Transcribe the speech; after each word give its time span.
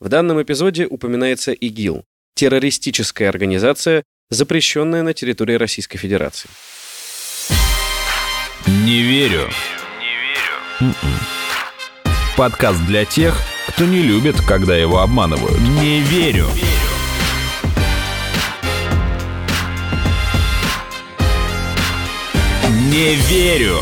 В 0.00 0.08
данном 0.08 0.40
эпизоде 0.40 0.86
упоминается 0.86 1.50
ИГИЛ– 1.50 2.04
террористическая 2.36 3.28
организация, 3.28 4.04
запрещенная 4.30 5.02
на 5.02 5.12
территории 5.12 5.54
Российской 5.54 5.98
Федерации. 5.98 6.48
Не 8.66 9.02
верю. 9.02 9.48
Не 10.80 10.92
верю. 10.92 10.94
Подкаст 12.36 12.80
для 12.86 13.04
тех, 13.04 13.36
кто 13.70 13.86
не 13.86 14.02
любит, 14.02 14.36
когда 14.46 14.76
его 14.76 15.00
обманывают. 15.00 15.58
Не 15.82 16.00
верю. 16.02 16.46
Не 22.92 23.14
верю. 23.16 23.78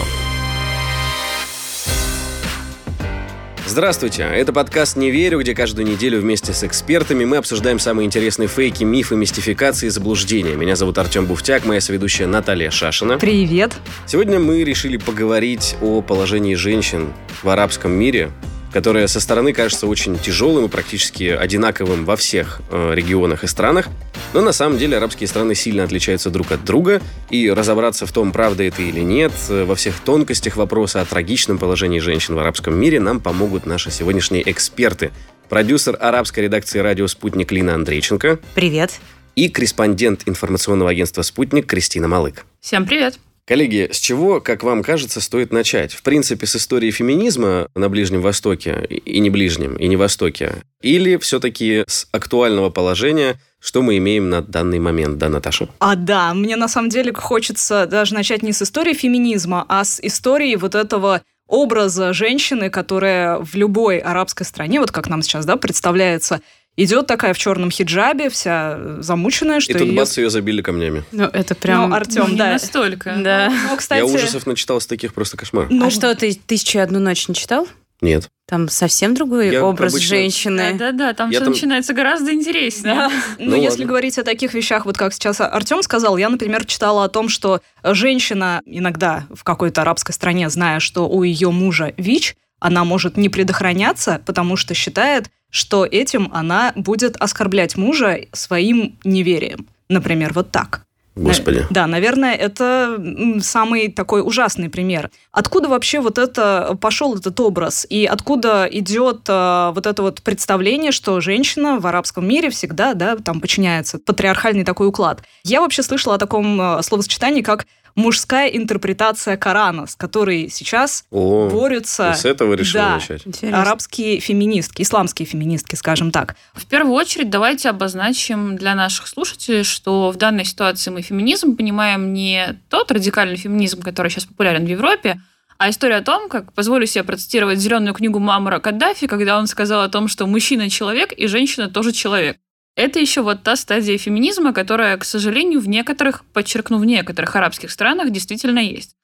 Здравствуйте, 3.69 4.23
это 4.23 4.53
подкаст 4.53 4.97
«Не 4.97 5.11
верю», 5.11 5.41
где 5.41 5.53
каждую 5.53 5.89
неделю 5.89 6.21
вместе 6.21 6.53
с 6.53 6.63
экспертами 6.63 7.25
мы 7.25 7.37
обсуждаем 7.37 7.81
самые 7.81 8.07
интересные 8.07 8.47
фейки, 8.47 8.85
мифы, 8.85 9.17
мистификации 9.17 9.87
и 9.87 9.91
заблуждения. 9.91 10.55
Меня 10.55 10.77
зовут 10.77 10.97
Артем 10.99 11.27
Буфтяк, 11.27 11.67
моя 11.67 11.81
соведущая 11.81 12.29
Наталья 12.29 12.71
Шашина. 12.71 13.19
Привет. 13.19 13.73
Сегодня 14.07 14.39
мы 14.39 14.63
решили 14.63 14.99
поговорить 14.99 15.77
о 15.83 16.01
положении 16.01 16.55
женщин 16.55 17.13
в 17.43 17.49
арабском 17.49 17.91
мире, 17.91 18.31
которое 18.77 19.07
со 19.07 19.21
стороны 19.21 19.55
кажется 19.55 19.87
очень 19.87 20.19
тяжелым 20.19 20.67
и 20.67 20.69
практически 20.69 21.31
одинаковым 21.31 22.05
во 22.05 22.15
всех 22.15 22.61
э, 22.71 22.93
регионах 22.93 23.43
и 23.43 23.47
странах, 23.47 23.89
но 24.35 24.43
на 24.43 24.53
самом 24.53 24.77
деле 24.77 24.99
арабские 24.99 25.29
страны 25.29 25.55
сильно 25.55 25.83
отличаются 25.83 26.29
друг 26.29 26.53
от 26.53 26.63
друга, 26.63 27.01
и 27.31 27.51
разобраться 27.51 28.05
в 28.05 28.13
том, 28.13 28.33
правда 28.33 28.65
это 28.65 28.83
или 28.83 29.01
нет, 29.01 29.33
э, 29.49 29.65
во 29.65 29.77
всех 29.77 29.99
тонкостях 30.01 30.57
вопроса 30.57 31.01
о 31.01 31.07
трагичном 31.07 31.57
положении 31.57 32.01
женщин 32.01 32.35
в 32.35 32.39
арабском 32.39 32.79
мире 32.79 33.01
нам 33.01 33.21
помогут 33.21 33.65
наши 33.65 33.91
сегодняшние 33.91 34.43
эксперты. 34.51 35.11
Продюсер 35.49 35.97
арабской 35.99 36.41
редакции 36.41 36.79
радио 36.79 37.07
«Спутник» 37.07 37.53
Лина 37.53 37.77
Андрейченко. 37.77 38.41
Привет. 38.55 39.01
И 39.37 39.49
корреспондент 39.49 40.25
информационного 40.27 40.91
агентства 40.91 41.23
«Спутник» 41.23 41.65
Кристина 41.65 42.09
Малык. 42.09 42.45
Всем 42.61 42.85
привет. 42.85 43.19
Коллеги, 43.49 43.89
с 43.93 43.99
чего, 43.99 44.41
как 44.41 44.65
вам 44.65 44.83
кажется, 44.83 45.21
стоит 45.21 45.53
начать? 45.53 45.93
В 45.93 46.03
принципе, 46.03 46.47
с 46.47 46.57
истории 46.57 46.91
феминизма 46.91 47.69
на 47.77 47.89
Ближнем 47.89 48.21
Востоке, 48.21 48.85
и 48.89 49.21
не 49.21 49.31
Ближнем, 49.31 49.77
и 49.77 49.87
не 49.87 49.95
Востоке? 49.95 50.65
Или 50.83 51.17
все-таки 51.17 51.85
с 51.87 52.09
актуального 52.11 52.71
положения, 52.71 53.41
что 53.61 53.83
мы 53.83 53.99
имеем 53.99 54.31
на 54.31 54.43
данный 54.43 54.81
момент, 54.81 55.19
да, 55.19 55.29
Наташа? 55.29 55.69
А 55.79 55.95
да, 55.95 56.35
мне 56.35 56.57
на 56.57 56.67
самом 56.67 56.89
деле 56.89 57.13
хочется 57.15 57.87
даже 57.87 58.15
начать 58.15 58.43
не 58.43 58.53
с 58.53 58.63
истории 58.63 58.95
феминизма, 58.95 59.65
а 59.69 59.85
с 59.85 60.01
истории 60.03 60.57
вот 60.57 60.75
этого 60.75 61.23
образа 61.47 62.13
женщины, 62.13 62.69
которая 62.69 63.39
в 63.39 63.55
любой 63.55 63.99
арабской 63.99 64.43
стране, 64.43 64.81
вот 64.81 64.91
как 64.91 65.09
нам 65.09 65.23
сейчас, 65.23 65.47
да, 65.47 65.55
представляется, 65.57 66.41
идет 66.77 67.07
такая 67.07 67.33
в 67.35 67.39
черном 67.39 67.71
хиджабе, 67.71 68.29
вся 68.31 68.79
замученная, 69.01 69.61
что 69.61 69.73
И 69.73 69.75
тут 69.79 69.89
ее... 69.89 69.97
бац, 69.97 70.17
ее 70.19 70.31
забили 70.31 70.63
камнями. 70.63 71.05
Ну, 71.13 71.25
это 71.25 71.55
прям... 71.55 71.91
Ну, 71.91 71.97
Артем, 71.97 72.31
не 72.33 72.37
да. 72.37 72.53
настолько. 72.53 73.17
Да. 73.19 73.53
Ну, 73.71 73.77
кстати... 73.77 73.99
Я 74.01 74.07
ужасов 74.07 74.47
начитался 74.47 74.89
таких 74.89 75.15
просто 75.15 75.37
кошмар. 75.37 75.67
Ну, 75.71 75.87
а 75.87 75.91
что, 75.91 76.15
ты 76.15 76.35
«Тысячу 76.47 76.79
и 76.79 76.81
одну 76.81 76.99
ночь» 77.01 77.29
не 77.29 77.35
читал? 77.35 77.67
Нет. 78.03 78.29
Там 78.47 78.69
совсем 78.69 79.15
другой 79.15 79.51
Я 79.51 79.65
образ 79.65 79.95
обычно- 79.95 80.09
женщины. 80.09 80.73
Да-да-да, 80.75 81.15
там 81.15 81.31
Я 81.31 81.39
все 81.39 81.45
там- 81.47 81.55
начинается 81.55 81.95
гораздо 81.95 82.33
интереснее. 82.35 82.95
Да. 82.95 83.11
Ну, 83.39 83.53
Ну, 83.53 83.57
если 83.57 83.71
ладно. 83.71 83.85
говорить 83.87 84.19
о 84.19 84.23
таких 84.23 84.53
вещах, 84.53 84.85
вот 84.85 84.99
как 84.99 85.15
сейчас 85.15 85.41
Артем 85.41 85.83
сказал, 85.83 86.17
я, 86.19 86.29
например, 86.29 86.67
читала 86.67 87.05
о 87.05 87.09
том, 87.09 87.29
что 87.31 87.63
женщина 87.83 88.61
иногда 88.67 89.25
в 89.35 89.43
какой-то 89.45 89.81
арабской 89.83 90.13
стране, 90.13 90.51
зная, 90.51 90.79
что 90.81 91.09
у 91.09 91.23
ее 91.23 91.51
мужа 91.51 91.95
ВИЧ, 91.97 92.37
она 92.61 92.85
может 92.85 93.17
не 93.17 93.29
предохраняться, 93.29 94.21
потому 94.27 94.57
что 94.57 94.75
считает, 94.75 95.31
что 95.51 95.85
этим 95.85 96.31
она 96.33 96.73
будет 96.75 97.17
оскорблять 97.17 97.77
мужа 97.77 98.21
своим 98.33 98.99
неверием. 99.05 99.67
Например, 99.89 100.33
вот 100.33 100.51
так. 100.51 100.83
Господи. 101.15 101.61
На- 101.61 101.67
Да, 101.71 101.87
наверное, 101.87 102.35
это 102.35 103.01
самый 103.41 103.91
такой 103.91 104.21
ужасный 104.21 104.69
пример. 104.69 105.11
Откуда 105.33 105.69
вообще 105.69 106.01
вот 106.01 106.19
это 106.19 106.77
пошел 106.79 107.17
этот 107.17 107.41
образ? 107.41 107.87
И 107.89 108.05
откуда 108.05 108.69
идет 108.71 109.23
э, 109.27 109.71
вот 109.75 109.87
это 109.87 110.03
вот 110.03 110.21
представление, 110.23 110.93
что 110.93 111.19
женщина 111.21 111.79
в 111.81 111.87
арабском 111.87 112.29
мире 112.29 112.51
всегда, 112.51 112.93
да, 112.93 113.17
там 113.17 113.41
подчиняется 113.41 113.99
патриархальный 113.99 114.65
такой 114.65 114.89
уклад? 114.89 115.23
Я 115.43 115.63
вообще 115.63 115.83
слышала 115.83 116.17
о 116.17 116.19
таком 116.19 116.61
э, 116.61 116.83
словосочетании, 116.83 117.41
как 117.41 117.67
мужская 117.97 118.49
интерпретация 118.49 119.37
Корана, 119.37 119.87
с 119.87 119.97
которой 119.97 120.49
сейчас 120.49 121.05
О, 121.11 121.49
борются 121.51 122.15
с 122.15 122.25
этого 122.25 122.55
решила 122.55 122.85
да, 122.85 122.95
начать. 122.95 123.27
Интересно. 123.27 123.63
арабские 123.63 124.21
феминистки, 124.21 124.83
исламские 124.83 125.27
феминистки, 125.27 125.75
скажем 125.75 126.13
так. 126.13 126.37
В 126.55 126.67
первую 126.67 126.95
очередь 126.95 127.31
давайте 127.31 127.71
обозначим 127.71 128.57
для 128.57 128.75
наших 128.75 129.09
слушателей, 129.09 129.65
что 129.65 130.11
в 130.11 130.17
данной 130.17 130.45
ситуации 130.45 130.91
мы 130.91 131.03
феминизм 131.03 131.57
понимаем 131.57 132.13
не 132.13 132.61
тот 132.69 132.93
радикальный 132.93 133.37
феминизм, 133.37 133.83
который 133.83 134.11
сейчас 134.11 134.27
популярен 134.27 134.65
в 134.65 134.69
Европе, 134.69 135.21
а 135.59 135.71
история 135.71 135.97
о 135.97 136.03
том, 136.03 136.29
как 136.29 136.53
позволю 136.53 136.87
себе 136.87 137.03
процитировать 137.03 137.59
зеленую 137.59 137.95
книгу 137.95 138.19
Мамара 138.19 138.61
Каддафи, 138.61 139.07
когда 139.07 139.39
он 139.39 139.47
сказал 139.47 139.83
о 139.83 139.89
том, 139.89 140.07
что 140.07 140.27
мужчина 140.27 140.69
человек 140.69 141.13
и 141.13 141.27
женщина 141.27 141.71
тоже 141.71 141.93
человек. 141.93 142.37
Это 142.77 143.01
еще 143.01 143.23
вот 143.23 143.43
та 143.43 143.57
стадия 143.57 143.97
феминизма, 143.97 144.53
которая, 144.53 144.99
к 144.99 145.05
сожалению, 145.05 145.61
в 145.61 145.69
некоторых, 145.69 146.25
подчеркну, 146.27 146.79
в 146.79 146.85
некоторых 146.85 147.35
арабских 147.35 147.71
странах 147.71 148.11
действительно 148.11 148.59
есть. 148.59 148.97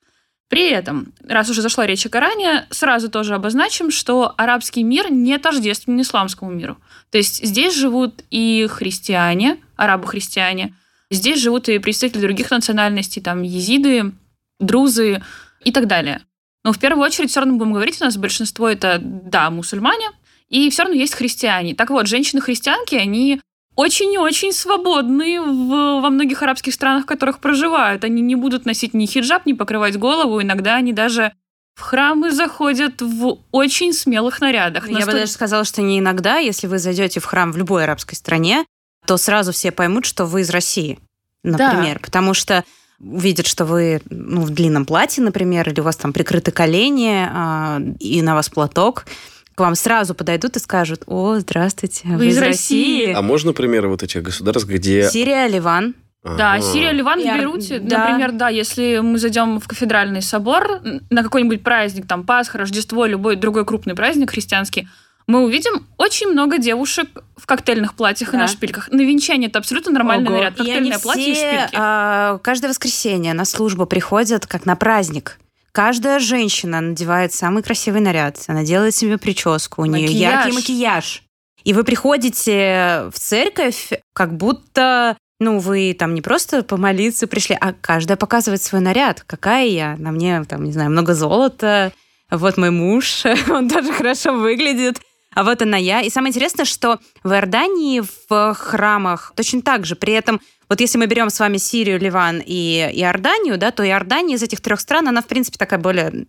При 0.48 0.68
этом, 0.68 1.14
раз 1.26 1.48
уже 1.48 1.62
зашла 1.62 1.86
речь 1.86 2.04
о 2.04 2.10
Коране, 2.10 2.66
сразу 2.68 3.08
тоже 3.08 3.34
обозначим, 3.34 3.90
что 3.90 4.34
арабский 4.36 4.82
мир 4.82 5.10
не 5.10 5.38
тождествен 5.38 5.98
исламскому 6.02 6.50
миру. 6.50 6.76
То 7.10 7.16
есть 7.16 7.42
здесь 7.42 7.74
живут 7.74 8.22
и 8.28 8.68
христиане, 8.70 9.56
арабы-христиане, 9.76 10.74
здесь 11.10 11.40
живут 11.40 11.70
и 11.70 11.78
представители 11.78 12.20
других 12.20 12.50
национальностей, 12.50 13.22
там 13.22 13.40
езиды, 13.40 14.12
друзы 14.60 15.22
и 15.64 15.72
так 15.72 15.86
далее. 15.86 16.20
Но 16.64 16.74
в 16.74 16.78
первую 16.78 17.02
очередь 17.02 17.30
все 17.30 17.40
равно 17.40 17.56
будем 17.56 17.72
говорить, 17.72 18.02
у 18.02 18.04
нас 18.04 18.18
большинство 18.18 18.68
это, 18.68 18.98
да, 19.00 19.48
мусульмане, 19.48 20.10
и 20.50 20.68
все 20.68 20.82
равно 20.82 20.98
есть 20.98 21.14
христиане. 21.14 21.74
Так 21.74 21.88
вот, 21.88 22.06
женщины-христианки, 22.06 22.94
они 22.94 23.40
очень 23.74 24.12
и 24.12 24.18
очень 24.18 24.52
свободны 24.52 25.40
в, 25.40 26.00
во 26.00 26.10
многих 26.10 26.42
арабских 26.42 26.74
странах, 26.74 27.04
в 27.04 27.06
которых 27.06 27.38
проживают. 27.38 28.04
Они 28.04 28.20
не 28.20 28.34
будут 28.34 28.66
носить 28.66 28.94
ни 28.94 29.06
хиджаб, 29.06 29.46
ни 29.46 29.54
покрывать 29.54 29.98
голову. 29.98 30.42
Иногда 30.42 30.76
они 30.76 30.92
даже 30.92 31.32
в 31.74 31.80
храмы 31.80 32.30
заходят 32.30 33.00
в 33.00 33.38
очень 33.50 33.92
смелых 33.92 34.40
нарядах. 34.40 34.84
Я 34.84 34.92
бы 34.92 34.98
Настолько- 34.98 35.20
даже 35.20 35.32
сказала, 35.32 35.64
что 35.64 35.80
не 35.80 35.98
иногда, 35.98 36.36
если 36.36 36.66
вы 36.66 36.78
зайдете 36.78 37.20
в 37.20 37.24
храм 37.24 37.50
в 37.50 37.56
любой 37.56 37.84
арабской 37.84 38.14
стране, 38.14 38.64
то 39.06 39.16
сразу 39.16 39.52
все 39.52 39.72
поймут, 39.72 40.04
что 40.04 40.26
вы 40.26 40.42
из 40.42 40.50
России, 40.50 40.98
например. 41.42 41.98
Потому 41.98 42.34
что 42.34 42.64
увидят, 43.00 43.46
что 43.46 43.64
вы 43.64 44.00
ну, 44.10 44.42
в 44.42 44.50
длинном 44.50 44.84
платье, 44.84 45.24
например, 45.24 45.68
или 45.68 45.80
у 45.80 45.84
вас 45.84 45.96
там 45.96 46.12
прикрыты 46.12 46.52
колени, 46.52 47.26
а, 47.28 47.80
и 47.98 48.22
на 48.22 48.34
вас 48.34 48.48
платок, 48.48 49.06
к 49.54 49.60
вам 49.60 49.74
сразу 49.74 50.14
подойдут 50.14 50.56
и 50.56 50.58
скажут, 50.60 51.02
о, 51.06 51.38
здравствуйте, 51.38 52.02
вы, 52.08 52.16
Вы 52.16 52.26
из 52.28 52.38
России. 52.38 53.12
А 53.12 53.22
можно 53.22 53.52
примеры 53.52 53.88
вот 53.88 54.02
этих 54.02 54.22
государств, 54.22 54.68
где... 54.68 55.08
Сирия, 55.10 55.46
Ливан. 55.46 55.94
Да, 56.24 56.52
Ага. 56.54 56.62
Сирия, 56.62 56.92
Ливан, 56.92 57.18
в 57.18 57.22
И 57.24 57.28
Бейруте, 57.28 57.78
да. 57.80 57.98
например, 58.06 58.32
да, 58.32 58.48
если 58.48 59.00
мы 59.02 59.18
зайдем 59.18 59.58
в 59.58 59.66
кафедральный 59.66 60.22
собор 60.22 60.80
на 61.10 61.22
какой-нибудь 61.24 61.64
праздник, 61.64 62.06
там 62.06 62.24
Пасха, 62.24 62.58
Рождество, 62.58 63.06
любой 63.06 63.34
другой 63.36 63.64
крупный 63.66 63.94
праздник 63.96 64.30
христианский, 64.30 64.88
мы 65.26 65.42
увидим 65.44 65.86
очень 65.98 66.28
много 66.28 66.58
девушек 66.58 67.08
в 67.36 67.46
коктейльных 67.46 67.94
платьях 67.94 68.30
и 68.30 68.32
Да. 68.32 68.38
на 68.38 68.46
шпильках. 68.48 68.88
На 68.90 69.00
венчание 69.02 69.48
это 69.48 69.58
абсолютно 69.58 69.90
нормальный 69.92 70.28
Ого. 70.28 70.36
наряд. 70.36 70.58
И 70.58 70.60
они 70.62 70.70
Коктейльное 70.70 70.98
платье 71.00 71.30
и 71.30 71.34
все 71.34 71.56
шпильки. 71.58 71.74
а, 71.76 72.38
каждое 72.38 72.68
воскресенье 72.68 73.32
на 73.34 73.44
службу 73.44 73.86
приходят 73.86 74.46
как 74.46 74.64
на 74.64 74.76
праздник. 74.76 75.38
Каждая 75.72 76.18
женщина 76.18 76.82
надевает 76.82 77.32
самый 77.32 77.62
красивый 77.62 78.02
наряд, 78.02 78.38
она 78.46 78.62
делает 78.62 78.94
себе 78.94 79.16
прическу, 79.16 79.82
у 79.82 79.86
нее 79.86 80.06
Макияж. 80.06 80.32
яркий 80.32 80.52
макияж. 80.52 81.22
И 81.64 81.72
вы 81.72 81.84
приходите 81.84 83.10
в 83.12 83.18
церковь, 83.18 83.90
как 84.12 84.36
будто, 84.36 85.16
ну, 85.40 85.58
вы 85.58 85.94
там 85.98 86.14
не 86.14 86.20
просто 86.20 86.62
помолиться 86.62 87.26
пришли, 87.26 87.56
а 87.58 87.72
каждая 87.72 88.16
показывает 88.16 88.62
свой 88.62 88.80
наряд. 88.80 89.22
Какая 89.26 89.66
я? 89.66 89.96
На 89.96 90.10
мне, 90.10 90.44
там, 90.44 90.64
не 90.64 90.72
знаю, 90.72 90.90
много 90.90 91.14
золота. 91.14 91.92
Вот 92.30 92.56
мой 92.58 92.70
муж, 92.70 93.24
он 93.48 93.70
тоже 93.70 93.92
хорошо 93.92 94.34
выглядит. 94.34 95.00
А 95.34 95.44
вот 95.44 95.62
она 95.62 95.76
я. 95.76 96.00
И 96.02 96.10
самое 96.10 96.30
интересное, 96.30 96.64
что 96.64 96.98
в 97.22 97.32
Иордании 97.32 98.02
в 98.28 98.54
храмах 98.54 99.32
точно 99.36 99.62
так 99.62 99.86
же. 99.86 99.96
При 99.96 100.12
этом, 100.12 100.40
вот 100.68 100.80
если 100.80 100.98
мы 100.98 101.06
берем 101.06 101.30
с 101.30 101.40
вами 101.40 101.56
Сирию, 101.56 101.98
Ливан 101.98 102.42
и 102.44 102.90
Иорданию, 102.94 103.58
да, 103.58 103.70
то 103.70 103.86
Иордания 103.86 104.36
из 104.36 104.42
этих 104.42 104.60
трех 104.60 104.80
стран, 104.80 105.08
она, 105.08 105.22
в 105.22 105.26
принципе, 105.26 105.58
такая 105.58 105.78
более... 105.78 106.26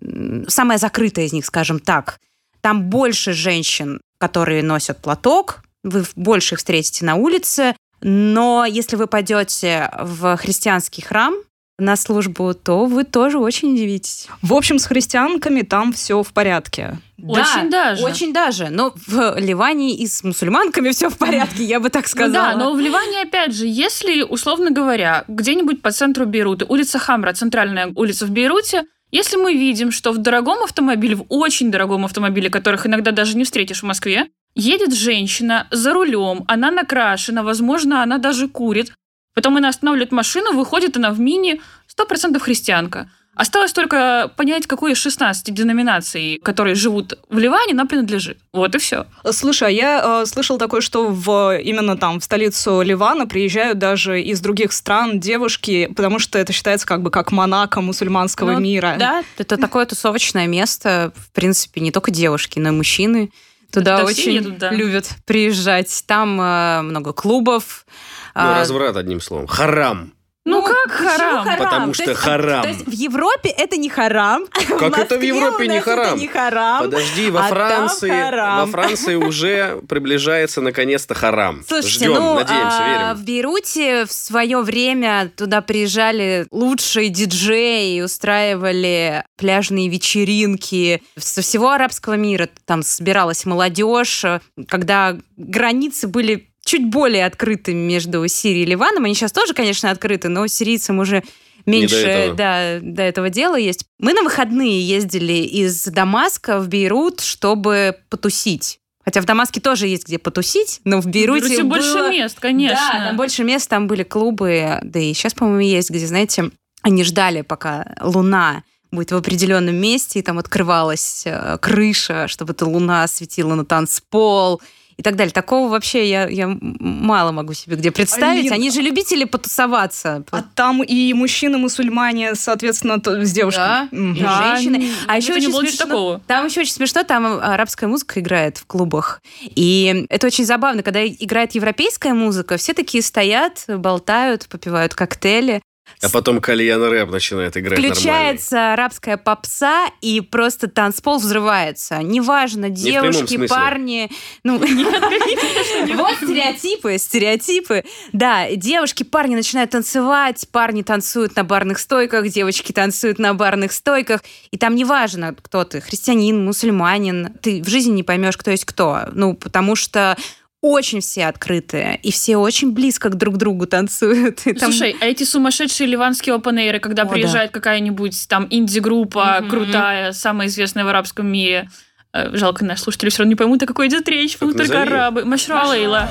самая 0.47 0.77
закрытая 0.77 1.25
из 1.25 1.33
них, 1.33 1.45
скажем 1.45 1.79
так. 1.79 2.19
Там 2.61 2.83
больше 2.83 3.33
женщин, 3.33 3.99
которые 4.17 4.63
носят 4.63 5.01
платок, 5.01 5.63
вы 5.83 6.05
больше 6.15 6.55
их 6.55 6.59
встретите 6.59 7.03
на 7.03 7.15
улице, 7.15 7.75
но 8.01 8.65
если 8.65 8.95
вы 8.95 9.07
пойдете 9.07 9.91
в 9.99 10.37
христианский 10.37 11.01
храм, 11.01 11.35
на 11.79 11.95
службу, 11.95 12.53
то 12.53 12.85
вы 12.85 13.03
тоже 13.03 13.39
очень 13.39 13.73
удивитесь. 13.73 14.27
В 14.41 14.53
общем, 14.53 14.77
с 14.79 14.85
христианками 14.85 15.61
там 15.61 15.91
все 15.91 16.21
в 16.21 16.31
порядке. 16.31 16.99
Очень 17.21 17.69
да, 17.69 17.89
даже. 17.89 18.03
Очень 18.03 18.33
даже. 18.33 18.69
Но 18.69 18.93
в 19.07 19.39
Ливане 19.39 19.95
и 19.95 20.07
с 20.07 20.23
мусульманками 20.23 20.91
все 20.91 21.09
в 21.09 21.17
порядке, 21.17 21.63
я 21.63 21.79
бы 21.79 21.89
так 21.89 22.07
сказала. 22.07 22.53
Ну 22.53 22.59
да, 22.59 22.65
но 22.65 22.73
в 22.73 22.79
Ливане, 22.79 23.21
опять 23.21 23.55
же, 23.55 23.65
если, 23.65 24.21
условно 24.21 24.71
говоря, 24.71 25.23
где-нибудь 25.27 25.81
по 25.81 25.91
центру 25.91 26.25
Бейрута, 26.25 26.65
улица 26.65 26.99
Хамра, 26.99 27.33
центральная 27.33 27.91
улица 27.95 28.25
в 28.25 28.31
Бейруте, 28.31 28.83
если 29.11 29.37
мы 29.37 29.53
видим, 29.53 29.91
что 29.91 30.11
в 30.11 30.17
дорогом 30.17 30.63
автомобиле, 30.63 31.15
в 31.15 31.25
очень 31.29 31.71
дорогом 31.71 32.05
автомобиле, 32.05 32.49
которых 32.49 32.87
иногда 32.87 33.11
даже 33.11 33.37
не 33.37 33.43
встретишь 33.43 33.81
в 33.81 33.85
Москве, 33.85 34.27
едет 34.55 34.93
женщина 34.93 35.67
за 35.71 35.93
рулем, 35.93 36.43
она 36.47 36.71
накрашена, 36.71 37.43
возможно, 37.43 38.03
она 38.03 38.17
даже 38.17 38.47
курит, 38.47 38.91
Потом 39.33 39.57
она 39.57 39.69
останавливает 39.69 40.11
машину, 40.11 40.53
выходит 40.53 40.97
она 40.97 41.11
в 41.11 41.19
мини, 41.19 41.61
100% 41.97 42.39
христианка. 42.39 43.09
Осталось 43.35 43.73
только 43.73 44.31
понять, 44.37 44.67
какой 44.67 44.91
из 44.91 44.99
16 44.99 45.51
деноминаций, 45.51 46.39
которые 46.43 46.75
живут 46.75 47.17
в 47.29 47.37
Ливане, 47.39 47.73
она 47.73 47.85
принадлежит. 47.85 48.37
Вот 48.53 48.75
и 48.75 48.77
все. 48.77 49.07
Слушай, 49.31 49.69
а 49.69 49.71
я 49.71 50.21
э, 50.21 50.25
слышал 50.27 50.59
такое, 50.59 50.81
что 50.81 51.07
в, 51.07 51.57
именно 51.57 51.97
там, 51.97 52.19
в 52.19 52.23
столицу 52.23 52.81
Ливана 52.81 53.25
приезжают 53.25 53.79
даже 53.79 54.21
из 54.21 54.39
других 54.39 54.71
стран 54.71 55.19
девушки, 55.19 55.91
потому 55.95 56.19
что 56.19 56.37
это 56.37 56.53
считается 56.53 56.85
как 56.85 57.01
бы 57.01 57.09
как 57.09 57.31
Монако 57.31 57.81
мусульманского 57.81 58.51
Ну, 58.51 58.59
мира. 58.59 58.97
Да, 58.99 59.23
это 59.39 59.57
такое 59.57 59.87
тусовочное 59.87 60.45
место. 60.45 61.11
В 61.15 61.31
принципе, 61.31 61.81
не 61.81 61.91
только 61.91 62.11
девушки, 62.11 62.59
но 62.59 62.69
и 62.69 62.71
мужчины. 62.71 63.31
Туда 63.71 63.97
Туда 63.97 64.09
очень 64.09 64.33
едут, 64.33 64.59
да. 64.59 64.69
любят 64.69 65.09
приезжать. 65.25 66.03
Там 66.05 66.39
э, 66.39 66.81
много 66.83 67.13
клубов. 67.13 67.87
Ну, 68.35 68.41
А, 68.41 68.59
разврат, 68.59 68.97
одним 68.97 69.21
словом. 69.21 69.47
Харам. 69.47 70.13
Ну, 70.45 70.61
как 70.61 70.89
почему 70.89 71.07
харам? 71.07 71.57
Потому 71.57 71.87
То 71.87 71.93
что 71.93 72.09
есть, 72.09 72.21
харам. 72.21 72.63
То 72.63 72.67
есть 72.67 72.85
в 72.85 72.91
Европе 72.91 73.49
это 73.49 73.77
не 73.77 73.89
харам. 73.89 74.45
Как 74.79 74.97
это 74.97 75.17
в 75.17 75.21
Европе 75.21 75.67
не 75.69 75.79
харам? 75.79 76.17
не 76.17 76.27
харам. 76.27 76.83
Подожди, 76.83 77.31
во 77.31 77.45
а 77.45 77.47
Франции, 77.47 78.09
харам. 78.09 78.59
во 78.59 78.65
Франции 78.65 79.15
уже 79.29 79.81
приближается 79.87 80.59
наконец-то 80.59 81.13
харам. 81.13 81.63
Слушайте, 81.65 82.05
Ждем, 82.05 82.13
ну, 82.15 82.33
надеемся, 82.35 82.77
а, 82.77 82.89
верим. 82.89 83.21
в 83.21 83.25
Бейруте 83.25 84.05
в 84.05 84.11
свое 84.11 84.59
время 84.61 85.31
туда 85.33 85.61
приезжали 85.61 86.45
лучшие 86.51 87.07
диджеи, 87.07 88.01
устраивали 88.01 89.23
пляжные 89.37 89.87
вечеринки 89.87 91.01
со 91.17 91.41
всего 91.41 91.71
арабского 91.71 92.15
мира. 92.15 92.49
Там 92.65 92.83
собиралась 92.83 93.45
молодежь, 93.45 94.25
когда 94.67 95.15
границы 95.37 96.09
были 96.09 96.49
чуть 96.65 96.85
более 96.89 97.25
открыты 97.25 97.73
между 97.73 98.27
Сирией 98.27 98.63
и 98.63 98.69
Ливаном. 98.69 99.05
Они 99.05 99.13
сейчас 99.15 99.31
тоже, 99.31 99.53
конечно, 99.53 99.91
открыты, 99.91 100.29
но 100.29 100.47
сирийцам 100.47 100.99
уже 100.99 101.23
меньше 101.65 101.95
этого. 102.07 102.35
да, 102.37 102.79
до 102.81 103.01
этого 103.03 103.29
дела 103.29 103.55
есть. 103.55 103.85
Мы 103.99 104.13
на 104.13 104.21
выходные 104.23 104.81
ездили 104.85 105.33
из 105.33 105.83
Дамаска 105.85 106.59
в 106.59 106.67
Бейрут, 106.67 107.21
чтобы 107.21 107.95
потусить. 108.09 108.79
Хотя 109.03 109.19
в 109.21 109.25
Дамаске 109.25 109.59
тоже 109.59 109.87
есть 109.87 110.05
где 110.07 110.17
потусить, 110.17 110.79
но 110.85 111.01
в 111.01 111.07
Бейруте, 111.07 111.45
В 111.45 111.49
Бейруте 111.49 111.63
больше 111.63 111.93
было- 111.93 112.09
мест, 112.09 112.39
конечно. 112.39 112.77
Да, 112.93 113.05
там 113.07 113.17
больше 113.17 113.43
мест, 113.43 113.69
там 113.69 113.87
были 113.87 114.03
клубы, 114.03 114.79
да 114.81 114.99
и 114.99 115.13
сейчас, 115.13 115.33
по-моему, 115.33 115.59
есть, 115.59 115.89
где, 115.89 116.07
знаете, 116.07 116.51
они 116.81 117.03
ждали, 117.03 117.41
пока 117.41 117.95
луна 118.01 118.63
будет 118.91 119.11
в 119.11 119.15
определенном 119.15 119.75
месте, 119.75 120.19
и 120.19 120.21
там 120.21 120.39
открывалась 120.39 121.23
э, 121.25 121.57
крыша, 121.61 122.27
чтобы 122.29 122.53
эта 122.53 122.65
луна 122.65 123.05
светила 123.07 123.55
на 123.55 123.65
танцпол 123.65 124.61
и 124.97 125.03
так 125.03 125.15
далее. 125.15 125.31
Такого 125.33 125.69
вообще 125.69 126.09
я, 126.09 126.27
я 126.27 126.47
мало 126.61 127.31
могу 127.31 127.53
себе 127.53 127.75
где 127.75 127.91
представить. 127.91 128.41
Алин, 128.45 128.53
Они 128.53 128.71
же 128.71 128.81
любители 128.81 129.23
потусоваться. 129.25 130.23
А 130.31 130.41
там 130.55 130.83
и 130.83 131.13
мужчины-мусульмане, 131.13 132.35
соответственно, 132.35 132.99
то- 132.99 133.23
с 133.25 133.31
девушками. 133.31 133.63
Да, 133.65 133.87
Мгм. 133.91 134.13
и 134.15 134.19
женщины. 134.19 134.89
А 135.07 135.17
еще 135.17 135.33
очень 135.33 135.51
смешно. 135.53 135.85
такого. 135.85 136.21
Там 136.27 136.45
еще 136.47 136.61
очень 136.61 136.73
смешно, 136.73 137.03
там 137.03 137.25
арабская 137.41 137.87
музыка 137.87 138.19
играет 138.19 138.57
в 138.57 138.65
клубах. 138.65 139.21
И 139.41 140.05
это 140.09 140.27
очень 140.27 140.45
забавно, 140.45 140.83
когда 140.83 141.05
играет 141.05 141.53
европейская 141.55 142.13
музыка, 142.13 142.57
все 142.57 142.73
такие 142.73 143.01
стоят, 143.03 143.63
болтают, 143.67 144.47
попивают 144.49 144.93
коктейли. 144.95 145.61
А 146.01 146.09
потом 146.09 146.41
кальян 146.41 146.83
рэп 146.83 147.09
начинает 147.09 147.55
играть 147.57 147.79
Включается 147.79 148.73
арабская 148.73 149.17
попса, 149.17 149.85
и 150.01 150.21
просто 150.21 150.67
танцпол 150.67 151.19
взрывается. 151.19 152.01
Неважно, 152.01 152.69
девушки, 152.69 153.35
смысле. 153.35 153.47
парни. 153.47 154.11
Ну, 154.43 154.57
вот 154.57 156.15
стереотипы, 156.17 156.97
стереотипы. 156.97 157.83
Да, 158.11 158.53
девушки, 158.55 159.03
парни 159.03 159.35
начинают 159.35 159.71
танцевать, 159.71 160.47
парни 160.51 160.81
танцуют 160.81 161.35
на 161.35 161.43
барных 161.43 161.79
стойках, 161.79 162.27
девочки 162.27 162.71
танцуют 162.71 163.19
на 163.19 163.33
барных 163.33 163.71
стойках. 163.71 164.21
И 164.51 164.57
там 164.57 164.75
неважно, 164.75 165.35
кто 165.41 165.63
ты, 165.63 165.81
христианин, 165.81 166.43
мусульманин, 166.43 167.33
ты 167.41 167.61
в 167.61 167.67
жизни 167.67 167.91
не 167.91 168.03
поймешь, 168.03 168.37
кто 168.37 168.51
есть 168.51 168.65
кто. 168.65 169.01
Ну, 169.13 169.33
потому 169.35 169.75
что 169.75 170.17
очень 170.63 171.01
все 171.01 171.25
открытые, 171.25 171.99
и 172.01 172.09
все 172.09 172.37
очень 172.37 172.71
близко 172.71 173.09
к 173.09 173.15
друг 173.15 173.35
другу 173.37 173.67
танцуют. 173.67 174.47
И 174.47 174.53
там- 174.53 174.71
Слушай, 174.71 174.95
а 175.01 175.05
эти 175.05 175.23
сумасшедшие 175.25 175.87
ливанские 175.87 176.33
опенейры, 176.35 176.79
когда 176.79 177.03
О, 177.03 177.05
приезжает 177.05 177.51
какая-нибудь 177.51 178.27
там 178.29 178.47
инди-группа 178.49 179.39
Мгм. 179.41 179.49
крутая, 179.49 180.11
самая 180.13 180.47
известная 180.47 180.85
в 180.85 180.87
арабском 180.87 181.27
мире, 181.27 181.69
э, 182.13 182.35
жалко, 182.37 182.63
наши 182.63 182.81
слушатели 182.83 183.09
все 183.09 183.19
равно 183.19 183.29
не 183.31 183.35
поймут, 183.35 183.61
о 183.61 183.65
какой 183.65 183.89
идет 183.89 184.07
речь, 184.07 184.37
поймут 184.37 184.55
только 184.57 184.81
арабы. 184.83 185.25
Машруа 185.25 185.65
Лейла. 185.65 186.07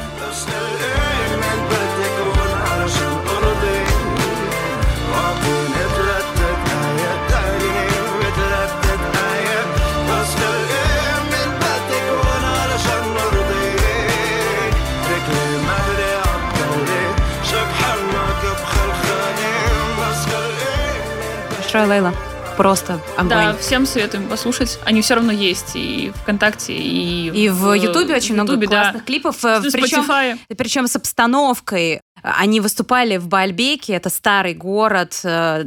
Большая 21.73 21.89
Лейла. 21.89 22.15
Просто 22.59 23.01
огонь. 23.17 23.29
Да, 23.31 23.57
всем 23.57 23.87
советуем 23.87 24.29
послушать. 24.29 24.79
Они 24.85 25.01
все 25.01 25.15
равно 25.15 25.33
есть 25.33 25.71
и 25.75 26.13
ВКонтакте, 26.17 26.75
и, 26.75 27.29
И 27.31 27.49
в 27.49 27.73
Ютубе 27.73 28.15
очень 28.15 28.35
много 28.35 28.51
Ютубе, 28.53 28.67
да. 28.69 28.83
классных 28.83 29.05
клипов. 29.07 29.43
э, 29.43 29.63
Причем, 29.73 30.03
Spotify. 30.03 30.39
причем 30.59 30.87
с 30.87 30.97
обстановкой. 30.97 32.03
Они 32.23 32.61
выступали 32.61 33.17
в 33.17 33.27
Бальбеке, 33.27 33.95
это 33.95 34.11
старый 34.11 34.53
город, 34.53 35.19
э, 35.25 35.63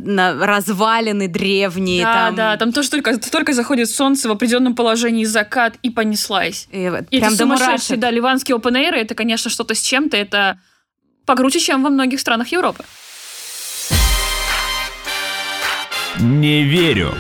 развалины 0.46 1.28
древние. 1.28 2.04
Да, 2.04 2.14
там, 2.14 2.36
да, 2.36 2.58
там 2.58 2.72
тоже 2.72 2.92
только, 2.92 3.18
только 3.18 3.54
заходит 3.54 3.90
солнце 3.90 4.30
в 4.30 4.32
определенном 4.32 4.76
положении, 4.76 5.26
закат, 5.26 5.74
и 5.82 5.90
понеслась. 5.90 6.68
И 6.72 6.86
И 7.10 7.20
прям 7.20 7.34
сумасшедшие, 7.36 7.68
мурашек. 7.96 8.00
да, 8.00 8.12
ливанские 8.12 8.58
open 8.58 8.74
air, 8.74 8.94
это, 8.94 9.16
конечно, 9.16 9.50
что-то 9.50 9.74
с 9.74 9.82
чем-то, 9.82 10.16
это 10.18 10.60
покруче, 11.26 11.60
чем 11.60 11.82
во 11.82 11.90
многих 11.90 12.20
странах 12.20 12.50
Европы. 12.50 12.84
Не 16.22 16.64
верю. 16.64 17.14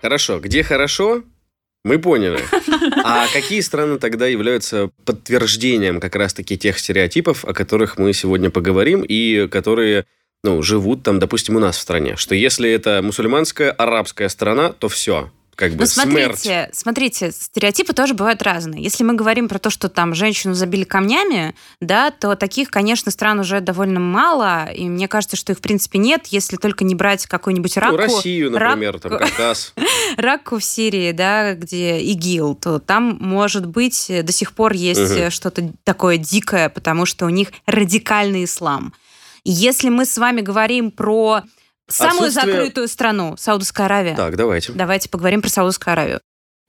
Хорошо, 0.00 0.38
где 0.38 0.62
хорошо, 0.62 1.22
мы 1.84 1.98
поняли. 1.98 2.40
А 3.04 3.26
какие 3.32 3.60
страны 3.60 3.98
тогда 3.98 4.26
являются 4.26 4.90
подтверждением 5.04 5.98
как 5.98 6.14
раз-таки 6.14 6.56
тех 6.56 6.78
стереотипов, 6.78 7.44
о 7.44 7.52
которых 7.52 7.98
мы 7.98 8.12
сегодня 8.12 8.50
поговорим, 8.50 9.04
и 9.06 9.48
которые 9.48 10.06
ну, 10.44 10.62
живут 10.62 11.02
там, 11.02 11.18
допустим, 11.18 11.56
у 11.56 11.58
нас 11.58 11.76
в 11.76 11.80
стране? 11.80 12.16
Что 12.16 12.34
если 12.36 12.70
это 12.70 13.00
мусульманская, 13.02 13.72
арабская 13.72 14.28
страна, 14.28 14.72
то 14.72 14.88
все, 14.88 15.30
как 15.54 15.72
бы 15.72 15.80
Ну, 15.80 15.86
смерть. 15.86 16.38
смотрите, 16.38 16.70
смотрите, 16.72 17.30
стереотипы 17.30 17.92
тоже 17.92 18.14
бывают 18.14 18.40
разные. 18.42 18.82
Если 18.82 19.04
мы 19.04 19.14
говорим 19.14 19.48
про 19.48 19.58
то, 19.58 19.68
что 19.70 19.88
там 19.90 20.14
женщину 20.14 20.54
забили 20.54 20.84
камнями, 20.84 21.54
да, 21.80 22.10
то 22.10 22.34
таких, 22.36 22.70
конечно, 22.70 23.12
стран 23.12 23.38
уже 23.40 23.60
довольно 23.60 24.00
мало, 24.00 24.70
и 24.72 24.88
мне 24.88 25.08
кажется, 25.08 25.36
что 25.36 25.52
их, 25.52 25.58
в 25.58 25.60
принципе, 25.60 25.98
нет, 25.98 26.26
если 26.28 26.56
только 26.56 26.84
не 26.84 26.94
брать 26.94 27.26
какую-нибудь 27.26 27.76
Ну, 27.76 27.82
раку. 27.82 27.96
Россию, 27.96 28.50
например, 28.50 28.98
там, 28.98 29.12
Раку- 29.12 29.24
Кавказ. 29.24 29.74
Раку 30.16 30.58
в 30.58 30.64
Сирии, 30.64 31.12
да, 31.12 31.54
где 31.54 32.00
ИГИЛ, 32.00 32.54
то 32.54 32.78
там, 32.78 33.18
может 33.20 33.66
быть, 33.66 34.10
до 34.22 34.32
сих 34.32 34.52
пор 34.54 34.72
есть 34.72 35.00
Мгм. 35.18 35.30
что-то 35.30 35.70
такое 35.84 36.16
дикое, 36.16 36.70
потому 36.70 37.04
что 37.06 37.26
у 37.26 37.28
них 37.28 37.48
радикальный 37.66 38.44
ислам. 38.44 38.94
Если 39.44 39.88
мы 39.90 40.06
с 40.06 40.16
вами 40.18 40.40
говорим 40.40 40.90
про 40.90 41.42
самую 41.88 42.28
Отсутствие- 42.28 42.54
закрытую 42.56 42.88
страну, 42.88 43.36
Саудовская 43.36 43.86
Аравия, 43.86 44.14
Так, 44.14 44.36
давайте. 44.36 44.72
давайте 44.72 45.08
поговорим 45.08 45.42
про 45.42 45.48
Саудовскую 45.50 45.92
Аравию. 45.92 46.20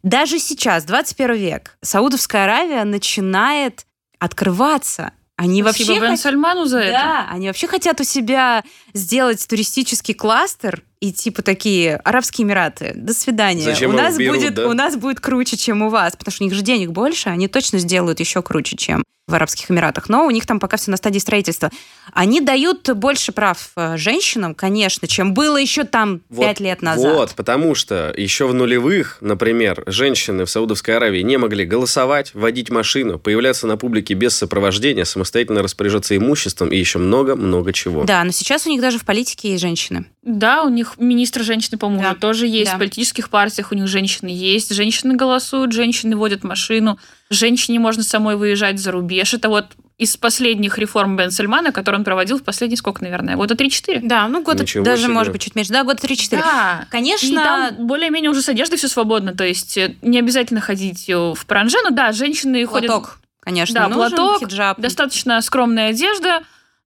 Даже 0.04 0.40
сейчас, 0.40 0.84
21 0.84 1.36
век, 1.36 1.78
Саудовская 1.82 2.44
Аравия 2.44 2.84
начинает 2.84 3.86
открываться. 4.20 5.14
Они 5.36 5.62
Спасибо 5.64 5.88
вообще 5.88 6.02
Бен 6.02 6.12
хот- 6.14 6.20
Сальману 6.20 6.66
за 6.66 6.80
это. 6.80 6.92
да, 6.92 7.28
они 7.32 7.48
вообще 7.48 7.68
хотят 7.68 8.00
у 8.00 8.04
себя 8.04 8.64
сделать 8.94 9.46
туристический 9.48 10.14
кластер 10.14 10.84
и 11.04 11.12
типа 11.12 11.42
такие 11.42 11.98
Арабские 11.98 12.48
Эмираты, 12.48 12.94
до 12.96 13.14
свидания. 13.14 13.62
Зачем 13.62 13.90
у 13.90 13.94
нас 13.94 14.18
берут, 14.18 14.38
будет 14.38 14.54
да? 14.54 14.70
у 14.70 14.74
нас 14.74 14.96
будет 14.96 15.20
круче, 15.20 15.58
чем 15.58 15.82
у 15.82 15.90
вас, 15.90 16.16
потому 16.16 16.32
что 16.32 16.46
у 16.46 16.48
них 16.48 16.56
же 16.56 16.62
денег 16.62 16.92
больше, 16.92 17.28
они 17.28 17.50
точно 17.50 17.80
сделают 17.80 18.22
еще 18.22 18.42
круче, 18.42 18.78
чем 18.78 19.04
в 19.28 19.36
Арабских 19.36 19.70
Эмиратах. 19.70 20.08
Но 20.08 20.26
у 20.26 20.32
них 20.32 20.46
там 20.46 20.62
пока 20.62 20.78
все 20.78 20.92
на 20.92 20.98
стадии 20.98 21.20
строительства. 21.20 21.72
Они 22.14 22.40
дают 22.40 22.90
больше 22.96 23.34
прав 23.34 23.72
э, 23.76 23.98
женщинам, 23.98 24.56
конечно, 24.56 25.06
чем 25.08 25.34
было 25.34 25.58
еще 25.58 25.84
там 25.84 26.22
Вот, 26.30 26.46
пять 26.46 26.60
лет 26.62 26.82
назад. 26.82 27.14
Вот, 27.14 27.36
потому 27.36 27.76
что 27.76 28.14
еще 28.16 28.48
в 28.48 28.54
нулевых, 28.54 29.18
например, 29.20 29.84
женщины 29.88 30.46
в 30.46 30.50
Саудовской 30.50 30.96
Аравии 30.96 31.22
не 31.22 31.38
могли 31.38 31.66
голосовать, 31.66 32.34
водить 32.34 32.70
машину, 32.70 33.20
появляться 33.20 33.68
на 33.68 33.76
публике 33.76 34.14
без 34.14 34.36
сопровождения, 34.38 35.04
самостоятельно 35.04 35.64
распоряжаться 35.64 36.16
имуществом 36.16 36.70
и 36.70 36.78
еще 36.78 37.00
много-много 37.00 37.74
чего. 37.74 38.06
Да, 38.06 38.24
но 38.24 38.32
сейчас 38.32 38.66
у 38.68 38.70
них 38.70 38.80
даже 38.80 39.00
в 39.00 39.06
политике 39.06 39.52
есть 39.52 39.62
женщины. 39.62 40.06
Да, 40.26 40.64
у 40.64 40.70
них 40.70 40.94
министр 40.98 41.44
женщины, 41.44 41.78
по-моему, 41.78 42.04
Да. 42.04 42.16
тоже 42.16 42.48
есть. 42.48 42.72
Да. 42.72 42.78
В 42.78 42.80
политических 42.80 43.30
партиях 43.30 43.72
у 43.72 43.76
них 43.76 43.88
женщины 43.88 44.30
есть. 44.30 44.74
Женщины 44.74 45.16
голосуют, 45.16 45.74
женщины 45.74 46.16
водят 46.16 46.44
машину. 46.44 46.98
Женщине 47.30 47.80
можно 47.80 48.04
самой 48.04 48.38
выезжать 48.38 48.80
за 48.80 48.92
рубеж. 48.92 49.34
Это 49.34 49.50
вот 49.50 49.68
из 49.98 50.18
последних 50.18 50.78
реформ 50.78 51.18
Бен 51.18 51.30
Сальмана, 51.30 51.72
который 51.72 51.98
он 51.98 52.04
проводил 52.04 52.40
в 52.40 52.44
последние 52.44 52.78
сколько, 52.78 53.04
наверное, 53.04 53.36
года 53.36 53.54
3-4. 53.54 54.00
Да, 54.04 54.28
ну 54.28 54.42
года 54.42 54.64
Ничего 54.64 54.84
даже, 54.84 55.04
себе. 55.04 55.14
может 55.14 55.32
быть, 55.34 55.42
чуть 55.42 55.56
меньше. 55.56 55.72
Да, 55.72 55.84
года 55.84 56.02
3-4. 56.02 56.30
Да. 56.40 56.88
Конечно, 56.90 57.28
И 57.28 57.36
там 57.36 57.86
более-менее 57.88 58.32
уже 58.32 58.42
с 58.42 58.50
одеждой 58.50 58.78
все 58.78 58.88
свободно, 58.88 59.34
то 59.36 59.44
есть 59.46 59.78
э, 59.78 59.96
не 60.02 60.20
обязательно 60.20 60.62
ходить 60.62 61.08
э, 61.10 61.16
в 61.16 61.46
паранже, 61.46 61.78
но 61.84 61.92
да, 61.92 62.12
женщины 62.12 62.66
ходят... 62.66 62.88
платок, 62.88 63.20
конечно, 63.40 63.76
Да, 63.76 63.88
нужен, 63.88 64.10
платок, 64.18 64.40
хиджаб. 64.42 64.80
Достаточно 64.80 65.40
скромная 65.42 65.90
одежда, 65.92 66.42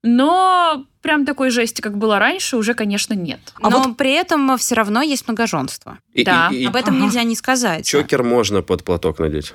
но 0.08 0.86
прям 1.02 1.26
такой 1.26 1.50
жести, 1.52 1.82
как 1.82 1.98
было 1.98 2.20
раньше, 2.20 2.58
уже, 2.58 2.74
конечно, 2.74 3.14
нет. 3.14 3.40
А 3.62 3.70
Но 3.70 3.82
вот- 3.84 3.98
при 3.98 4.12
этом 4.14 4.58
все 4.58 4.76
равно 4.76 5.02
есть 5.02 5.28
многоженство. 5.28 6.00
И, 6.14 6.24
Да. 6.24 6.50
и- 6.52 6.58
и 6.64 6.66
Об 6.66 6.76
этом 6.76 6.96
Ага. 6.96 7.06
нельзя 7.06 7.24
не 7.24 7.36
сказать. 7.36 7.86
чокер 7.86 8.24
можно 8.24 8.62
под 8.62 8.84
платок 8.84 9.20
надеть. 9.20 9.54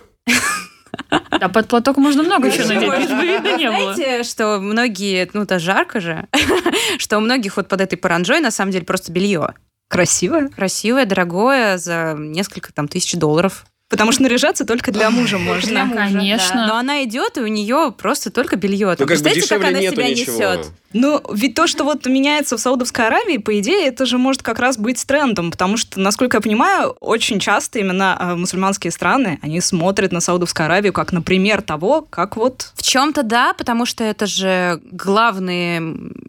Да, 1.41 1.49
под 1.49 1.69
платок 1.69 1.97
можно 1.97 2.23
много 2.23 2.51
Знаете, 2.51 2.75
надеть, 2.75 3.09
лишь 3.09 3.19
бы 3.19 3.27
видно 3.27 3.57
не 3.57 3.71
было. 3.71 3.95
Знаете, 3.95 4.23
что 4.29 4.59
многие, 4.61 5.29
ну, 5.33 5.43
это 5.43 5.59
жарко 5.59 6.01
же, 6.01 6.29
что 6.99 7.17
у 7.19 7.21
многих 7.21 7.57
вот 7.57 7.69
под 7.69 7.81
этой 7.81 7.97
паранжой 7.97 8.41
на 8.41 8.51
самом 8.51 8.71
деле 8.73 8.85
просто 8.85 9.11
белье. 9.11 9.55
Красивая. 9.89 10.49
Красивое, 10.49 11.05
дорогое, 11.07 11.77
за 11.79 12.15
несколько 12.19 12.73
там 12.73 12.89
тысяч 12.89 13.15
долларов. 13.15 13.65
Потому 13.93 14.11
что 14.11 14.23
наряжаться 14.23 14.65
только 14.65 14.91
для 14.91 15.11
мужа 15.11 15.37
Для 15.37 15.53
можно. 15.53 15.85
мужа, 15.85 16.01
конечно. 16.01 16.55
да. 16.63 16.67
Но 16.67 16.77
она 16.79 17.05
идет, 17.05 17.37
и 17.37 17.41
у 17.41 17.47
нее 17.47 17.93
просто 17.97 18.31
только 18.31 18.57
белье. 18.57 18.87
Ну, 18.87 18.93
как 18.97 19.01
бы 19.01 19.07
Представляете, 19.07 19.49
как 19.49 19.65
она 19.65 19.81
себя 19.83 20.09
ничего. 20.09 20.35
несет? 20.39 20.71
Ну, 20.95 21.23
ведь 21.35 21.55
то, 21.55 21.67
что 21.67 21.85
вот 21.85 22.07
меняется 22.07 22.57
в 22.57 22.61
Саудовской 22.61 23.07
Аравии, 23.07 23.37
по 23.37 23.59
идее, 23.61 23.87
это 23.87 24.07
же 24.07 24.17
может 24.17 24.43
как 24.43 24.59
раз 24.59 24.79
быть 24.79 25.05
трендом, 25.07 25.51
потому 25.51 25.77
что, 25.77 26.01
насколько 26.01 26.39
я 26.39 26.41
понимаю, 26.41 26.97
очень 27.01 27.39
часто 27.39 27.81
именно 27.81 28.17
э, 28.19 28.35
мусульманские 28.35 28.91
страны, 28.93 29.39
они 29.43 29.61
смотрят 29.61 30.11
на 30.11 30.21
Саудовскую 30.21 30.65
Аравию 30.67 30.95
как 30.95 31.13
на 31.13 31.21
пример 31.21 31.61
того, 31.61 32.01
как 32.09 32.37
вот... 32.37 32.73
В 32.75 32.83
чем-то 32.83 33.23
да, 33.23 33.53
потому 33.53 33.85
что 33.85 34.05
это 34.05 34.25
же 34.27 34.81
главные 34.91 35.83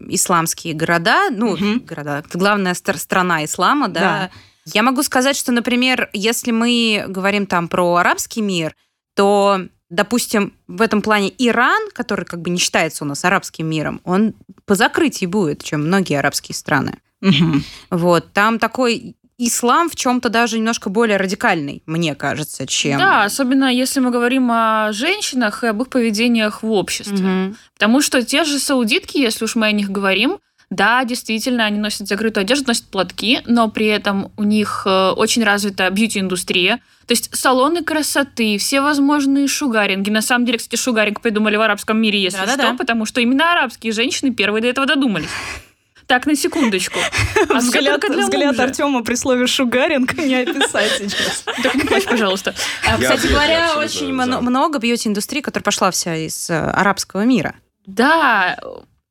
исламские 0.09 0.73
города, 0.73 1.29
ну, 1.31 1.53
Мгм. 1.55 1.79
города, 1.85 2.23
это 2.27 2.37
главная 2.37 2.73
стр- 2.73 2.97
страна 2.97 3.45
ислама, 3.45 3.87
да. 3.87 4.29
Я 4.65 4.83
могу 4.83 5.03
сказать, 5.03 5.35
что, 5.35 5.51
например, 5.51 6.09
если 6.13 6.51
мы 6.51 7.05
говорим 7.07 7.45
там 7.45 7.67
про 7.67 7.95
арабский 7.95 8.41
мир, 8.41 8.75
то, 9.15 9.61
допустим, 9.89 10.53
в 10.67 10.81
этом 10.81 11.01
плане 11.01 11.31
Иран, 11.37 11.89
который 11.93 12.25
как 12.25 12.41
бы 12.41 12.49
не 12.49 12.57
считается 12.57 13.03
у 13.03 13.07
нас 13.07 13.25
арабским 13.25 13.67
миром, 13.67 14.01
он 14.03 14.33
по 14.65 14.75
закрытии 14.75 15.25
будет, 15.25 15.63
чем 15.63 15.85
многие 15.85 16.17
арабские 16.17 16.55
страны. 16.55 16.99
Мгм. 17.21 17.63
Вот, 17.89 18.33
там 18.33 18.59
такой 18.59 19.15
ислам 19.37 19.89
в 19.89 19.95
чем-то 19.95 20.29
даже 20.29 20.57
немножко 20.57 20.89
более 20.89 21.17
радикальный, 21.17 21.83
мне 21.85 22.15
кажется, 22.15 22.67
чем... 22.67 22.99
Да, 22.99 23.23
особенно 23.23 23.73
если 23.73 23.99
мы 23.99 24.11
говорим 24.11 24.49
о 24.51 24.91
женщинах 24.93 25.63
и 25.63 25.67
об 25.67 25.81
их 25.81 25.89
поведениях 25.89 26.63
в 26.63 26.71
обществе. 26.71 27.17
Мгм. 27.17 27.57
Потому 27.73 28.01
что 28.01 28.23
те 28.23 28.43
же 28.43 28.59
саудитки, 28.59 29.17
если 29.17 29.45
уж 29.45 29.55
мы 29.55 29.67
о 29.67 29.71
них 29.71 29.89
говорим, 29.89 30.39
да, 30.73 31.03
действительно, 31.05 31.65
они 31.65 31.79
носят 31.79 32.07
закрытую 32.07 32.41
одежду, 32.41 32.67
носят 32.67 32.85
платки, 32.85 33.41
но 33.45 33.69
при 33.69 33.87
этом 33.87 34.31
у 34.37 34.43
них 34.43 34.83
э, 34.85 35.09
очень 35.11 35.43
развита 35.43 35.89
бьюти-индустрия. 35.89 36.77
То 37.05 37.11
есть 37.11 37.35
салоны 37.35 37.83
красоты, 37.83 38.57
все 38.57 38.81
возможные 38.81 39.47
шугаринги. 39.47 40.09
На 40.09 40.21
самом 40.21 40.45
деле, 40.45 40.57
кстати, 40.57 40.81
шугаринг 40.81 41.21
придумали 41.21 41.55
в 41.57 41.61
арабском 41.61 41.97
мире, 42.01 42.21
если 42.21 42.39
Да-да-да. 42.39 42.67
что, 42.69 42.77
потому 42.77 43.05
что 43.05 43.21
именно 43.21 43.51
арабские 43.51 43.93
женщины 43.93 44.31
первые 44.33 44.61
до 44.61 44.67
этого 44.69 44.87
додумались. 44.87 45.29
Так, 46.07 46.25
на 46.25 46.35
секундочку. 46.35 46.99
А 47.49 47.57
Взгляд, 47.59 48.01
для 48.01 48.23
взгляд. 48.23 48.59
Артема 48.59 49.03
при 49.03 49.15
слове 49.15 49.47
«шугаринг» 49.47 50.13
не 50.17 50.35
описать 50.35 50.91
сейчас. 50.97 51.43
Так 51.63 51.75
не 51.75 51.81
плачь, 51.81 52.05
пожалуйста. 52.05 52.55
А, 52.85 52.97
Я 52.99 53.15
Кстати 53.15 53.31
говоря, 53.31 53.77
очень 53.77 54.13
много 54.13 54.79
бьюти-индустрии, 54.79 55.41
которая 55.41 55.63
пошла 55.63 55.91
вся 55.91 56.15
из 56.15 56.49
э, 56.49 56.57
арабского 56.57 57.25
мира. 57.25 57.55
Да, 57.85 58.57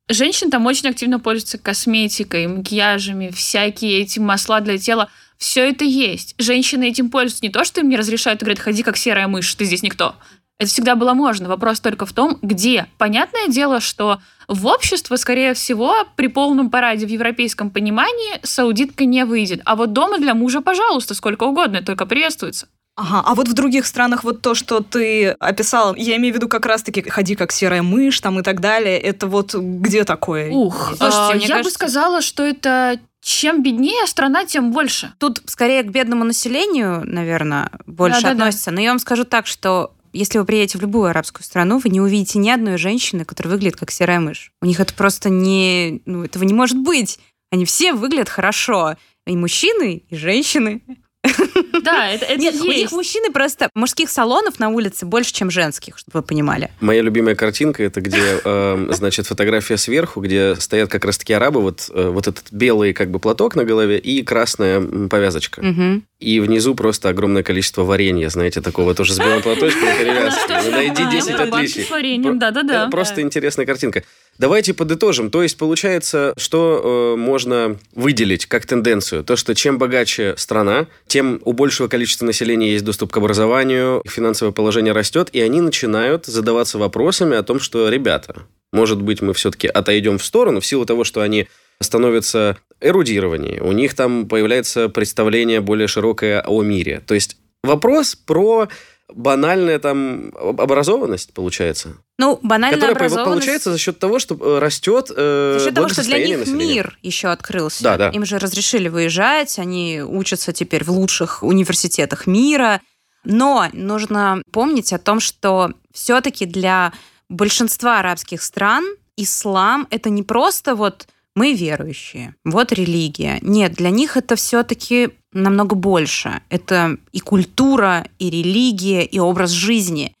женщины 0.09 0.51
там 0.51 0.65
очень 0.65 0.89
активно 0.89 1.19
пользуются 1.19 1.57
косметикой, 1.57 2.47
макияжами, 2.47 3.29
всякие 3.29 4.01
эти 4.01 4.19
масла 4.19 4.61
для 4.61 4.77
тела. 4.77 5.09
Все 5.37 5.69
это 5.69 5.83
есть. 5.83 6.35
Женщины 6.37 6.89
этим 6.89 7.09
пользуются 7.09 7.43
не 7.43 7.51
то, 7.51 7.63
что 7.63 7.81
им 7.81 7.89
не 7.89 7.97
разрешают 7.97 8.41
и 8.41 8.45
говорят, 8.45 8.63
ходи 8.63 8.83
как 8.83 8.97
серая 8.97 9.27
мышь, 9.27 9.53
ты 9.55 9.65
здесь 9.65 9.83
никто. 9.83 10.15
Это 10.59 10.69
всегда 10.69 10.95
было 10.95 11.13
можно. 11.13 11.49
Вопрос 11.49 11.79
только 11.79 12.05
в 12.05 12.13
том, 12.13 12.37
где. 12.41 12.87
Понятное 12.97 13.47
дело, 13.47 13.79
что 13.81 14.21
в 14.47 14.67
общество, 14.67 15.15
скорее 15.15 15.53
всего, 15.53 15.93
при 16.15 16.27
полном 16.27 16.69
параде 16.69 17.05
в 17.05 17.09
европейском 17.09 17.69
понимании 17.69 18.39
саудитка 18.43 19.05
не 19.05 19.25
выйдет. 19.25 19.61
А 19.65 19.75
вот 19.75 19.93
дома 19.93 20.19
для 20.19 20.33
мужа, 20.33 20.61
пожалуйста, 20.61 21.15
сколько 21.15 21.43
угодно, 21.43 21.81
только 21.81 22.05
приветствуется. 22.05 22.67
Ага, 22.95 23.23
а 23.25 23.33
вот 23.33 23.47
в 23.47 23.53
других 23.53 23.87
странах 23.87 24.23
вот 24.23 24.41
то, 24.41 24.53
что 24.53 24.81
ты 24.81 25.29
описал, 25.29 25.95
я 25.95 26.15
имею 26.17 26.33
в 26.33 26.37
виду 26.37 26.47
как 26.47 26.65
раз-таки 26.65 27.01
«ходи 27.01 27.35
как 27.35 27.51
серая 27.51 27.81
мышь» 27.81 28.19
там 28.19 28.39
и 28.39 28.43
так 28.43 28.59
далее, 28.61 28.99
это 28.99 29.25
вот 29.25 29.55
где 29.55 30.03
такое? 30.03 30.51
Ух, 30.51 30.89
Слушайте, 30.95 31.17
а, 31.17 31.33
мне 31.33 31.45
я 31.45 31.47
бы 31.47 31.53
кажется- 31.55 31.73
сказала, 31.73 32.21
что 32.21 32.43
это 32.43 32.99
чем 33.21 33.63
беднее 33.63 34.05
страна, 34.05 34.45
тем 34.45 34.71
больше. 34.71 35.13
Тут 35.17 35.41
скорее 35.45 35.81
к 35.83 35.87
бедному 35.87 36.23
населению, 36.25 37.01
наверное, 37.05 37.71
больше 37.87 38.21
Да-да-да. 38.21 38.43
относится. 38.43 38.69
Но 38.69 38.81
я 38.81 38.89
вам 38.89 38.99
скажу 38.99 39.23
так, 39.23 39.47
что 39.47 39.93
если 40.11 40.37
вы 40.37 40.45
приедете 40.45 40.77
в 40.77 40.81
любую 40.81 41.05
арабскую 41.09 41.43
страну, 41.43 41.79
вы 41.79 41.89
не 41.89 42.01
увидите 42.01 42.37
ни 42.37 42.49
одной 42.49 42.77
женщины, 42.77 43.23
которая 43.25 43.53
выглядит 43.53 43.77
как 43.77 43.91
серая 43.91 44.19
мышь. 44.19 44.51
У 44.61 44.65
них 44.65 44.79
это 44.79 44.93
просто 44.93 45.29
не... 45.29 46.01
Ну, 46.05 46.23
этого 46.25 46.43
не 46.43 46.53
может 46.53 46.77
быть. 46.77 47.17
Они 47.49 47.63
все 47.65 47.93
выглядят 47.93 48.29
хорошо. 48.29 48.97
И 49.25 49.37
мужчины, 49.37 50.03
и 50.09 50.15
женщины. 50.15 50.81
Да, 51.83 52.07
это, 52.09 52.25
это 52.25 52.39
Нет, 52.39 52.55
у 52.55 52.65
них 52.65 52.77
есть. 52.77 52.93
мужчины 52.93 53.31
просто... 53.31 53.69
Мужских 53.73 54.09
салонов 54.09 54.59
на 54.59 54.69
улице 54.69 55.05
больше, 55.05 55.33
чем 55.33 55.51
женских, 55.51 55.97
чтобы 55.97 56.19
вы 56.19 56.23
понимали. 56.23 56.71
Моя 56.79 57.01
любимая 57.01 57.35
картинка 57.35 57.83
это 57.83 57.99
где, 57.99 58.39
э, 58.45 58.87
значит, 58.91 59.27
фотография 59.27 59.77
сверху, 59.77 60.21
где 60.21 60.55
стоят 60.55 60.89
как 60.89 61.03
раз-таки 61.05 61.33
арабы, 61.33 61.61
вот, 61.61 61.89
э, 61.93 62.09
вот 62.09 62.27
этот 62.27 62.45
белый 62.51 62.93
как 62.93 63.11
бы 63.11 63.19
платок 63.19 63.55
на 63.55 63.65
голове 63.65 63.97
и 63.97 64.23
красная 64.23 64.81
повязочка. 65.09 65.61
Мгм. 65.61 66.05
И 66.23 66.39
внизу 66.39 66.73
просто 66.73 67.09
огромное 67.09 67.43
количество 67.43 67.83
варенья, 67.83 68.29
знаете, 68.29 68.61
такого 68.61 68.95
тоже 68.95 69.13
с 69.13 69.19
белым 69.19 69.41
платочком 69.41 69.89
и 69.89 69.97
перевязкой. 69.99 70.55
Ну, 70.63 70.71
Найди 70.71 71.03
А, 71.03 71.11
10 71.11 71.29
это 71.29 71.37
банки 71.47 71.55
отличий. 71.55 71.83
с 71.83 71.89
вареньем, 71.89 72.39
да-да-да. 72.39 72.83
Это 72.83 72.91
просто 72.91 73.21
интересная 73.21 73.65
картинка. 73.65 74.03
Давайте 74.37 74.73
подытожим. 74.73 75.29
То 75.29 75.43
есть 75.43 75.57
получается, 75.57 76.33
что 76.37 77.13
э, 77.15 77.19
можно 77.19 77.77
выделить 77.93 78.45
как 78.45 78.65
тенденцию? 78.65 79.25
То, 79.25 79.35
что 79.35 79.53
чем 79.53 79.77
богаче 79.77 80.33
страна, 80.37 80.87
тем 81.07 81.41
у 81.43 81.51
большего 81.51 81.89
количества 81.89 82.25
населения 82.25 82.71
есть 82.71 82.85
доступ 82.85 83.11
к 83.11 83.17
образованию, 83.17 84.01
финансовое 84.07 84.53
положение 84.53 84.93
растет, 84.93 85.27
и 85.33 85.41
они 85.41 85.59
начинают 85.59 86.25
задаваться 86.25 86.77
вопросами 86.77 87.35
о 87.35 87.43
том, 87.43 87.59
что, 87.59 87.89
ребята, 87.89 88.43
может 88.71 89.01
быть, 89.01 89.21
мы 89.21 89.33
все-таки 89.33 89.67
отойдем 89.67 90.17
в 90.17 90.23
сторону 90.23 90.61
в 90.61 90.65
силу 90.65 90.85
того, 90.85 91.03
что 91.03 91.21
они 91.21 91.47
становятся 91.81 92.57
эрудированнее, 92.81 93.61
у 93.61 93.71
них 93.71 93.93
там 93.95 94.27
появляется 94.27 94.89
представление 94.89 95.61
более 95.61 95.87
широкое 95.87 96.41
о 96.41 96.61
мире. 96.63 97.01
То 97.05 97.13
есть 97.13 97.37
вопрос 97.63 98.15
про 98.15 98.67
банальная 99.13 99.79
там 99.79 100.31
об- 100.35 100.59
образованность, 100.61 101.33
получается. 101.33 101.97
Ну, 102.17 102.39
банальная 102.41 102.79
Которая 102.79 102.95
образованность... 102.95 103.39
получается 103.45 103.71
за 103.71 103.77
счет 103.77 103.99
того, 103.99 104.19
что 104.19 104.35
э, 104.35 104.59
растет 104.59 105.11
э, 105.15 105.57
За 105.59 105.65
счет 105.65 105.75
того, 105.75 105.89
что 105.89 106.03
для 106.03 106.25
них 106.25 106.39
населения. 106.39 106.65
мир 106.65 106.97
еще 107.01 107.27
открылся. 107.29 107.83
Да, 107.83 107.97
да. 107.97 108.09
Им 108.09 108.25
же 108.25 108.39
разрешили 108.39 108.87
выезжать, 108.87 109.59
они 109.59 110.01
учатся 110.01 110.51
теперь 110.53 110.83
в 110.83 110.89
лучших 110.91 111.43
университетах 111.43 112.27
мира. 112.27 112.81
Но 113.23 113.67
нужно 113.71 114.41
помнить 114.51 114.91
о 114.93 114.97
том, 114.99 115.19
что 115.19 115.71
все-таки 115.93 116.45
для 116.45 116.91
большинства 117.29 117.99
арабских 117.99 118.41
стран 118.43 118.83
ислам 119.15 119.87
это 119.91 120.09
не 120.09 120.23
просто 120.23 120.75
вот 120.75 121.07
мы 121.35 121.53
верующие, 121.53 122.35
вот 122.45 122.71
религия. 122.71 123.39
Нет, 123.41 123.73
для 123.73 123.89
них 123.89 124.17
это 124.17 124.35
все-таки 124.35 125.09
намного 125.31 125.75
больше. 125.75 126.41
Это 126.49 126.97
и 127.11 127.19
культура, 127.19 128.07
и 128.19 128.29
религия, 128.29 129.03
и 129.03 129.17
образ 129.19 129.49
жизни. 129.51 130.13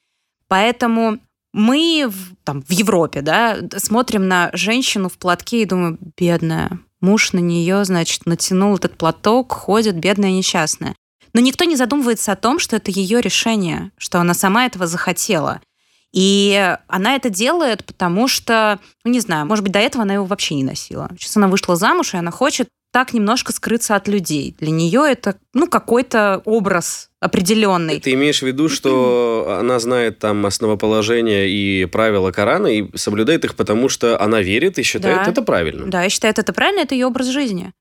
Поэтому 0.47 1.19
мы 1.53 2.07
в, 2.09 2.35
там, 2.43 2.63
в 2.63 2.71
Европе 2.71 3.21
да, 3.21 3.59
смотрим 3.77 4.27
на 4.27 4.49
женщину 4.53 5.07
в 5.07 5.17
платке 5.17 5.61
и 5.61 5.65
думаем, 5.65 5.99
бедная, 6.17 6.79
Муж 7.03 7.33
на 7.33 7.39
нее, 7.39 7.83
значит, 7.83 8.25
натянул 8.25 8.75
этот 8.75 8.97
платок, 8.97 9.51
ходит, 9.51 9.97
бедная 9.97 10.31
несчастная. 10.31 10.95
Но 11.33 11.41
никто 11.41 11.65
не 11.65 11.75
задумывается 11.75 12.31
о 12.31 12.37
том, 12.37 12.59
что 12.59 12.77
это 12.77 12.91
ее 12.91 13.19
решение, 13.19 13.91
что 13.97 14.21
она 14.21 14.33
сама 14.33 14.65
этого 14.65 14.87
захотела. 14.87 15.59
И 16.13 16.77
она 16.87 17.15
это 17.15 17.29
делает, 17.29 17.83
потому 17.83 18.27
что, 18.27 18.79
ну, 19.03 19.11
не 19.11 19.19
знаю, 19.19 19.45
может 19.47 19.63
быть, 19.63 19.73
до 19.73 19.79
этого 19.79 20.03
она 20.03 20.13
его 20.13 20.25
вообще 20.25 20.55
не 20.55 20.63
носила. 20.63 21.09
Сейчас 21.17 21.35
она 21.37 21.47
вышла 21.47 21.75
замуж, 21.75 22.13
и 22.13 22.17
она 22.17 22.31
хочет 22.31 22.67
так 22.91 23.11
немножко 23.11 23.51
скрыться 23.51 23.95
от 23.95 24.07
людей. 24.07 24.55
Для 24.59 24.69
нее 24.69 25.01
это, 25.09 25.35
ну, 25.55 25.67
какой-то 25.67 26.43
образ 26.45 27.09
определенный. 27.19 27.99
Ты 27.99 28.13
имеешь 28.13 28.43
в 28.43 28.45
виду, 28.45 28.69
что 28.69 29.57
она 29.59 29.79
знает 29.79 30.19
там 30.19 30.45
основоположение 30.45 31.49
и 31.49 31.85
правила 31.85 32.31
Корана 32.31 32.67
и 32.67 32.95
соблюдает 32.95 33.45
их, 33.45 33.55
потому 33.55 33.89
что 33.89 34.21
она 34.21 34.41
верит 34.41 34.77
и 34.77 34.83
считает 34.83 35.25
Да. 35.25 35.31
это 35.31 35.41
правильно? 35.41 35.87
Да, 35.87 36.03
я 36.03 36.09
считаю, 36.09 36.35
это 36.37 36.53
правильно, 36.53 36.81
это 36.81 36.93
ее 36.93 37.07
образ 37.07 37.27
жизни. 37.27 37.73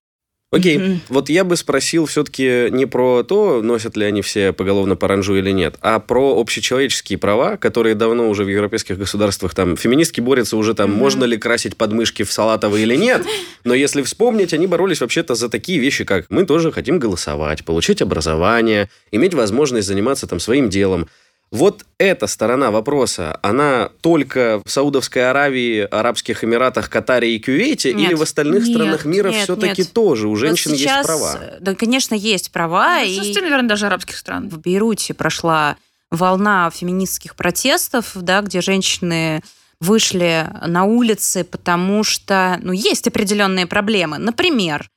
Окей, 0.53 0.77
Мгм. 0.79 1.01
вот 1.09 1.31
я 1.31 1.45
бы 1.45 1.57
спросил 1.57 2.05
все-таки 2.05 2.69
не 2.71 2.85
про 2.85 3.23
то, 3.23 3.63
носят 3.63 3.97
ли 3.97 4.05
они 4.05 4.21
все 4.21 4.53
поголовно 4.53 4.97
паранжу 4.97 5.35
или 5.37 5.51
нет, 5.51 5.77
а 5.81 5.99
про 5.99 6.39
общечеловеческие 6.39 7.19
права, 7.19 7.57
которые 7.57 7.95
давно 7.95 8.29
уже 8.29 8.45
в 8.45 8.49
европейских 8.49 8.99
государствах 8.99 9.55
там 9.55 9.79
феминистки 9.79 10.21
борются 10.21 10.59
уже 10.59 10.75
там, 10.75 10.91
Мгм. 10.91 10.99
можно 10.99 11.25
ли 11.25 11.39
красить 11.39 11.79
подмышки 11.79 12.23
в 12.23 12.31
салатовые 12.31 12.83
или 12.83 12.97
нет. 12.97 13.25
Но 13.65 13.73
если 13.73 14.03
вспомнить, 14.03 14.53
они 14.53 14.67
боролись 14.67 15.01
вообще-то 15.01 15.35
за 15.35 15.49
такие 15.49 15.79
вещи, 15.79 16.05
как 16.05 16.27
мы 16.29 16.45
тоже 16.45 16.71
хотим 16.71 16.99
голосовать, 16.99 17.65
получить 17.65 18.03
образование, 18.03 18.91
иметь 19.11 19.33
возможность 19.33 19.89
заниматься 19.89 20.27
там 20.27 20.39
своим 20.39 20.69
делом. 20.69 21.09
Вот 21.53 21.85
эта 21.99 22.27
сторона 22.27 22.71
вопроса, 22.71 23.39
она 23.43 23.91
только 24.01 24.63
в 24.65 24.71
Саудовской 24.71 25.29
Аравии, 25.29 25.81
Арабских 25.81 26.45
Эмиратах, 26.45 26.89
Катаре 26.89 27.37
и 27.37 27.39
Кювейте, 27.39 27.93
Нет. 27.93 28.09
или 28.09 28.15
в 28.15 28.23
остальных 28.23 28.65
Нет, 28.65 28.75
странах 28.75 29.05
мира 29.05 29.29
нет, 29.29 29.43
все-таки 29.45 29.83
нет. 29.83 29.93
тоже 29.93 30.29
у 30.29 30.31
Вот 30.31 30.39
женщин 30.39 30.71
сейчас, 30.71 30.97
есть 30.97 31.07
права? 31.07 31.41
Да, 31.61 31.75
конечно, 31.75 32.15
есть 32.15 32.53
права. 32.53 33.01
В 33.01 33.05
и 33.05 33.17
большинстве, 33.17 33.43
наверное, 33.43 33.69
даже 33.69 33.87
арабских 33.87 34.17
стран. 34.17 34.49
в 34.49 34.61
Бейруте 34.61 35.13
прошла 35.13 35.77
волна 36.11 36.71
феминистских 36.71 37.37
протестов, 37.37 38.13
да, 38.15 38.41
где 38.41 38.63
женщины 38.63 39.43
вышли 39.79 40.49
на 40.67 40.85
улицы, 40.85 41.45
потому 41.45 42.03
что 42.03 42.59
ну, 42.63 42.73
есть 42.73 43.07
определенные 43.09 43.67
проблемы. 43.67 44.17
Например, 44.17 44.89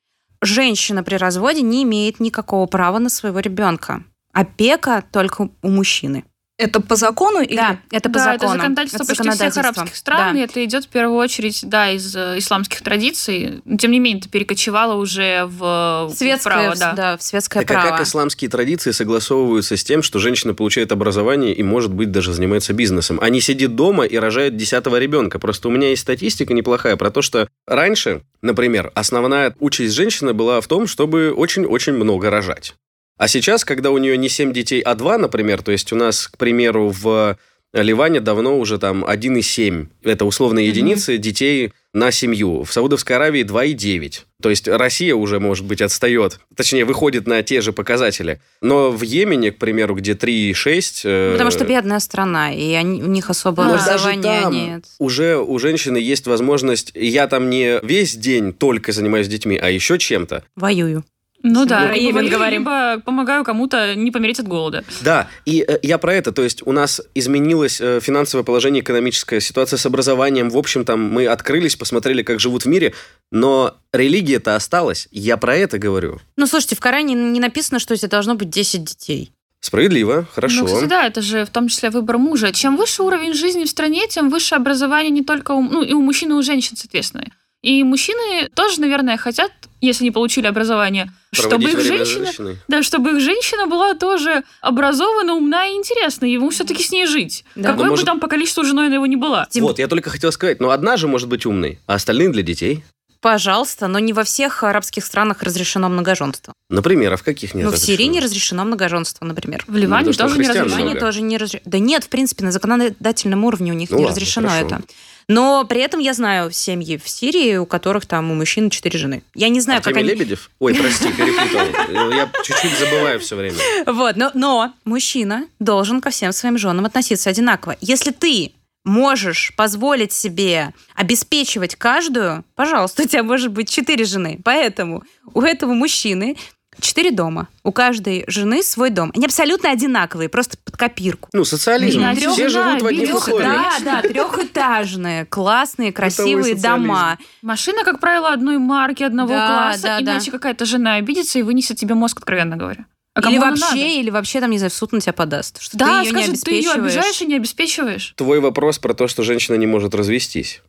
женщина 0.42 1.04
при 1.04 1.16
разводе 1.16 1.62
не 1.62 1.84
имеет 1.84 2.22
никакого 2.22 2.66
права 2.66 3.00
на 3.00 3.10
своего 3.10 3.40
ребенка. 3.40 4.06
Опека 4.32 5.04
только 5.12 5.50
у 5.62 5.70
мужчины. 5.70 6.24
Это 6.58 6.80
по 6.80 6.96
закону 6.96 7.42
или... 7.42 7.58
Да, 7.58 7.80
это 7.92 8.10
по 8.10 8.16
да, 8.16 8.24
закону. 8.24 8.36
это 8.36 8.48
законодательство 8.48 9.04
Это 9.04 9.16
почти 9.24 9.30
всех 9.32 9.58
арабских 9.58 9.96
стран, 9.96 10.36
Да. 10.36 10.40
и 10.40 10.44
это 10.44 10.64
идет 10.64 10.86
в 10.86 10.88
первую 10.88 11.18
очередь, 11.18 11.60
да, 11.64 11.92
из 11.92 12.16
э, 12.16 12.38
исламских 12.38 12.82
традиций. 12.82 13.62
Но, 13.66 13.76
тем 13.76 13.92
не 13.92 14.00
менее, 14.00 14.20
это 14.22 14.30
перекочевало 14.30 14.96
уже 14.96 15.46
в 15.48 16.10
Светское, 16.16 16.54
право, 16.54 16.76
да. 16.78 16.94
да, 16.94 17.18
в 17.18 17.22
светское 17.22 17.64
Так 17.64 17.72
а 17.72 17.82
право. 17.82 17.98
как 17.98 18.08
исламские 18.08 18.50
традиции 18.50 18.92
согласовываются 18.92 19.76
с 19.76 19.84
тем, 19.84 20.02
что 20.02 20.20
женщина 20.20 20.54
получает 20.54 20.94
образование 20.94 21.54
и, 21.54 21.62
может 21.62 21.94
быть, 21.94 22.12
даже 22.12 22.32
занимается 22.32 22.72
бизнесом, 22.72 23.20
а 23.22 23.30
не 23.30 23.42
сидит 23.42 23.76
дома 23.76 24.06
и 24.06 24.16
рожает 24.16 24.56
десятого 24.56 24.96
ребенка? 24.98 25.40
Просто 25.40 25.68
у 25.68 25.72
меня 25.72 25.90
есть 25.90 26.04
статистика 26.04 26.54
неплохая 26.54 26.96
про 26.96 27.12
то, 27.12 27.22
что 27.22 27.50
раньше, 27.68 28.22
например, 28.42 28.94
основная 28.96 29.54
участь 29.60 29.94
женщины 29.94 30.34
была 30.34 30.62
в 30.62 30.68
том, 30.68 30.88
чтобы 30.88 31.34
очень-очень 31.34 31.94
много 31.94 32.30
рожать. 32.30 32.76
А 33.18 33.28
сейчас, 33.28 33.64
когда 33.64 33.92
у 33.92 33.98
нее 33.98 34.18
не 34.18 34.30
7 34.30 34.52
детей, 34.52 34.82
а 34.82 34.96
2, 34.96 35.18
например, 35.18 35.62
то 35.62 35.72
есть 35.72 35.92
у 35.94 35.96
нас, 35.96 36.28
к 36.28 36.38
примеру, 36.38 36.90
в 36.90 37.38
Ливане 37.74 38.22
давно 38.22 38.58
уже 38.58 38.78
там 38.78 39.04
1,7, 39.04 39.88
это 40.04 40.26
условные 40.26 40.68
единицы 40.68 41.18
детей 41.18 41.74
на 41.94 42.12
семью. 42.12 42.64
В 42.64 42.72
Саудовской 42.74 43.16
Аравии 43.16 43.44
2,9. 43.44 44.22
То 44.42 44.50
есть 44.50 44.68
Россия 44.68 45.16
уже, 45.16 45.40
может 45.40 45.66
быть, 45.66 45.82
отстает. 45.82 46.40
Точнее, 46.56 46.84
выходит 46.86 47.26
на 47.26 47.42
те 47.42 47.62
же 47.62 47.74
показатели. 47.74 48.42
Но 48.62 48.92
в 48.92 49.02
Йемене, 49.02 49.52
к 49.52 49.58
примеру, 49.58 49.96
где 49.96 50.14
3,6... 50.14 51.02
э, 51.06 51.32
Потому 51.34 51.52
что 51.52 51.66
бедная 51.66 52.00
страна, 52.00 52.54
и 52.54 52.74
они, 52.74 53.02
у 53.02 53.08
них 53.08 53.30
особо 53.30 53.64
Но 53.64 53.72
даже 53.78 54.10
образования 54.10 54.42
там 54.42 54.54
нет. 54.54 54.86
уже 55.00 55.38
у 55.38 55.58
женщины 55.60 55.98
есть 55.98 56.28
возможность... 56.28 56.92
Я 56.96 57.28
там 57.28 57.50
не 57.50 57.80
весь 57.82 58.16
день 58.16 58.52
только 58.54 58.92
занимаюсь 58.92 59.28
детьми, 59.30 59.58
а 59.58 59.70
еще 59.70 59.98
чем-то. 59.98 60.44
Воюю. 60.56 61.04
Ну 61.48 61.66
да, 61.66 61.92
либо 61.92 61.96
Йемен 61.96 62.16
воюю, 62.16 62.32
говорим. 62.32 62.60
либо 62.62 63.02
помогаю 63.06 63.44
кому-то 63.44 63.94
не 63.94 64.10
помереть 64.10 64.40
от 64.40 64.48
голода. 64.48 64.84
Да, 65.02 65.28
и 65.46 65.64
э, 65.68 65.78
я 65.84 66.00
про 66.00 66.16
это. 66.16 66.32
То 66.32 66.42
есть 66.42 66.66
у 66.66 66.72
нас 66.72 67.02
изменилось 67.14 67.80
э, 67.80 68.00
финансовое 68.02 68.44
положение, 68.44 68.82
экономическая 68.82 69.40
ситуация 69.40 69.78
с 69.78 69.86
образованием. 69.86 70.50
В 70.50 70.58
общем, 70.58 70.86
там 70.86 71.04
мы 71.04 71.28
открылись, 71.28 71.76
посмотрели, 71.76 72.24
как 72.24 72.40
живут 72.40 72.66
в 72.66 72.68
мире, 72.68 72.96
но 73.32 73.76
религия-то 73.94 74.56
осталась. 74.56 75.08
Я 75.12 75.38
про 75.38 75.56
это 75.56 75.78
говорю. 75.78 76.20
Ну, 76.36 76.48
слушайте, 76.48 76.76
в 76.76 76.80
Коране 76.80 77.14
не 77.14 77.40
написано, 77.40 77.78
что 77.78 77.94
у 77.94 77.98
тебя 77.98 78.10
должно 78.10 78.34
быть 78.34 78.50
10 78.50 78.84
детей. 78.84 79.32
Справедливо, 79.60 80.28
хорошо. 80.32 80.62
Ну, 80.62 80.66
кстати, 80.66 80.86
да, 80.86 81.06
это 81.06 81.22
же 81.22 81.46
в 81.46 81.50
том 81.50 81.68
числе 81.68 81.92
выбор 81.92 82.18
мужа. 82.18 82.52
Чем 82.54 82.76
выше 82.76 83.04
уровень 83.04 83.34
жизни 83.34 83.66
в 83.66 83.70
стране, 83.70 84.08
тем 84.08 84.30
выше 84.30 84.56
образование 84.56 85.12
не 85.12 85.24
только 85.24 85.52
у, 85.52 85.62
ну, 85.62 85.84
и 85.84 85.94
у 85.94 86.02
мужчин, 86.02 86.32
и 86.32 86.34
у 86.34 86.42
женщин, 86.42 86.76
соответственно. 86.76 87.26
И 87.66 87.84
мужчины 87.84 88.48
тоже, 88.54 88.80
наверное, 88.80 89.18
хотят, 89.18 89.52
если 89.82 90.04
не 90.04 90.12
получили 90.12 90.46
образование, 90.46 91.12
чтобы 91.32 91.64
их 91.72 91.80
женщина, 91.82 92.56
да, 92.68 92.84
чтобы 92.84 93.14
их 93.14 93.20
женщина 93.20 93.66
была 93.66 93.96
тоже 93.96 94.44
образована, 94.62 95.34
умна 95.34 95.66
и 95.66 95.72
интересна, 95.74 96.28
и 96.28 96.34
ему 96.34 96.52
все-таки 96.52 96.84
с 96.84 96.92
ней 96.92 97.08
жить. 97.08 97.44
Да. 97.56 97.70
Какой 97.72 97.78
Ну, 97.78 97.84
бы 97.86 97.90
может- 97.94 98.06
там 98.06 98.20
по 98.20 98.28
количеству 98.28 98.64
женой 98.64 98.86
она 98.86 98.96
его 98.98 99.08
не 99.08 99.16
была. 99.16 99.48
Тем- 99.50 99.64
Вот, 99.64 99.80
я 99.80 99.88
только 99.88 100.12
хотел 100.12 100.32
сказать, 100.32 100.60
но 100.60 100.70
одна 100.70 100.96
же 100.96 101.08
может 101.08 101.28
быть 101.28 101.48
умной, 101.48 101.80
а 101.88 101.96
остальные 101.96 102.30
для 102.30 102.44
детей. 102.44 102.84
Пожалуйста, 103.20 103.88
но 103.88 103.98
не 103.98 104.14
во 104.14 104.24
всех 104.24 104.62
арабских 104.64 105.04
странах 105.04 105.42
разрешено 105.42 105.90
многоженство. 105.90 106.54
Например, 106.70 107.14
а 107.14 107.18
в 107.18 107.24
каких 107.24 107.56
нет? 107.56 107.66
ну, 107.66 107.72
в 107.72 107.78
Сирии 107.80 108.04
не 108.04 108.20
разрешено? 108.20 108.64
многоженство, 108.64 109.26
например. 109.26 109.64
В 109.68 109.76
Ливане 109.76 110.14
что 110.14 110.26
тоже 110.26 110.38
не 110.38 110.48
разрешено. 110.48 110.78
Ливане 110.78 111.00
тоже 111.00 111.22
не 111.24 111.38
разрешено. 111.40 111.64
Да 111.66 111.80
нет, 111.80 112.04
в 112.04 112.10
принципе, 112.10 112.46
на 112.46 112.52
законодательном 112.52 113.44
уровне 113.44 113.72
у 113.72 113.76
них 113.76 113.90
Ну 113.90 113.98
не 113.98 114.04
ладно, 114.06 114.16
разрешено 114.16 114.50
хорошо. 114.50 114.68
это. 114.68 114.82
Но 115.28 115.66
при 115.66 115.82
этом 115.82 116.00
я 116.00 116.14
знаю 116.14 116.52
семьи 116.52 116.98
в 116.98 117.10
Сирии, 117.10 117.58
у 117.58 117.66
которых 117.66 118.06
там 118.06 118.32
у 118.32 118.36
мужчин 118.36 118.70
четыре 118.70 119.00
жены. 119.00 119.24
Я 119.34 119.50
не 119.50 119.60
знаю, 119.60 119.82
как 119.82 119.94
Артемий 119.94 120.12
они... 120.12 120.20
Лебедев? 120.20 120.52
Ой, 120.60 120.76
прости, 120.76 121.12
перепутал. 121.12 122.12
Я 122.12 122.30
чуть-чуть 122.44 122.78
забываю 122.78 123.20
все 123.20 123.36
время. 123.36 123.58
Вот, 123.86 124.16
но, 124.18 124.32
но 124.34 124.74
мужчина 124.84 125.48
должен 125.60 126.02
ко 126.02 126.10
всем 126.10 126.32
своим 126.32 126.58
женам 126.58 126.86
относиться 126.86 127.30
одинаково. 127.30 127.76
Если 127.82 128.12
ты 128.12 128.52
можешь 128.84 129.54
позволить 129.56 130.12
себе 130.14 130.74
обеспечивать 130.94 131.76
каждую, 131.76 132.46
пожалуйста, 132.56 133.04
у 133.04 133.08
тебя 133.08 133.24
может 133.24 133.52
быть 133.52 133.70
четыре 133.70 134.06
жены. 134.06 134.40
Поэтому 134.44 135.04
у 135.34 135.42
этого 135.42 135.74
мужчины 135.74 136.38
четыре 136.80 137.12
дома. 137.12 137.48
У 137.64 137.72
каждой 137.72 138.24
жены 138.28 138.64
свой 138.64 138.90
дом. 138.90 139.12
Они 139.16 139.26
абсолютно 139.26 139.72
одинаковые, 139.72 140.30
просто 140.30 140.58
под 140.64 140.78
копирку. 140.78 141.30
Ну, 141.34 141.46
социализм. 141.46 142.00
Не, 142.00 142.14
Все 142.16 142.28
трёх- 142.36 142.50
живут 142.50 142.82
в 142.82 142.86
одних 142.88 143.10
трёх- 143.10 143.18
условиях. 143.18 143.64
Да, 143.84 144.02
да, 144.02 144.02
трехэтажные, 144.08 145.26
классные, 145.26 145.92
красивые 145.92 146.56
дома. 146.56 147.18
Машина, 147.42 147.84
как 147.84 148.00
правило, 148.00 148.30
одной 148.30 148.58
марки, 148.58 149.04
одного 149.04 149.30
Да, 149.34 149.48
класса, 149.48 149.82
да, 149.84 150.00
да. 150.00 150.04
иначе 150.14 150.32
какая-то 150.32 150.66
жена 150.66 150.96
обидится 150.96 151.40
и 151.40 151.42
вынесет 151.42 151.78
тебе 151.78 151.96
мозг, 151.96 152.18
откровенно 152.20 152.58
говоря. 152.58 152.86
А 153.14 153.30
или 153.30 153.38
вообще, 153.38 153.64
надо? 153.66 153.78
или 153.78 154.10
вообще 154.10 154.42
там, 154.42 154.52
не 154.52 154.58
знаю, 154.58 154.72
в 154.72 154.74
суд 154.74 154.92
на 154.92 155.00
тебя 155.00 155.14
подаст. 155.14 155.62
Что 155.62 155.78
Да, 155.78 156.02
ты 156.02 156.08
ее 156.08 156.12
не 156.14 156.22
скажет, 156.26 156.44
ты 156.44 156.52
ее 156.52 156.72
обижаешь 156.72 157.22
и 157.22 157.26
не 157.26 157.36
обеспечиваешь. 157.38 158.14
Твой 158.18 158.42
вопрос 158.42 158.78
про 158.78 158.94
то, 158.94 159.08
что 159.08 159.24
женщина 159.24 159.56
не 159.56 159.66
может 159.68 159.96
развестись. 159.96 160.62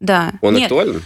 Да. 0.00 0.32
Он 0.42 0.54
Нет, 0.54 0.64
актуален? 0.64 1.02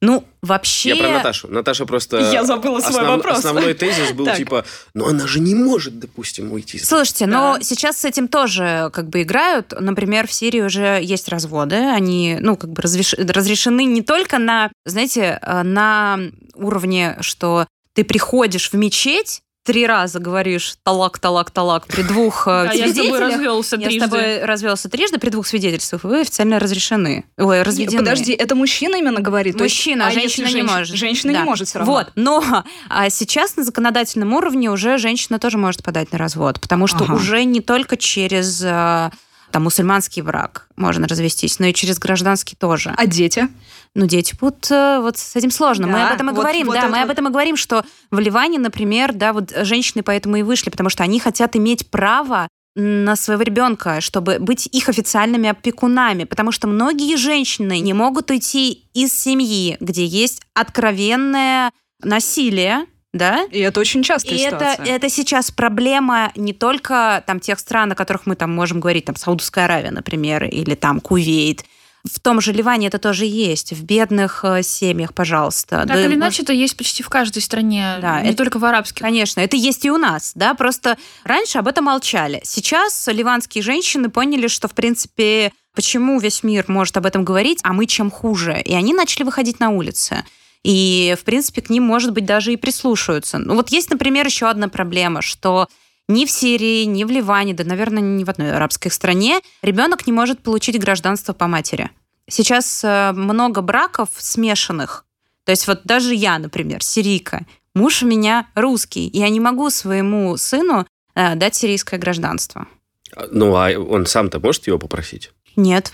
Ну, 0.00 0.24
вообще... 0.42 0.90
Я 0.90 0.96
про 0.96 1.10
Наташу. 1.10 1.48
Наташа 1.48 1.84
просто... 1.84 2.18
Я 2.32 2.44
забыла 2.44 2.80
свой 2.80 3.02
основ- 3.02 3.16
вопрос. 3.16 3.38
Основной 3.38 3.74
тезис 3.74 4.12
был 4.12 4.26
Так. 4.26 4.36
типа, 4.36 4.64
ну 4.94 5.06
она 5.08 5.26
же 5.26 5.40
не 5.40 5.54
может, 5.54 5.98
допустим, 5.98 6.52
уйти. 6.52 6.78
Слушайте, 6.78 7.26
но 7.26 7.56
Да. 7.58 7.64
сейчас 7.64 7.98
с 7.98 8.04
этим 8.04 8.28
тоже 8.28 8.90
как 8.92 9.08
бы 9.08 9.22
играют. 9.22 9.74
Например, 9.78 10.26
в 10.28 10.32
Сирии 10.32 10.60
уже 10.60 11.00
есть 11.02 11.28
разводы. 11.28 11.76
Они, 11.76 12.38
ну, 12.40 12.56
как 12.56 12.70
бы 12.70 12.80
развеш- 12.80 13.16
разрешены 13.32 13.84
не 13.84 14.02
только 14.02 14.38
на, 14.38 14.70
знаете, 14.84 15.38
э, 15.42 15.62
на 15.64 16.20
уровне, 16.54 17.16
что 17.20 17.66
ты 17.92 18.04
приходишь 18.04 18.70
в 18.70 18.74
мечеть, 18.74 19.42
три 19.64 19.86
раза 19.86 20.18
говоришь 20.18 20.76
талак, 20.82 21.18
талак, 21.18 21.50
талак 21.50 21.86
при 21.86 22.02
двух 22.02 22.46
э, 22.48 22.50
А 22.50 22.72
я 22.72 22.88
с 22.88 22.94
тобой 22.94 22.94
свидетелях. 22.94 23.20
развелся 23.20 23.76
Я 23.76 23.86
трижды. 23.88 24.00
с 24.06 24.10
тобой 24.10 24.44
развелся 24.44 24.88
трижды 24.88 25.18
при 25.18 25.28
двух 25.30 25.46
свидетельствах, 25.46 26.04
вы 26.04 26.20
официально 26.22 26.58
разрешены. 26.58 27.26
Ой, 27.36 27.62
разведены. 27.62 27.98
Подожди, 27.98 28.32
это 28.32 28.54
мужчина 28.54 28.96
именно 28.96 29.20
говорит? 29.20 29.60
Мужчина, 29.60 30.06
а 30.06 30.10
женщина 30.10 30.46
не 30.46 30.52
женщ- 30.52 30.70
может. 30.70 30.96
Женщина 30.96 31.32
Да. 31.34 31.38
не 31.40 31.44
может 31.44 31.68
все 31.68 31.80
равно. 31.80 31.92
Вот, 31.92 32.12
но 32.14 32.64
а 32.88 33.10
сейчас 33.10 33.56
на 33.56 33.64
законодательном 33.64 34.32
уровне 34.32 34.70
уже 34.70 34.96
женщина 34.96 35.38
тоже 35.38 35.58
может 35.58 35.82
подать 35.82 36.12
на 36.12 36.18
развод, 36.18 36.60
потому 36.60 36.86
что 36.86 37.04
Ага. 37.04 37.14
уже 37.14 37.44
не 37.44 37.60
только 37.60 37.98
через 37.98 38.62
а, 38.64 39.10
там 39.50 39.64
мусульманский 39.64 40.22
брак 40.22 40.66
можно 40.76 41.06
развестись, 41.08 41.58
но 41.58 41.66
и 41.66 41.74
через 41.74 41.98
гражданский 41.98 42.56
тоже. 42.56 42.94
А 42.96 43.06
дети? 43.06 43.48
Ну, 43.94 44.06
дети 44.06 44.34
будут 44.38 44.70
э, 44.70 45.00
вот 45.00 45.18
с 45.18 45.34
этим 45.36 45.50
сложно. 45.50 45.86
мы 45.86 45.94
Да, 45.94 46.08
об 46.08 46.14
этом 46.14 46.30
и 46.30 46.32
вот- 46.32 46.40
говорим, 46.40 46.66
вот 46.66 46.74
да, 46.74 46.80
это 46.80 46.88
мы 46.88 46.98
об 46.98 47.06
вот. 47.06 47.12
этом 47.12 47.28
и 47.28 47.30
говорим, 47.30 47.56
что 47.56 47.84
в 48.10 48.18
Ливане, 48.18 48.58
например, 48.58 49.12
да, 49.12 49.32
вот 49.32 49.52
женщины 49.62 50.02
поэтому 50.02 50.36
и 50.36 50.42
вышли, 50.42 50.70
потому 50.70 50.90
что 50.90 51.02
они 51.02 51.18
хотят 51.20 51.56
иметь 51.56 51.90
право 51.90 52.48
на 52.76 53.16
своего 53.16 53.42
ребенка, 53.42 54.00
чтобы 54.00 54.38
быть 54.38 54.68
их 54.70 54.88
официальными 54.88 55.48
опекунами, 55.48 56.24
потому 56.24 56.52
что 56.52 56.68
многие 56.68 57.16
женщины 57.16 57.80
не 57.80 57.92
могут 57.92 58.30
уйти 58.30 58.88
из 58.94 59.12
семьи, 59.12 59.76
где 59.80 60.04
есть 60.04 60.42
откровенное 60.54 61.72
насилие, 62.02 62.86
да? 63.12 63.44
И 63.50 63.58
это 63.58 63.80
очень 63.80 64.02
часто 64.02 64.34
И 64.34 64.38
это, 64.38 64.76
это 64.84 65.08
сейчас 65.08 65.50
проблема 65.50 66.30
не 66.36 66.52
только 66.52 67.24
там 67.26 67.40
тех 67.40 67.58
стран, 67.58 67.92
о 67.92 67.94
которых 67.94 68.26
мы 68.26 68.36
там 68.36 68.54
можем 68.54 68.80
говорить, 68.80 69.06
там 69.06 69.16
Саудовская 69.16 69.64
Аравия, 69.64 69.90
например, 69.90 70.44
или 70.44 70.74
там 70.74 71.00
Кувейт, 71.00 71.64
в 72.04 72.20
том 72.20 72.40
же 72.40 72.52
Ливане 72.52 72.86
это 72.88 72.98
тоже 72.98 73.24
есть, 73.26 73.72
в 73.72 73.84
бедных 73.84 74.44
э, 74.44 74.62
семьях, 74.62 75.14
пожалуйста. 75.14 75.78
Так 75.78 75.88
да, 75.88 76.04
или 76.04 76.14
иначе 76.14 76.42
это 76.42 76.52
есть 76.52 76.76
почти 76.76 77.02
в 77.02 77.08
каждой 77.08 77.42
стране, 77.42 77.98
да, 78.00 78.20
не 78.20 78.30
это, 78.30 78.38
только 78.38 78.58
в 78.58 78.64
арабских. 78.64 79.02
Конечно, 79.02 79.40
это 79.40 79.56
есть 79.56 79.84
и 79.84 79.90
у 79.90 79.98
нас, 79.98 80.32
да, 80.34 80.54
просто 80.54 80.96
раньше 81.24 81.58
об 81.58 81.68
этом 81.68 81.84
молчали. 81.84 82.40
Сейчас 82.44 83.08
ливанские 83.08 83.62
женщины 83.62 84.10
поняли, 84.10 84.46
что, 84.48 84.68
в 84.68 84.74
принципе, 84.74 85.52
почему 85.74 86.18
весь 86.18 86.42
мир 86.42 86.64
может 86.68 86.96
об 86.96 87.06
этом 87.06 87.24
говорить, 87.24 87.60
а 87.62 87.72
мы 87.72 87.86
чем 87.86 88.10
хуже. 88.10 88.60
И 88.64 88.74
они 88.74 88.94
начали 88.94 89.24
выходить 89.24 89.60
на 89.60 89.70
улицы. 89.70 90.24
И, 90.64 91.14
в 91.18 91.24
принципе, 91.24 91.62
к 91.62 91.70
ним, 91.70 91.84
может 91.84 92.12
быть, 92.12 92.24
даже 92.24 92.52
и 92.52 92.56
прислушиваются. 92.56 93.38
Ну, 93.38 93.54
вот 93.54 93.70
есть, 93.70 93.90
например, 93.90 94.26
еще 94.26 94.48
одна 94.48 94.68
проблема, 94.68 95.22
что 95.22 95.68
ни 96.08 96.24
в 96.24 96.30
Сирии, 96.30 96.84
ни 96.84 97.04
в 97.04 97.10
Ливане, 97.10 97.54
да, 97.54 97.64
наверное, 97.64 98.02
ни 98.02 98.24
в 98.24 98.30
одной 98.30 98.52
арабской 98.52 98.90
стране 98.90 99.40
ребенок 99.62 100.06
не 100.06 100.12
может 100.12 100.42
получить 100.42 100.78
гражданство 100.80 101.32
по 101.32 101.46
матери. 101.46 101.90
Сейчас 102.28 102.82
э, 102.84 103.12
много 103.12 103.62
браков 103.62 104.10
смешанных. 104.16 105.04
То 105.44 105.52
есть 105.52 105.66
вот 105.66 105.82
даже 105.84 106.14
я, 106.14 106.38
например, 106.38 106.82
сирийка, 106.82 107.46
муж 107.74 108.02
у 108.02 108.06
меня 108.06 108.48
русский, 108.54 109.08
и 109.08 109.18
я 109.18 109.28
не 109.28 109.40
могу 109.40 109.70
своему 109.70 110.36
сыну 110.36 110.86
э, 111.14 111.34
дать 111.36 111.54
сирийское 111.54 111.98
гражданство. 111.98 112.66
А, 113.14 113.26
ну, 113.30 113.54
а 113.56 113.70
он 113.78 114.06
сам-то 114.06 114.40
может 114.40 114.66
его 114.66 114.78
попросить? 114.78 115.30
Нет. 115.56 115.92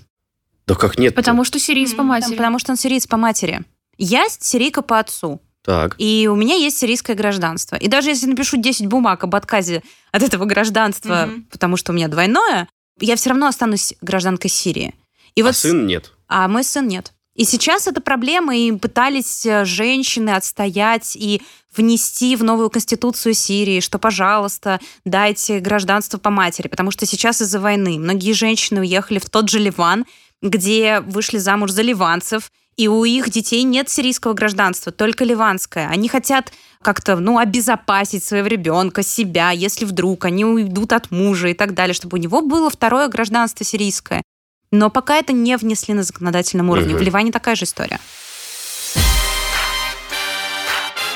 Да 0.66 0.74
как 0.74 0.98
нет? 0.98 1.14
Потому 1.14 1.44
что 1.44 1.58
сириец 1.58 1.92
по 1.92 2.02
матери. 2.02 2.36
Потому 2.36 2.58
что 2.58 2.72
он 2.72 2.76
сириец 2.76 3.06
по 3.06 3.16
матери. 3.16 3.62
Я 3.96 4.26
сирийка 4.28 4.82
по 4.82 4.98
отцу. 4.98 5.40
Так. 5.64 5.94
И 5.98 6.28
у 6.30 6.36
меня 6.36 6.56
есть 6.56 6.78
сирийское 6.78 7.16
гражданство. 7.16 7.76
И 7.76 7.88
даже 7.88 8.10
если 8.10 8.26
напишу 8.26 8.58
10 8.58 8.86
бумаг 8.86 9.24
об 9.24 9.34
отказе 9.34 9.82
от 10.12 10.22
этого 10.22 10.44
гражданства, 10.44 11.30
угу. 11.30 11.42
потому 11.50 11.76
что 11.76 11.92
у 11.92 11.94
меня 11.94 12.08
двойное, 12.08 12.68
я 13.00 13.16
все 13.16 13.30
равно 13.30 13.46
останусь 13.46 13.94
гражданкой 14.02 14.50
Сирии. 14.50 14.94
И 15.34 15.40
а 15.40 15.44
вот 15.44 15.56
сын 15.56 15.86
нет. 15.86 16.12
А 16.28 16.48
мой 16.48 16.64
сын 16.64 16.86
нет. 16.86 17.12
И 17.34 17.44
сейчас 17.44 17.88
это 17.88 18.00
проблема, 18.00 18.56
и 18.56 18.70
пытались 18.72 19.44
э, 19.44 19.64
женщины 19.64 20.30
отстоять 20.30 21.16
и 21.16 21.42
внести 21.74 22.36
в 22.36 22.44
новую 22.44 22.70
конституцию 22.70 23.34
Сирии, 23.34 23.80
что, 23.80 23.98
пожалуйста, 23.98 24.80
дайте 25.04 25.58
гражданство 25.58 26.18
по 26.18 26.30
матери, 26.30 26.68
потому 26.68 26.92
что 26.92 27.06
сейчас 27.06 27.42
из-за 27.42 27.58
войны 27.58 27.98
многие 27.98 28.32
женщины 28.32 28.80
уехали 28.82 29.18
в 29.18 29.28
тот 29.28 29.48
же 29.48 29.58
Ливан, 29.58 30.04
где 30.42 31.00
вышли 31.00 31.38
замуж 31.38 31.72
за 31.72 31.82
ливанцев, 31.82 32.50
и 32.76 32.88
у 32.88 33.04
их 33.04 33.30
детей 33.30 33.62
нет 33.62 33.88
сирийского 33.88 34.32
гражданства, 34.32 34.92
только 34.92 35.24
ливанское. 35.24 35.88
Они 35.88 36.08
хотят 36.08 36.52
как-то, 36.82 37.16
ну, 37.16 37.38
обезопасить 37.38 38.24
своего 38.24 38.46
ребенка, 38.46 39.02
себя, 39.02 39.50
если 39.50 39.84
вдруг 39.84 40.24
они 40.24 40.44
уйдут 40.44 40.92
от 40.92 41.10
мужа 41.10 41.48
и 41.48 41.54
так 41.54 41.74
далее, 41.74 41.94
чтобы 41.94 42.18
у 42.18 42.20
него 42.20 42.42
было 42.42 42.68
второе 42.70 43.08
гражданство 43.08 43.64
сирийское. 43.64 44.22
Но 44.70 44.90
пока 44.90 45.16
это 45.16 45.32
не 45.32 45.56
внесли 45.56 45.94
на 45.94 46.02
законодательном 46.02 46.70
уровне. 46.70 46.94
Угу. 46.94 47.02
В 47.02 47.02
Ливане 47.02 47.32
такая 47.32 47.54
же 47.54 47.64
история. 47.64 48.00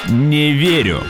Не 0.08 0.52
верю. 0.52 1.02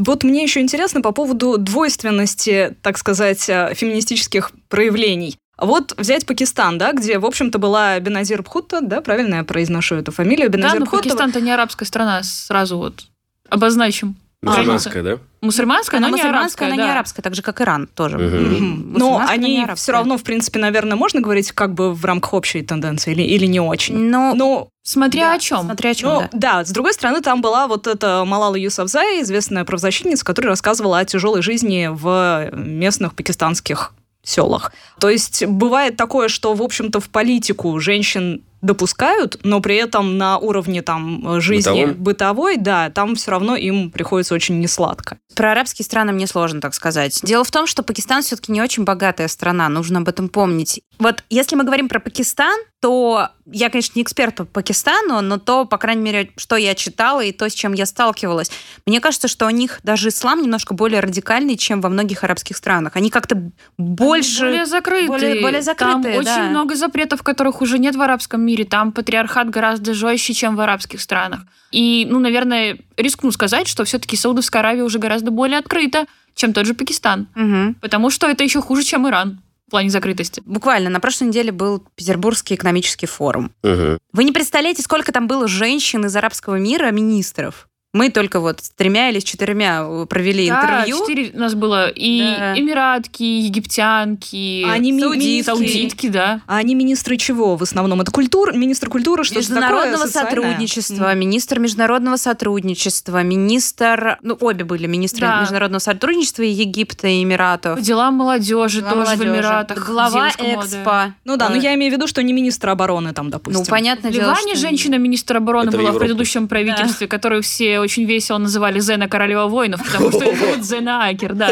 Вот 0.00 0.24
мне 0.24 0.42
еще 0.42 0.60
интересно 0.60 1.02
по 1.02 1.12
поводу 1.12 1.58
двойственности, 1.58 2.76
так 2.82 2.96
сказать, 2.98 3.48
э, 3.48 3.74
феминистических 3.74 4.50
проявлений. 4.68 5.36
Вот 5.58 5.94
взять 5.98 6.24
Пакистан, 6.24 6.78
да, 6.78 6.92
где, 6.92 7.18
в 7.18 7.26
общем-то, 7.26 7.58
была 7.58 8.00
Беназир 8.00 8.42
Бхутта, 8.42 8.80
да, 8.80 9.02
правильно 9.02 9.36
я 9.36 9.44
произношу 9.44 9.96
эту 9.96 10.10
фамилию? 10.10 10.48
Беназир 10.48 10.78
да, 10.78 10.80
но 10.80 10.86
Бхутта... 10.86 11.02
Пакистан-то 11.02 11.40
не 11.42 11.52
арабская 11.52 11.84
страна, 11.84 12.22
сразу 12.22 12.78
вот 12.78 13.04
обозначим. 13.50 14.16
Мусульманская, 14.42 15.02
да? 15.02 15.18
Мусульманская, 15.40 16.00
но, 16.00 16.08
но 16.08 16.16
не 16.16 16.22
арабская, 16.22 16.66
она 16.66 16.76
да. 16.76 16.84
не 16.84 16.90
арабская, 16.90 17.22
так 17.22 17.34
же, 17.34 17.42
как 17.42 17.60
Иран 17.62 17.86
тоже. 17.86 18.16
Угу. 18.18 18.98
Но 18.98 19.24
они 19.26 19.66
все 19.74 19.92
равно, 19.92 20.18
в 20.18 20.22
принципе, 20.22 20.58
наверное, 20.58 20.96
можно 20.96 21.20
говорить 21.20 21.52
как 21.52 21.72
бы 21.72 21.94
в 21.94 22.04
рамках 22.04 22.34
общей 22.34 22.62
тенденции 22.62 23.12
или, 23.12 23.22
или 23.22 23.46
не 23.46 23.60
очень. 23.60 23.98
Но, 23.98 24.34
но 24.34 24.68
Смотря 24.82 25.30
да, 25.30 25.34
о 25.34 25.38
чем. 25.38 25.64
Смотря 25.64 25.90
о 25.90 25.94
чем, 25.94 26.10
ну, 26.10 26.20
да. 26.20 26.28
да. 26.32 26.64
С 26.64 26.70
другой 26.70 26.94
стороны, 26.94 27.20
там 27.20 27.42
была 27.42 27.68
вот 27.68 27.86
эта 27.86 28.24
Малала 28.26 28.56
Юсафзай, 28.56 29.22
известная 29.22 29.64
правозащитница, 29.64 30.24
которая 30.24 30.50
рассказывала 30.50 30.98
о 30.98 31.04
тяжелой 31.04 31.42
жизни 31.42 31.88
в 31.90 32.50
местных 32.52 33.14
пакистанских 33.14 33.92
селах. 34.22 34.72
То 34.98 35.08
есть 35.08 35.46
бывает 35.46 35.96
такое, 35.96 36.28
что, 36.28 36.54
в 36.54 36.62
общем-то, 36.62 37.00
в 37.00 37.08
политику 37.08 37.78
женщин 37.78 38.42
допускают, 38.62 39.38
но 39.42 39.60
при 39.60 39.76
этом 39.76 40.18
на 40.18 40.38
уровне 40.38 40.82
там 40.82 41.40
жизни 41.40 41.84
Бытовом? 41.84 42.02
бытовой, 42.02 42.56
да, 42.56 42.90
там 42.90 43.14
все 43.14 43.30
равно 43.30 43.56
им 43.56 43.90
приходится 43.90 44.34
очень 44.34 44.60
несладко. 44.60 45.18
Про 45.34 45.52
арабские 45.52 45.84
страны 45.84 46.12
мне 46.12 46.26
сложно 46.26 46.60
так 46.60 46.74
сказать. 46.74 47.20
Дело 47.22 47.44
в 47.44 47.50
том, 47.50 47.66
что 47.66 47.82
Пакистан 47.82 48.22
все-таки 48.22 48.52
не 48.52 48.60
очень 48.60 48.84
богатая 48.84 49.28
страна, 49.28 49.68
нужно 49.68 50.00
об 50.00 50.08
этом 50.08 50.28
помнить. 50.28 50.82
Вот 51.00 51.24
если 51.30 51.56
мы 51.56 51.64
говорим 51.64 51.88
про 51.88 51.98
Пакистан, 51.98 52.60
то 52.80 53.30
я, 53.46 53.70
конечно, 53.70 53.92
не 53.96 54.02
эксперт 54.02 54.36
по 54.36 54.44
Пакистану, 54.44 55.22
но 55.22 55.38
то, 55.38 55.64
по 55.64 55.78
крайней 55.78 56.02
мере, 56.02 56.30
что 56.36 56.56
я 56.56 56.74
читала 56.74 57.22
и 57.22 57.32
то, 57.32 57.48
с 57.48 57.54
чем 57.54 57.72
я 57.72 57.86
сталкивалась, 57.86 58.50
мне 58.84 59.00
кажется, 59.00 59.26
что 59.26 59.46
у 59.46 59.50
них 59.50 59.80
даже 59.82 60.10
ислам 60.10 60.42
немножко 60.42 60.74
более 60.74 61.00
радикальный, 61.00 61.56
чем 61.56 61.80
во 61.80 61.88
многих 61.88 62.22
арабских 62.22 62.56
странах. 62.56 62.96
Они 62.96 63.08
как-то 63.08 63.50
больше... 63.78 64.44
Более 64.44 64.66
закрытые. 64.66 65.08
Более, 65.08 65.40
более 65.40 65.62
закрытые, 65.62 66.14
Там 66.14 66.24
да. 66.24 66.32
очень 66.32 66.50
много 66.50 66.76
запретов, 66.76 67.22
которых 67.22 67.62
уже 67.62 67.78
нет 67.78 67.96
в 67.96 68.02
арабском 68.02 68.42
мире. 68.42 68.66
Там 68.66 68.92
патриархат 68.92 69.48
гораздо 69.48 69.94
жестче, 69.94 70.34
чем 70.34 70.54
в 70.54 70.60
арабских 70.60 71.00
странах. 71.00 71.40
И, 71.72 72.06
ну, 72.10 72.18
наверное, 72.18 72.78
рискну 72.98 73.32
сказать, 73.32 73.68
что 73.68 73.84
все-таки 73.84 74.16
Саудовская 74.16 74.60
Аравия 74.60 74.82
уже 74.82 74.98
гораздо 74.98 75.30
более 75.30 75.58
открыта, 75.58 76.04
чем 76.34 76.52
тот 76.52 76.66
же 76.66 76.74
Пакистан. 76.74 77.26
Угу. 77.34 77.76
Потому 77.80 78.10
что 78.10 78.26
это 78.26 78.44
еще 78.44 78.60
хуже, 78.60 78.82
чем 78.82 79.08
Иран 79.08 79.40
в 79.70 79.78
плане 79.80 79.88
закрытости. 79.88 80.42
Буквально 80.44 80.90
на 80.90 80.98
прошлой 80.98 81.28
неделе 81.28 81.52
был 81.52 81.86
Петербургский 81.94 82.56
экономический 82.56 83.06
форум. 83.06 83.52
Угу. 83.62 83.98
Вы 84.12 84.24
не 84.24 84.32
представляете, 84.32 84.82
сколько 84.82 85.12
там 85.12 85.28
было 85.28 85.46
женщин 85.46 86.04
из 86.04 86.16
арабского 86.16 86.56
мира, 86.56 86.90
министров. 86.90 87.68
Мы 87.92 88.10
только 88.10 88.38
вот 88.38 88.60
с 88.60 88.70
тремя 88.70 89.10
или 89.10 89.18
с 89.18 89.24
четырьмя 89.24 89.80
э, 89.82 90.06
провели 90.08 90.48
да, 90.48 90.60
интервью. 90.60 91.00
четыре 91.00 91.30
у 91.34 91.40
нас 91.40 91.56
было. 91.56 91.88
И 91.88 92.20
да. 92.20 92.56
эмиратки, 92.56 93.24
египтянки, 93.24 94.64
а 94.64 94.74
они 94.74 94.98
саудитки. 95.00 95.42
саудитки, 95.42 96.08
да. 96.08 96.40
А 96.46 96.58
они 96.58 96.76
министры 96.76 97.16
чего 97.16 97.56
в 97.56 97.64
основном? 97.64 98.00
Это 98.00 98.12
культур, 98.12 98.54
министр 98.54 98.88
культуры, 98.88 99.24
что 99.24 99.38
Международного 99.38 100.06
такое, 100.06 100.24
сотрудничества, 100.24 101.12
mm. 101.12 101.16
министр 101.16 101.58
международного 101.58 102.16
сотрудничества, 102.16 103.24
министр... 103.24 104.18
Ну, 104.22 104.36
обе 104.40 104.62
были 104.62 104.86
министры 104.86 105.26
да. 105.26 105.40
международного 105.40 105.80
сотрудничества 105.80 106.44
и 106.44 106.50
Египта, 106.50 107.08
и 107.08 107.24
Эмиратов. 107.24 107.76
По 107.76 107.84
делам 107.84 108.14
молодежи 108.14 108.82
Дела 108.82 108.90
тоже 108.90 109.04
молодежи. 109.04 109.30
в 109.30 109.34
Эмиратах. 109.34 109.86
Глава 109.86 110.30
Экспо. 110.30 111.14
Ну 111.24 111.36
да, 111.36 111.48
но 111.48 111.56
я 111.56 111.74
имею 111.74 111.90
в 111.90 111.96
виду, 111.96 112.06
что 112.06 112.22
не 112.22 112.32
министр 112.32 112.68
обороны 112.68 113.12
там, 113.14 113.30
допустим. 113.30 113.64
Ну, 113.64 113.68
понятно 113.68 114.10
В 114.10 114.12
Ливане 114.12 114.54
что... 114.54 114.68
женщина-министр 114.68 115.38
обороны 115.38 115.70
Это 115.70 115.78
была 115.78 115.90
в, 115.90 115.96
в 115.96 115.98
предыдущем 115.98 116.46
правительстве, 116.46 117.08
да. 117.08 117.10
которую 117.10 117.42
все 117.42 117.79
очень 117.80 118.04
весело 118.04 118.38
называли 118.38 118.80
Зена 118.80 119.08
королева 119.08 119.46
воинов, 119.46 119.84
потому 119.84 120.10
что 120.10 120.24
это 120.24 120.44
вот 120.46 120.64
Зена 120.64 121.06
Акер, 121.06 121.34
да. 121.34 121.50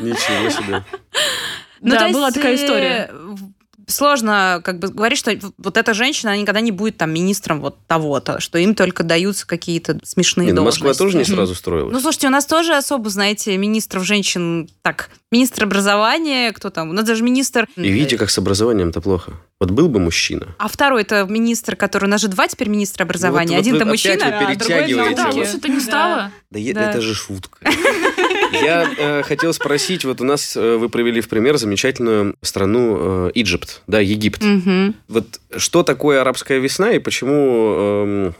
Ничего 0.00 0.50
себе. 0.50 0.84
Ну, 1.80 1.90
да, 1.90 2.08
была 2.10 2.30
такая 2.30 2.56
история 2.56 3.10
э, 3.10 3.34
сложно 3.90 4.60
как 4.64 4.78
бы 4.78 4.88
говорить, 4.88 5.18
что 5.18 5.36
вот 5.58 5.76
эта 5.76 5.94
женщина, 5.94 6.32
она 6.32 6.40
никогда 6.40 6.60
не 6.60 6.72
будет 6.72 6.96
там 6.96 7.12
министром 7.12 7.60
вот 7.60 7.76
того-то, 7.86 8.40
что 8.40 8.58
им 8.58 8.74
только 8.74 9.02
даются 9.02 9.46
какие-то 9.46 9.98
смешные 10.04 10.46
не, 10.46 10.52
ну, 10.52 10.62
должности. 10.62 10.84
Москва 10.84 11.04
тоже 11.04 11.18
не 11.18 11.24
сразу 11.24 11.54
строилась. 11.54 11.92
Ну, 11.92 12.00
слушайте, 12.00 12.28
у 12.28 12.30
нас 12.30 12.46
тоже 12.46 12.74
особо, 12.74 13.10
знаете, 13.10 13.56
министров 13.56 14.04
женщин, 14.04 14.68
так, 14.82 15.10
министр 15.30 15.64
образования, 15.64 16.52
кто 16.52 16.70
там, 16.70 16.90
у 16.90 16.92
нас 16.92 17.04
даже 17.04 17.22
министр... 17.22 17.68
И 17.76 17.90
видите, 17.90 18.16
как 18.16 18.30
с 18.30 18.38
образованием-то 18.38 19.00
плохо. 19.00 19.32
Вот 19.60 19.70
был 19.70 19.88
бы 19.88 20.00
мужчина. 20.00 20.54
А 20.58 20.68
второй 20.68 21.02
это 21.02 21.26
министр, 21.28 21.76
который... 21.76 22.06
У 22.06 22.08
нас 22.08 22.20
же 22.20 22.28
два 22.28 22.48
теперь 22.48 22.68
министра 22.68 23.04
образования. 23.04 23.50
Ну, 23.50 23.56
вот, 23.56 23.60
Один-то 23.60 23.84
вот 23.84 23.90
мужчина, 23.90 24.26
а 24.26 24.54
другой... 24.56 25.14
Да, 25.14 25.30
это 25.30 25.68
не 25.68 25.80
стало. 25.80 26.32
Да, 26.50 26.60
да. 26.74 26.90
это 26.90 27.00
же 27.00 27.14
шутка. 27.14 27.58
Я 28.52 28.90
э, 28.96 29.22
хотел 29.22 29.52
спросить, 29.52 30.04
вот 30.04 30.20
у 30.20 30.24
нас 30.24 30.56
э, 30.56 30.76
вы 30.76 30.88
провели 30.88 31.20
в 31.20 31.28
пример 31.28 31.56
замечательную 31.56 32.34
страну 32.42 33.30
э, 33.34 33.42
да, 33.86 34.00
Египет. 34.00 34.42
Угу. 34.42 34.94
Вот 35.08 35.40
что 35.56 35.82
такое 35.82 36.20
арабская 36.20 36.58
весна 36.58 36.92
и 36.92 36.98
почему 36.98 37.74
э, 37.76 38.32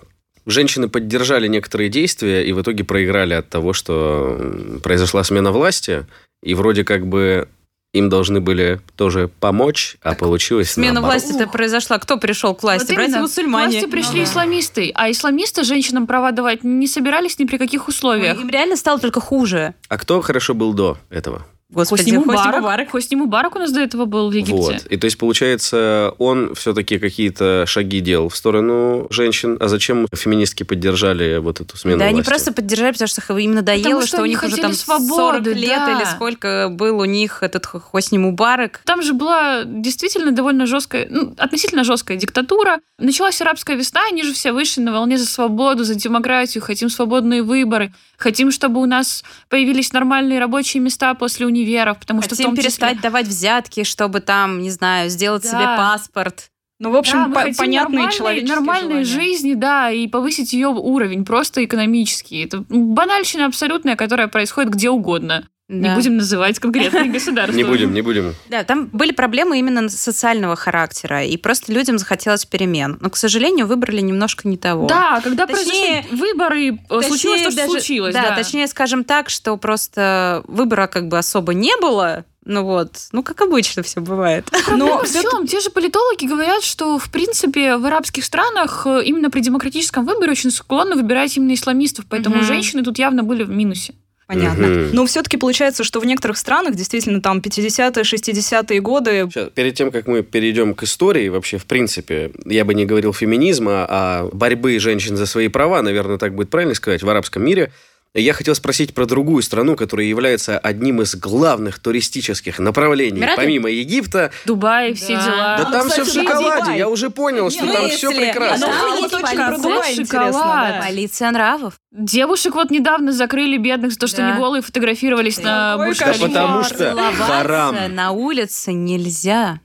женщины 0.46 0.88
поддержали 0.88 1.49
некоторые 1.49 1.88
действия 1.90 2.44
и 2.46 2.53
в 2.53 2.61
итоге 2.61 2.85
проиграли 2.85 3.35
от 3.35 3.49
того, 3.49 3.73
что 3.73 4.81
произошла 4.83 5.25
смена 5.25 5.53
власти, 5.53 6.07
и 6.42 6.55
вроде 6.55 6.85
как 6.85 7.07
бы 7.07 7.49
им 7.92 8.09
должны 8.09 8.40
были 8.40 8.81
тоже 8.96 9.29
помочь, 9.40 9.96
а 10.03 10.14
получилось 10.14 10.72
Смена 10.72 10.94
наоборот. 11.00 11.22
власти-то 11.22 11.46
произошла. 11.48 11.98
Кто 11.98 12.18
пришел 12.18 12.55
к 12.55 12.62
власти? 12.62 12.88
Вот 12.88 12.94
Братья 12.96 13.18
мусульмане. 13.20 13.66
К 13.66 13.70
власти 13.72 13.90
пришли 13.90 14.20
Ну 14.20 14.24
да. 14.26 14.31
исламисты, 14.31 14.92
а 14.94 15.11
исламисты 15.11 15.64
женщинам 15.64 16.07
права 16.07 16.31
давать 16.33 16.62
не 16.62 16.87
собирались 16.87 17.38
ни 17.38 17.44
при 17.46 17.57
каких 17.59 17.88
условиях. 17.88 18.38
Им 18.40 18.48
реально 18.48 18.76
стало 18.76 18.98
только 19.00 19.20
хуже. 19.20 19.74
А 19.88 19.98
кто 19.98 20.20
хорошо 20.20 20.55
был 20.55 20.72
до 20.72 20.98
этого? 21.11 21.44
Господи, 21.73 22.03
Хосни 22.03 22.17
Хосни 22.17 22.33
Мубарак. 22.33 22.91
Хосни 22.91 23.17
Мубарак 23.17 23.57
у 23.57 23.59
нас 23.59 23.73
до 23.73 23.81
этого 23.81 24.05
был 24.05 24.31
в 24.31 24.33
Египте. 24.33 24.53
Вот. 24.53 24.87
И 24.87 24.97
то 24.97 25.05
есть, 25.05 25.19
получается, 25.19 26.15
он 26.19 26.55
все-таки 26.55 26.99
какие-то 26.99 27.65
шаги 27.67 28.01
делал 28.01 28.29
в 28.29 28.37
сторону 28.37 29.07
женщин. 29.11 29.57
А 29.61 29.69
зачем 29.69 30.07
феминистки 30.13 30.65
поддержали 30.65 31.39
вот 31.39 31.61
эту 31.61 31.77
смену 31.77 31.99
Да, 31.99 32.07
они 32.07 32.15
власти? 32.15 32.29
просто 32.29 32.53
поддержали, 32.53 32.93
потому 32.93 33.09
что 33.09 33.39
им 33.39 33.55
надоело, 33.55 33.83
Потому 33.83 34.01
что 34.01 34.09
что, 34.09 34.17
у 34.19 34.23
они 34.23 34.31
них 34.31 34.43
уже 34.43 34.57
там 34.57 34.73
свободы, 34.73 35.53
40 35.53 35.57
лет 35.57 35.79
да. 35.87 35.97
или 35.97 36.05
сколько 36.07 36.69
был 36.71 36.99
у 36.99 37.05
них 37.05 37.43
этот 37.43 37.67
Хосни 37.67 38.19
Мубарак. 38.19 38.81
Там 38.85 39.03
же 39.03 39.13
была 39.13 39.63
действительно 39.65 40.33
довольно 40.33 40.67
жесткая, 40.67 41.07
ну, 41.09 41.35
относительно 41.39 41.85
жесткая 41.85 42.17
диктатура. 42.17 42.81
Началась 42.99 43.41
арабская 43.41 43.77
весна, 43.77 44.01
они 44.11 44.25
же 44.25 44.33
все 44.33 44.53
вышли 44.53 44.81
на 44.81 44.93
волне 44.93 45.19
за 45.19 45.27
свободу, 45.27 45.85
за 45.85 45.95
демократию, 45.95 46.63
хотим 46.63 46.91
свободные 46.91 47.43
выборы, 47.43 47.93
хотим, 48.19 48.51
чтобы 48.51 48.81
у 48.81 48.87
нас 48.87 49.25
появились 49.49 49.93
нормальные 49.93 50.41
рабочие 50.41 50.83
места 50.83 51.15
после 51.15 51.47
универов, 51.61 51.99
потому 51.99 52.23
что 52.23 52.35
в 52.35 52.38
Хотим 52.38 52.46
том 52.46 52.57
числе- 52.57 52.62
перестать 52.64 53.01
давать 53.01 53.27
взятки, 53.27 53.85
чтобы 53.85 54.20
там, 54.20 54.61
не 54.62 54.70
знаю, 54.70 55.11
сделать 55.11 55.42
Да. 55.42 55.49
себе 55.49 55.64
паспорт. 55.77 56.51
Ну, 56.79 56.90
в 56.92 56.96
общем, 56.96 57.18
Да, 57.18 57.27
мы 57.27 57.35
по- 57.35 57.40
хотим 57.40 57.57
понятные 57.57 57.94
нормальной- 57.99 58.16
человеческие 58.16 58.55
нормальной 58.57 59.05
желания. 59.05 59.27
жизни, 59.27 59.55
да, 59.55 59.90
и 59.90 60.07
повысить 60.09 60.53
ее 60.55 60.68
уровень, 60.68 61.25
просто 61.27 61.62
экономический. 61.64 62.42
Это 62.44 62.64
банальщина 62.70 63.46
абсолютная, 63.46 63.96
которая 63.96 64.29
происходит 64.29 64.73
где 64.73 64.88
угодно. 64.88 65.46
Не 65.73 65.89
Да. 65.89 65.95
будем 65.95 66.17
называть 66.17 66.59
конкретные 66.59 67.05
государства. 67.13 67.57
Не 67.57 67.63
будем, 67.63 67.95
не 67.95 68.03
будем. 68.03 68.35
Да, 68.49 68.65
там 68.65 68.87
были 68.87 69.13
проблемы 69.13 69.59
именно 69.61 69.89
социального 69.89 70.57
характера, 70.57 71.25
и 71.25 71.37
просто 71.37 71.73
людям 71.73 71.97
захотелось 71.97 72.45
перемен. 72.45 72.99
Но, 73.01 73.09
к 73.09 73.17
сожалению, 73.17 73.69
выбрали 73.69 74.01
немножко 74.01 74.49
не 74.49 74.57
того. 74.57 74.89
Да, 74.89 75.21
когда 75.23 75.47
Точнее- 75.47 76.03
произошли 76.03 76.17
выборы, 76.19 76.67
э, 76.73 76.77
Точнее, 76.89 77.09
случилось 77.09 77.43
то, 77.43 77.51
что 77.53 77.57
даже- 77.63 77.71
случилось. 77.71 78.15
Да, 78.15 78.31
Да, 78.31 78.37
точнее, 78.37 78.67
скажем 78.67 79.05
так, 79.05 79.31
что 79.31 79.57
просто 79.57 80.43
выбора 80.49 80.89
как 80.89 81.07
бы 81.07 81.19
особо 81.19 81.55
не 81.55 81.77
было. 81.81 82.25
Ну 82.45 82.65
вот, 82.65 82.91
ну 83.13 83.23
как 83.23 83.41
обычно 83.43 83.83
все 83.83 84.01
бывает. 84.01 84.51
Но 84.69 84.77
Но 84.77 85.05
в 85.05 85.13
чем? 85.13 85.47
Те 85.47 85.61
же 85.61 85.71
политологи 85.71 86.25
говорят, 86.27 86.65
что, 86.65 86.99
в 86.99 87.11
принципе, 87.11 87.77
в 87.77 87.85
арабских 87.87 88.25
странах 88.25 88.87
э, 88.87 89.05
именно 89.05 89.31
при 89.31 89.41
демократическом 89.41 90.05
выборе 90.07 90.33
очень 90.33 90.51
склонны 90.51 90.97
выбирать 90.97 91.37
именно 91.37 91.53
исламистов, 91.55 92.07
поэтому 92.09 92.37
Мгм. 92.37 92.45
женщины 92.47 92.83
тут 92.83 92.99
явно 92.99 93.23
были 93.23 93.45
в 93.45 93.51
минусе. 93.51 93.95
Понятно. 94.31 94.69
Мгм. 94.69 94.90
Но 94.93 95.07
все-таки 95.07 95.37
получается, 95.37 95.83
что 95.83 95.99
в 95.99 96.07
некоторых 96.07 96.38
странах, 96.38 96.77
действительно, 96.77 97.21
там 97.21 97.40
50-е, 97.40 98.05
60-е 98.05 98.81
годы, 98.81 99.29
Сейчас, 99.29 99.49
перед 99.53 99.75
тем, 99.75 99.90
как 99.90 100.07
мы 100.07 100.23
перейдем 100.23 100.75
к 100.75 100.85
истории, 100.85 101.29
вообще, 101.29 101.59
в 101.59 101.66
принципе, 101.66 102.31
я 102.45 102.64
бы 102.64 102.75
не 102.75 102.87
говорил 102.87 103.12
феминизма, 103.12 103.87
а 103.88 104.29
борьбы 104.33 104.79
женщин 104.79 105.16
за 105.16 105.27
свои 105.27 105.49
права, 105.49 105.83
наверное, 105.83 106.16
так 106.16 106.37
будет 106.37 106.49
правильно 106.49 106.75
сказать, 106.75 107.03
в 107.03 107.11
арабском 107.11 107.45
мире, 107.45 107.73
я 108.14 108.33
хотел 108.33 108.55
спросить 108.55 108.92
про 108.94 109.07
другую 109.07 109.42
страну, 109.42 109.77
которая 109.77 110.07
является 110.07 110.59
одним 110.59 111.01
из 111.03 111.14
главных 111.14 111.79
туристических 111.79 112.59
направлений, 112.59 113.20
Эмираты? 113.20 113.37
помимо 113.37 113.70
Египта. 113.70 114.33
Дубай, 114.46 114.94
все 114.94 115.16
Да. 115.16 115.25
дела. 115.25 115.57
Да 115.59 115.64
ну, 115.66 115.73
там 115.73 115.88
кстати, 115.88 116.09
все 116.09 116.20
в 116.23 116.25
да, 116.25 116.31
шоколаде, 116.33 116.61
Дубай. 116.62 116.79
я 116.79 116.88
уже 116.88 117.11
понял, 117.11 117.51
что 117.51 117.64
Не, 117.64 117.73
там 117.73 117.83
ну, 117.85 117.88
все 117.90 118.11
если- 118.11 118.25
прекрасно. 118.25 118.66
А, 118.66 118.70
ну, 118.70 119.01
есть 119.01 119.12
вот 119.14 119.25
очень 119.25 119.62
Дубай 119.62 119.94
шоколад. 119.94 120.35
да. 120.75 120.83
Полиция 120.87 121.31
нравов. 121.31 121.75
Девушек 121.92 122.55
вот 122.55 122.70
недавно 122.70 123.12
закрыли 123.12 123.57
бедных 123.59 123.92
за 123.92 123.99
то, 123.99 124.07
что 124.07 124.18
Да. 124.18 124.29
они 124.31 124.38
голые 124.38 124.62
фотографировались 124.62 125.38
на 125.42 125.73
Какой 125.73 125.87
бурж 125.87 125.99
Да 125.99 126.12
потому 126.18 126.64
что 126.64 126.77
Целоваться 126.79 127.25
харам. 127.25 127.94
на 127.94 128.11
улице 128.12 128.73
нельзя. 128.73 129.61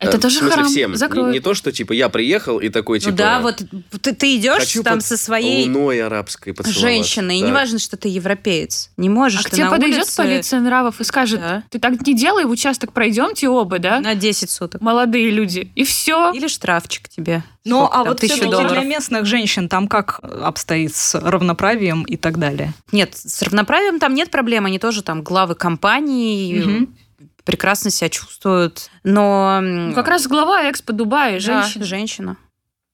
Это 0.00 0.16
Э, 0.16 0.20
тоже 0.20 0.36
в 0.36 0.38
смысле, 0.38 0.56
харам. 0.56 0.68
всем. 0.70 0.90
Не, 0.92 0.96
Закроют. 0.96 1.32
не 1.32 1.40
то, 1.40 1.52
что 1.54 1.70
типа 1.72 1.92
я 1.92 2.08
приехал 2.08 2.58
и 2.58 2.70
такой 2.70 3.00
типа. 3.00 3.10
ну 3.10 3.16
да, 3.18 3.40
вот 3.40 3.62
ты, 4.00 4.14
ты 4.14 4.34
идешь 4.36 4.60
хочу 4.60 4.82
там 4.82 4.94
под 4.98 5.04
со 5.04 5.16
своей 5.18 5.66
луной 5.68 6.02
арабской 6.02 6.54
женщиной, 6.66 7.38
и 7.38 7.42
Да. 7.42 7.48
неважно, 7.48 7.78
что 7.78 7.96
ты 7.98 8.08
европеец, 8.08 8.90
не 8.96 9.10
можешь 9.10 9.40
А 9.42 9.44
к 9.44 9.50
ты 9.50 9.56
тебе 9.56 9.64
на 9.66 9.70
подойдет 9.72 9.98
улице 9.98 10.16
полиция 10.16 10.60
нравов 10.60 11.00
и 11.00 11.04
скажет, 11.04 11.40
Да. 11.40 11.62
ты 11.68 11.78
так 11.78 12.04
не 12.06 12.14
делай, 12.14 12.44
в 12.46 12.50
участок 12.50 12.92
пройдемте 12.94 13.48
оба, 13.50 13.78
да? 13.78 14.00
на 14.00 14.14
10 14.14 14.50
суток. 14.50 14.80
Молодые 14.80 15.30
люди. 15.30 15.70
И 15.74 15.84
все. 15.84 16.32
Или 16.32 16.48
штрафчик 16.48 17.08
тебе. 17.08 17.44
Ну, 17.66 17.84
а 17.84 17.88
там, 17.90 18.06
вот 18.08 18.20
все-таки 18.20 18.68
для 18.68 18.82
местных 18.84 19.26
женщин 19.26 19.68
там 19.68 19.86
как 19.86 20.20
обстоит 20.20 20.94
с 20.96 21.14
равноправием 21.20 22.04
и 22.04 22.16
так 22.16 22.38
далее? 22.38 22.72
Нет, 22.90 23.10
с 23.14 23.42
равноправием 23.42 23.98
там 23.98 24.14
нет 24.14 24.30
проблем, 24.30 24.64
они 24.64 24.78
тоже 24.78 25.02
там 25.02 25.22
главы 25.22 25.54
компаний, 25.54 26.62
Мгм. 26.64 26.96
Прекрасно 27.44 27.90
себя 27.90 28.08
чувствуют, 28.08 28.90
но... 29.04 29.60
Ну, 29.62 29.94
как 29.94 30.08
раз 30.08 30.26
глава 30.26 30.70
Экспо 30.70 30.92
Дубая, 30.92 31.34
Да, 31.34 31.38
женщина. 31.62 31.84
женщина. 31.84 32.36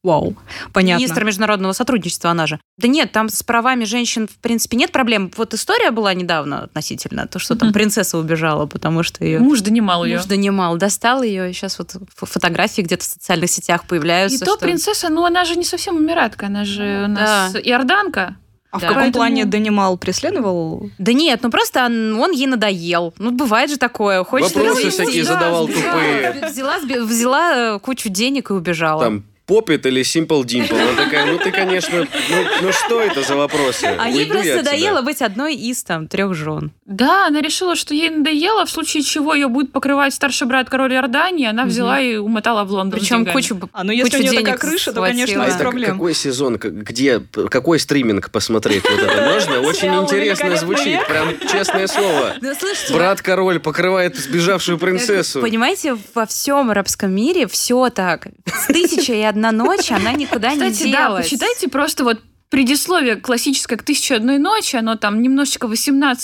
Вау, 0.03 0.37
понятно. 0.73 1.01
Министр 1.03 1.25
международного 1.25 1.73
сотрудничества 1.73 2.31
она 2.31 2.47
же. 2.47 2.61
Да 2.79 2.87
нет, 2.87 3.11
там 3.11 3.29
с 3.29 3.43
правами 3.43 3.83
женщин, 3.85 4.29
в 4.29 4.37
принципе, 4.39 4.77
нет 4.77 4.93
проблем. 4.93 5.33
Вот 5.37 5.53
история 5.53 5.91
была 5.91 6.15
недавно 6.15 6.63
относительно, 6.65 7.27
то, 7.27 7.41
что 7.41 7.57
там 7.57 7.73
принцесса 7.73 8.17
убежала, 8.17 8.67
потому 8.67 9.03
что 9.03 9.25
ее 9.25 9.41
Муж 9.41 9.63
донимал 9.63 10.05
ее. 10.05 10.19
муж 10.19 10.27
донимал, 10.27 10.77
достал 10.77 11.23
ее, 11.25 11.51
и 11.51 11.53
сейчас 11.53 11.81
вот 11.81 11.97
фотографии 12.15 12.83
где-то 12.83 13.03
в 13.03 13.07
социальных 13.07 13.51
сетях 13.51 13.85
появляются. 13.89 14.37
И 14.37 14.39
то 14.47 14.53
что- 14.57 14.61
принцесса, 14.65 15.09
ну 15.09 15.25
она 15.25 15.45
же 15.45 15.57
не 15.57 15.65
совсем 15.65 15.99
эмиратка, 15.99 16.47
она 16.47 16.65
же 16.65 17.03
у 17.07 17.09
нас 17.09 17.53
Да. 17.55 17.59
иорданка. 17.59 18.37
А 18.77 18.79
в 18.79 18.83
Да. 18.83 18.89
каком 18.89 19.03
Поэтому- 19.05 19.12
плане 19.25 19.45
Данимал 19.47 19.97
преследовал? 19.97 20.91
Да 20.99 21.12
нет, 21.12 21.41
ну 21.43 21.51
просто 21.51 21.85
он, 21.87 22.19
он 22.21 22.31
ей 22.33 22.47
надоел. 22.47 23.15
Ну, 23.19 23.31
бывает 23.31 23.71
же 23.71 23.77
такое. 23.79 24.23
Хочешь 24.25 24.55
Вопросы 24.55 24.91
всякие 24.91 25.25
да, 25.25 25.33
задавал 25.35 25.67
да. 25.67 25.73
тупые. 25.75 26.49
Взяла, 26.51 26.79
взяла 26.79 27.55
э, 27.77 27.79
кучу 27.79 28.09
денег 28.09 28.51
и 28.51 28.53
убежала. 28.53 29.03
Там 29.05 29.25
Попит 29.47 29.87
или 29.87 30.03
Simple 30.03 30.43
Dimple. 30.43 30.81
Она 30.81 31.05
такая, 31.05 31.27
ну 31.27 31.39
ты, 31.39 31.53
конечно, 31.53 32.01
ну, 32.01 32.37
ну 32.63 32.73
что 32.73 33.01
это 33.01 33.23
за 33.23 33.37
вопросы? 33.37 33.85
А 33.85 34.09
ей 34.09 34.25
Уйду 34.25 34.33
просто 34.33 34.55
от 34.55 34.61
тебя. 34.61 34.73
надоело 34.73 35.03
быть 35.03 35.23
одной 35.23 35.55
из 35.55 35.83
там 35.85 36.09
трех 36.09 36.35
жен. 36.35 36.73
Да, 36.85 37.29
она 37.29 37.41
решила, 37.41 37.77
что 37.77 37.95
ей 37.95 38.11
надоело, 38.11 38.67
в 38.67 38.71
случае 38.71 39.03
чего 39.05 39.35
ее 39.35 39.49
будет 39.49 39.73
покрывать 39.73 40.15
старший 40.15 40.47
брат 40.49 40.69
король 40.69 40.93
Иордании, 40.95 41.47
она 41.47 41.65
взяла 41.65 42.01
и 42.01 42.17
умотала 42.17 42.65
в 42.65 42.73
Лондон. 42.73 42.99
Причем 42.99 43.25
кучу 43.27 43.59
А, 43.73 43.85
ну 43.85 43.93
если 43.93 44.11
Кучу 44.11 44.19
у 44.19 44.33
нее 44.33 44.41
такая 44.41 44.57
крыша, 44.59 44.93
то, 44.93 45.01
конечно. 45.01 45.43
А 45.43 45.47
без 45.47 45.55
это 45.55 45.63
проблем. 45.63 45.93
какой 45.93 46.15
сезон, 46.15 46.57
где, 46.57 47.21
какой 47.51 47.79
стриминг 47.79 48.31
посмотреть 48.31 48.83
вот 48.83 48.99
это 49.01 49.23
можно? 49.33 49.61
Очень 49.61 49.95
интересно 49.95 50.47
«Великолепный 50.47 50.59
звучит, 50.59 50.87
век». 50.87 51.07
прям 51.07 51.29
честное 51.49 51.87
слово. 51.87 52.35
Ну, 52.47 52.53
слушайте, 52.59 52.93
Брат-король 52.95 53.61
покрывает 53.61 54.17
сбежавшую 54.17 54.79
принцессу. 54.79 55.41
Понимаете, 55.41 55.97
во 56.15 56.27
всем 56.27 56.71
арабском 56.71 57.13
мире 57.13 57.47
все 57.47 57.91
так. 57.91 58.29
С 58.47 58.67
тысяча 58.67 59.15
и 59.15 59.23
одна 59.37 59.53
ночь 59.53 59.92
она 59.92 60.12
никуда 60.12 60.51
Кстати, 60.51 60.85
не 60.85 60.92
да, 60.92 61.09
делась. 61.09 61.25
почитайте 61.25 61.68
просто 61.68 62.05
вот 62.05 62.20
предисловие 62.49 63.16
классическое 63.16 63.79
к 63.79 63.83
«Тысяче 63.83 64.16
одной 64.16 64.38
ночи», 64.38 64.77
оно 64.77 64.96
там 64.96 65.20
немножечко 65.20 65.66
18+, 65.66 66.14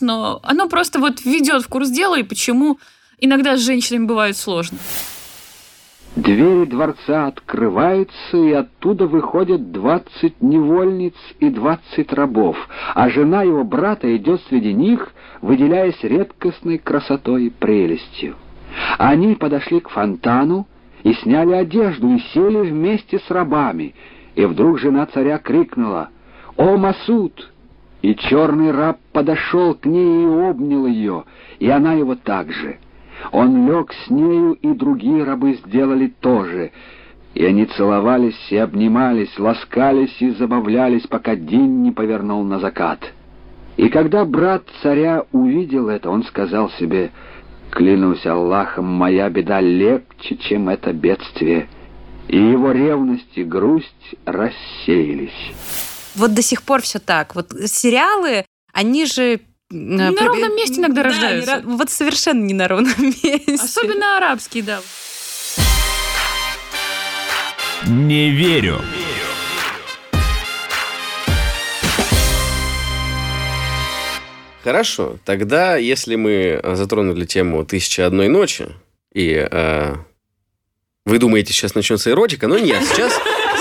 но 0.00 0.40
оно 0.42 0.68
просто 0.68 0.98
вот 0.98 1.24
введет 1.24 1.62
в 1.62 1.68
курс 1.68 1.90
дела, 1.90 2.18
и 2.18 2.22
почему 2.22 2.78
иногда 3.18 3.56
с 3.56 3.60
женщинами 3.60 4.06
бывает 4.06 4.36
сложно. 4.36 4.78
Двери 6.16 6.64
дворца 6.64 7.28
открываются, 7.28 8.36
и 8.36 8.52
оттуда 8.52 9.06
выходят 9.06 9.70
двадцать 9.70 10.42
невольниц 10.42 11.14
и 11.38 11.50
двадцать 11.50 12.12
рабов, 12.12 12.56
а 12.94 13.08
жена 13.10 13.44
его 13.44 13.62
брата 13.62 14.16
идет 14.16 14.42
среди 14.48 14.72
них, 14.72 15.12
выделяясь 15.40 16.02
редкостной 16.02 16.78
красотой 16.78 17.44
и 17.44 17.50
прелестью. 17.50 18.34
Они 18.98 19.36
подошли 19.36 19.80
к 19.80 19.88
фонтану 19.88 20.66
и 21.02 21.12
сняли 21.14 21.52
одежду 21.52 22.08
и 22.08 22.18
сели 22.32 22.70
вместе 22.70 23.18
с 23.18 23.30
рабами, 23.30 23.94
и 24.34 24.44
вдруг 24.44 24.78
жена 24.78 25.06
царя 25.06 25.38
крикнула 25.38 26.10
«О, 26.56 26.76
Масуд!» 26.76 27.50
И 28.02 28.14
черный 28.14 28.70
раб 28.70 28.98
подошел 29.12 29.74
к 29.74 29.84
ней 29.84 30.24
и 30.24 30.26
обнял 30.26 30.86
ее, 30.86 31.24
и 31.58 31.68
она 31.68 31.92
его 31.94 32.14
также. 32.14 32.78
Он 33.32 33.66
лег 33.66 33.92
с 33.92 34.10
нею, 34.10 34.54
и 34.54 34.72
другие 34.72 35.24
рабы 35.24 35.54
сделали 35.66 36.12
то 36.20 36.44
же. 36.44 36.72
И 37.34 37.44
они 37.44 37.66
целовались 37.66 38.50
и 38.50 38.56
обнимались, 38.56 39.38
ласкались 39.38 40.16
и 40.20 40.30
забавлялись, 40.30 41.06
пока 41.06 41.36
день 41.36 41.82
не 41.82 41.92
повернул 41.92 42.42
на 42.42 42.58
закат. 42.58 43.12
И 43.76 43.88
когда 43.88 44.24
брат 44.24 44.64
царя 44.82 45.24
увидел 45.32 45.88
это, 45.88 46.10
он 46.10 46.24
сказал 46.24 46.70
себе, 46.70 47.12
«Клянусь 47.70 48.26
Аллахом, 48.26 48.86
моя 48.86 49.28
беда 49.28 49.60
легче, 49.60 50.36
чем 50.36 50.68
это 50.68 50.92
бедствие». 50.92 51.68
И 52.28 52.36
его 52.36 52.70
ревность 52.70 53.36
и 53.36 53.42
грусть 53.42 54.14
рассеялись. 54.24 55.52
Вот 56.14 56.32
до 56.34 56.42
сих 56.42 56.62
пор 56.62 56.82
все 56.82 56.98
так. 56.98 57.34
Вот 57.34 57.52
сериалы, 57.66 58.44
они 58.72 59.06
же... 59.06 59.40
На 59.72 60.10
ровном 60.10 60.56
месте 60.56 60.80
иногда 60.80 61.04
рождаются. 61.04 61.62
Вот 61.64 61.90
совершенно 61.90 62.42
не 62.42 62.54
на 62.54 62.66
ровном 62.68 62.94
месте. 62.98 63.54
Особенно 63.54 64.16
арабские, 64.16 64.64
да. 64.64 64.80
Не 67.86 68.30
верю. 68.30 68.80
Хорошо, 74.62 75.16
тогда 75.24 75.76
если 75.76 76.16
мы 76.16 76.60
затронули 76.74 77.24
тему 77.24 77.64
«Тысяча 77.64 78.06
одной 78.06 78.28
ночи», 78.28 78.68
и 79.12 79.48
э, 79.50 79.94
вы 81.06 81.18
думаете, 81.18 81.52
сейчас 81.52 81.74
начнется 81.74 82.10
эротика, 82.10 82.46
но 82.46 82.58
нет, 82.58 82.84
сейчас, 82.84 83.12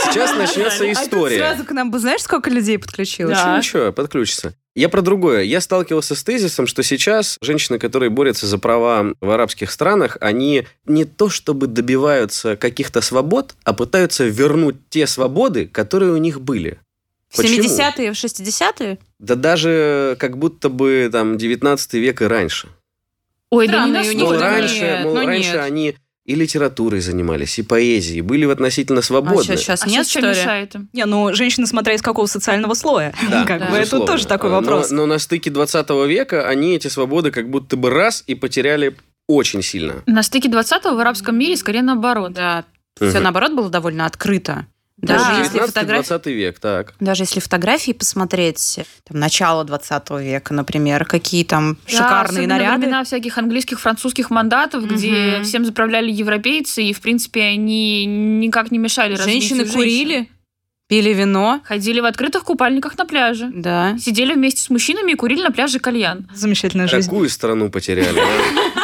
сейчас 0.06 0.36
начнется 0.36 0.84
А 0.84 0.92
история. 0.92 1.38
сразу 1.38 1.64
к 1.66 1.72
нам, 1.72 1.98
знаешь, 1.98 2.22
сколько 2.22 2.50
людей 2.50 2.78
подключилось? 2.78 3.38
Да. 3.38 3.58
Ничего, 3.58 3.92
подключится. 3.92 4.54
Я 4.76 4.88
про 4.88 5.02
другое. 5.02 5.42
Я 5.42 5.62
сталкивался 5.62 6.16
с 6.16 6.24
тезисом, 6.24 6.68
что 6.68 6.84
сейчас 6.84 7.38
женщины, 7.42 7.80
которые 7.80 8.10
борются 8.10 8.46
за 8.46 8.58
права 8.60 9.14
в 9.20 9.30
арабских 9.30 9.72
странах, 9.72 10.18
они 10.22 10.68
не 10.86 11.06
то 11.06 11.30
чтобы 11.30 11.68
добиваются 11.68 12.56
каких-то 12.56 13.02
свобод, 13.02 13.56
а 13.64 13.74
пытаются 13.74 14.26
вернуть 14.26 14.76
те 14.90 15.08
свободы, 15.08 15.66
которые 15.66 16.12
у 16.12 16.18
них 16.18 16.40
были. 16.42 16.80
В 17.30 17.38
Почему? 17.38 17.63
70-е, 17.63 18.12
в 18.12 18.15
60-е? 18.15 18.98
Да 19.20 19.36
даже 19.36 20.15
как 20.20 20.38
будто 20.38 20.70
бы 20.70 21.10
там 21.12 21.38
19 21.38 21.94
век 21.94 22.22
и 22.22 22.26
раньше. 22.26 22.70
Ой, 23.52 23.68
да 23.68 23.88
не 23.88 24.15
Мол, 24.24 24.34
раньше, 24.34 24.76
нет, 24.82 25.04
мол, 25.04 25.13
ну 25.15 25.26
раньше 25.26 25.52
нет. 25.54 25.62
они 25.63 25.96
и 26.26 26.36
литературой 26.36 27.02
занимались, 27.02 27.58
и 27.58 27.63
поэзией, 27.63 28.22
были 28.22 28.46
в 28.46 28.52
относительно 28.52 29.02
свободны. 29.02 29.39
А 29.39 29.44
сейчас, 29.58 29.62
сейчас 29.62 29.84
А 29.84 29.88
нет, 29.89 30.06
сейчас 30.06 30.10
что 30.10 30.20
что 30.20 30.28
ли? 30.32 30.38
мешает 30.38 30.76
им? 30.76 30.89
Не, 30.94 31.06
ну, 31.06 31.34
женщины, 31.34 31.65
смотря 31.65 31.96
из 31.96 32.04
какого 32.04 32.28
социального 32.28 32.76
слоя. 32.76 33.13
Да, 33.32 33.46
как 33.46 33.60
да. 33.62 33.70
бы 33.72 33.78
это 33.78 34.00
тоже 34.02 34.28
такой 34.28 34.52
Но- 34.52 34.58
вопрос. 34.58 34.92
Но, 34.92 35.08
на 35.08 35.18
стыке 35.18 35.50
20 35.50 35.89
века 36.08 36.48
они 36.48 36.76
эти 36.76 36.88
свободы 36.88 37.32
как 37.32 37.50
будто 37.50 37.78
бы 37.78 37.89
раз 37.89 38.24
и 38.28 38.36
потеряли 38.36 38.96
очень 39.28 39.63
сильно. 39.63 40.04
На 40.06 40.22
стыке 40.22 40.50
20-го 40.50 40.96
в 40.96 41.00
арабском 41.00 41.36
мире 41.38 41.58
скорее 41.58 41.82
наоборот. 41.82 42.34
Да, 42.34 42.65
Мгм. 43.00 43.10
все 43.10 43.20
наоборот 43.20 43.54
было 43.54 43.70
довольно 43.70 44.06
открыто. 44.06 44.68
Да. 45.02 45.18
Даже 45.18 45.42
если 45.42 45.60
19-20 45.62 45.68
фотографии... 45.68 46.30
век, 46.32 46.60
так. 46.60 46.94
Даже 47.00 47.24
если 47.24 47.40
фотографии 47.40 47.92
посмотреть, 47.94 48.80
там, 49.08 49.20
начало 49.20 49.64
20 49.64 50.10
века, 50.22 50.54
например, 50.54 51.06
какие 51.06 51.44
там 51.44 51.78
Да, 51.86 51.92
шикарные 51.92 52.48
наряды. 52.48 52.80
времена 52.82 53.04
всяких 53.04 53.38
английских, 53.38 53.80
французских 53.80 54.30
мандатов, 54.30 54.86
где 54.86 55.36
Мгм. 55.38 55.44
всем 55.44 55.66
заправляли 55.66 56.12
европейцы, 56.12 56.84
и, 56.84 56.94
в 56.94 57.02
принципе, 57.02 57.42
они 57.44 58.06
никак 58.06 58.72
не 58.72 58.78
мешали 58.78 59.16
Женщины 59.16 59.62
развитию 59.62 59.74
курили, 59.74 60.14
женщин. 60.16 60.34
пили 60.90 61.14
вино. 61.14 61.62
Ходили 61.64 62.00
в 62.00 62.06
открытых 62.06 62.44
купальниках 62.44 62.98
на 62.98 63.06
пляже. 63.06 63.50
Да. 63.54 63.98
Сидели 64.00 64.34
вместе 64.34 64.62
с 64.62 64.70
мужчинами 64.70 65.12
и 65.12 65.16
курили 65.16 65.44
на 65.44 65.52
пляже 65.52 65.80
кальян. 65.80 66.28
Замечательная 66.34 66.88
жизнь. 66.88 67.08
Какую 67.10 67.30
страну 67.30 67.70
потеряли? 67.70 68.20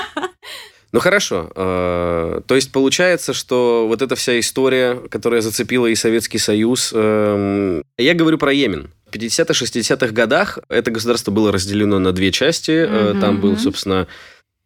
Ну 0.95 1.01
хорошо. 1.01 1.51
э, 1.53 2.39
То 2.47 2.55
есть 2.55 2.71
получается, 2.71 3.33
что 3.33 3.85
вот 3.85 4.01
эта 4.01 4.15
вся 4.15 4.39
история, 4.39 4.95
которая 5.11 5.41
зацепила 5.41 5.87
и 5.87 5.95
Советский 5.95 6.37
Союз... 6.37 6.93
эм, 6.95 7.83
Я 7.97 8.13
говорю 8.13 8.37
про 8.37 8.53
Йемен. 8.53 8.91
В 9.11 9.13
50-60-х 9.13 10.13
годах 10.13 10.59
это 10.69 10.91
государство 10.91 11.31
было 11.31 11.51
разделено 11.51 11.99
на 11.99 12.13
две 12.13 12.31
части. 12.31 12.87
Мгм. 12.87 13.19
Там 13.19 13.41
был, 13.41 13.57
собственно, 13.57 14.07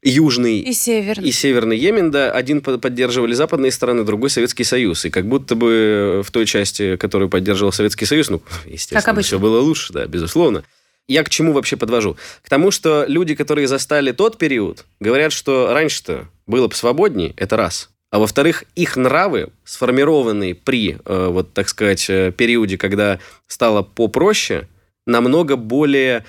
южный 0.03 0.59
И 0.59 0.71
север. 0.73 1.19
и 1.19 1.31
Северный 1.31 1.79
Йемен, 1.79 2.11
да, 2.11 2.29
один 2.31 2.61
под- 2.61 2.79
поддерживали 2.79 3.33
западные 3.33 3.71
страны, 3.71 4.03
другой 4.03 4.29
Советский 4.29 4.65
Союз. 4.65 5.05
И 5.05 5.09
как 5.09 5.27
будто 5.27 5.55
бы 5.55 6.21
в 6.23 6.29
той 6.29 6.45
части, 6.45 6.95
которую 6.97 7.29
поддерживал 7.29 7.71
Советский 7.71 8.05
Союз, 8.05 8.29
ну, 8.29 8.43
естественно, 8.67 9.21
все 9.21 9.39
было 9.39 9.61
лучше, 9.61 9.93
да, 9.93 10.05
безусловно. 10.05 10.63
Я 11.09 11.23
к 11.23 11.29
чему 11.29 11.53
вообще 11.53 11.75
подвожу? 11.75 12.17
К 12.43 12.49
тому, 12.49 12.69
что 12.69 13.03
люди, 13.07 13.33
которые 13.33 13.67
застали 13.67 14.11
тот 14.11 14.37
период, 14.37 14.85
говорят, 14.99 15.33
что 15.33 15.73
раньше-то 15.73 16.27
было 16.45 16.67
бы 16.67 16.75
свободнее, 16.75 17.33
это 17.35 17.57
раз. 17.57 17.89
А 18.11 18.19
во-вторых, 18.19 18.63
их 18.75 18.95
нравы, 18.95 19.49
сформированные 19.63 20.53
при, 20.53 20.99
э, 21.03 21.27
вот 21.29 21.51
так 21.53 21.67
сказать, 21.67 22.07
э, 22.09 22.31
периоде, 22.31 22.77
когда 22.77 23.19
стало 23.47 23.81
попроще, 23.81 24.67
намного 25.07 25.55
более 25.55 26.25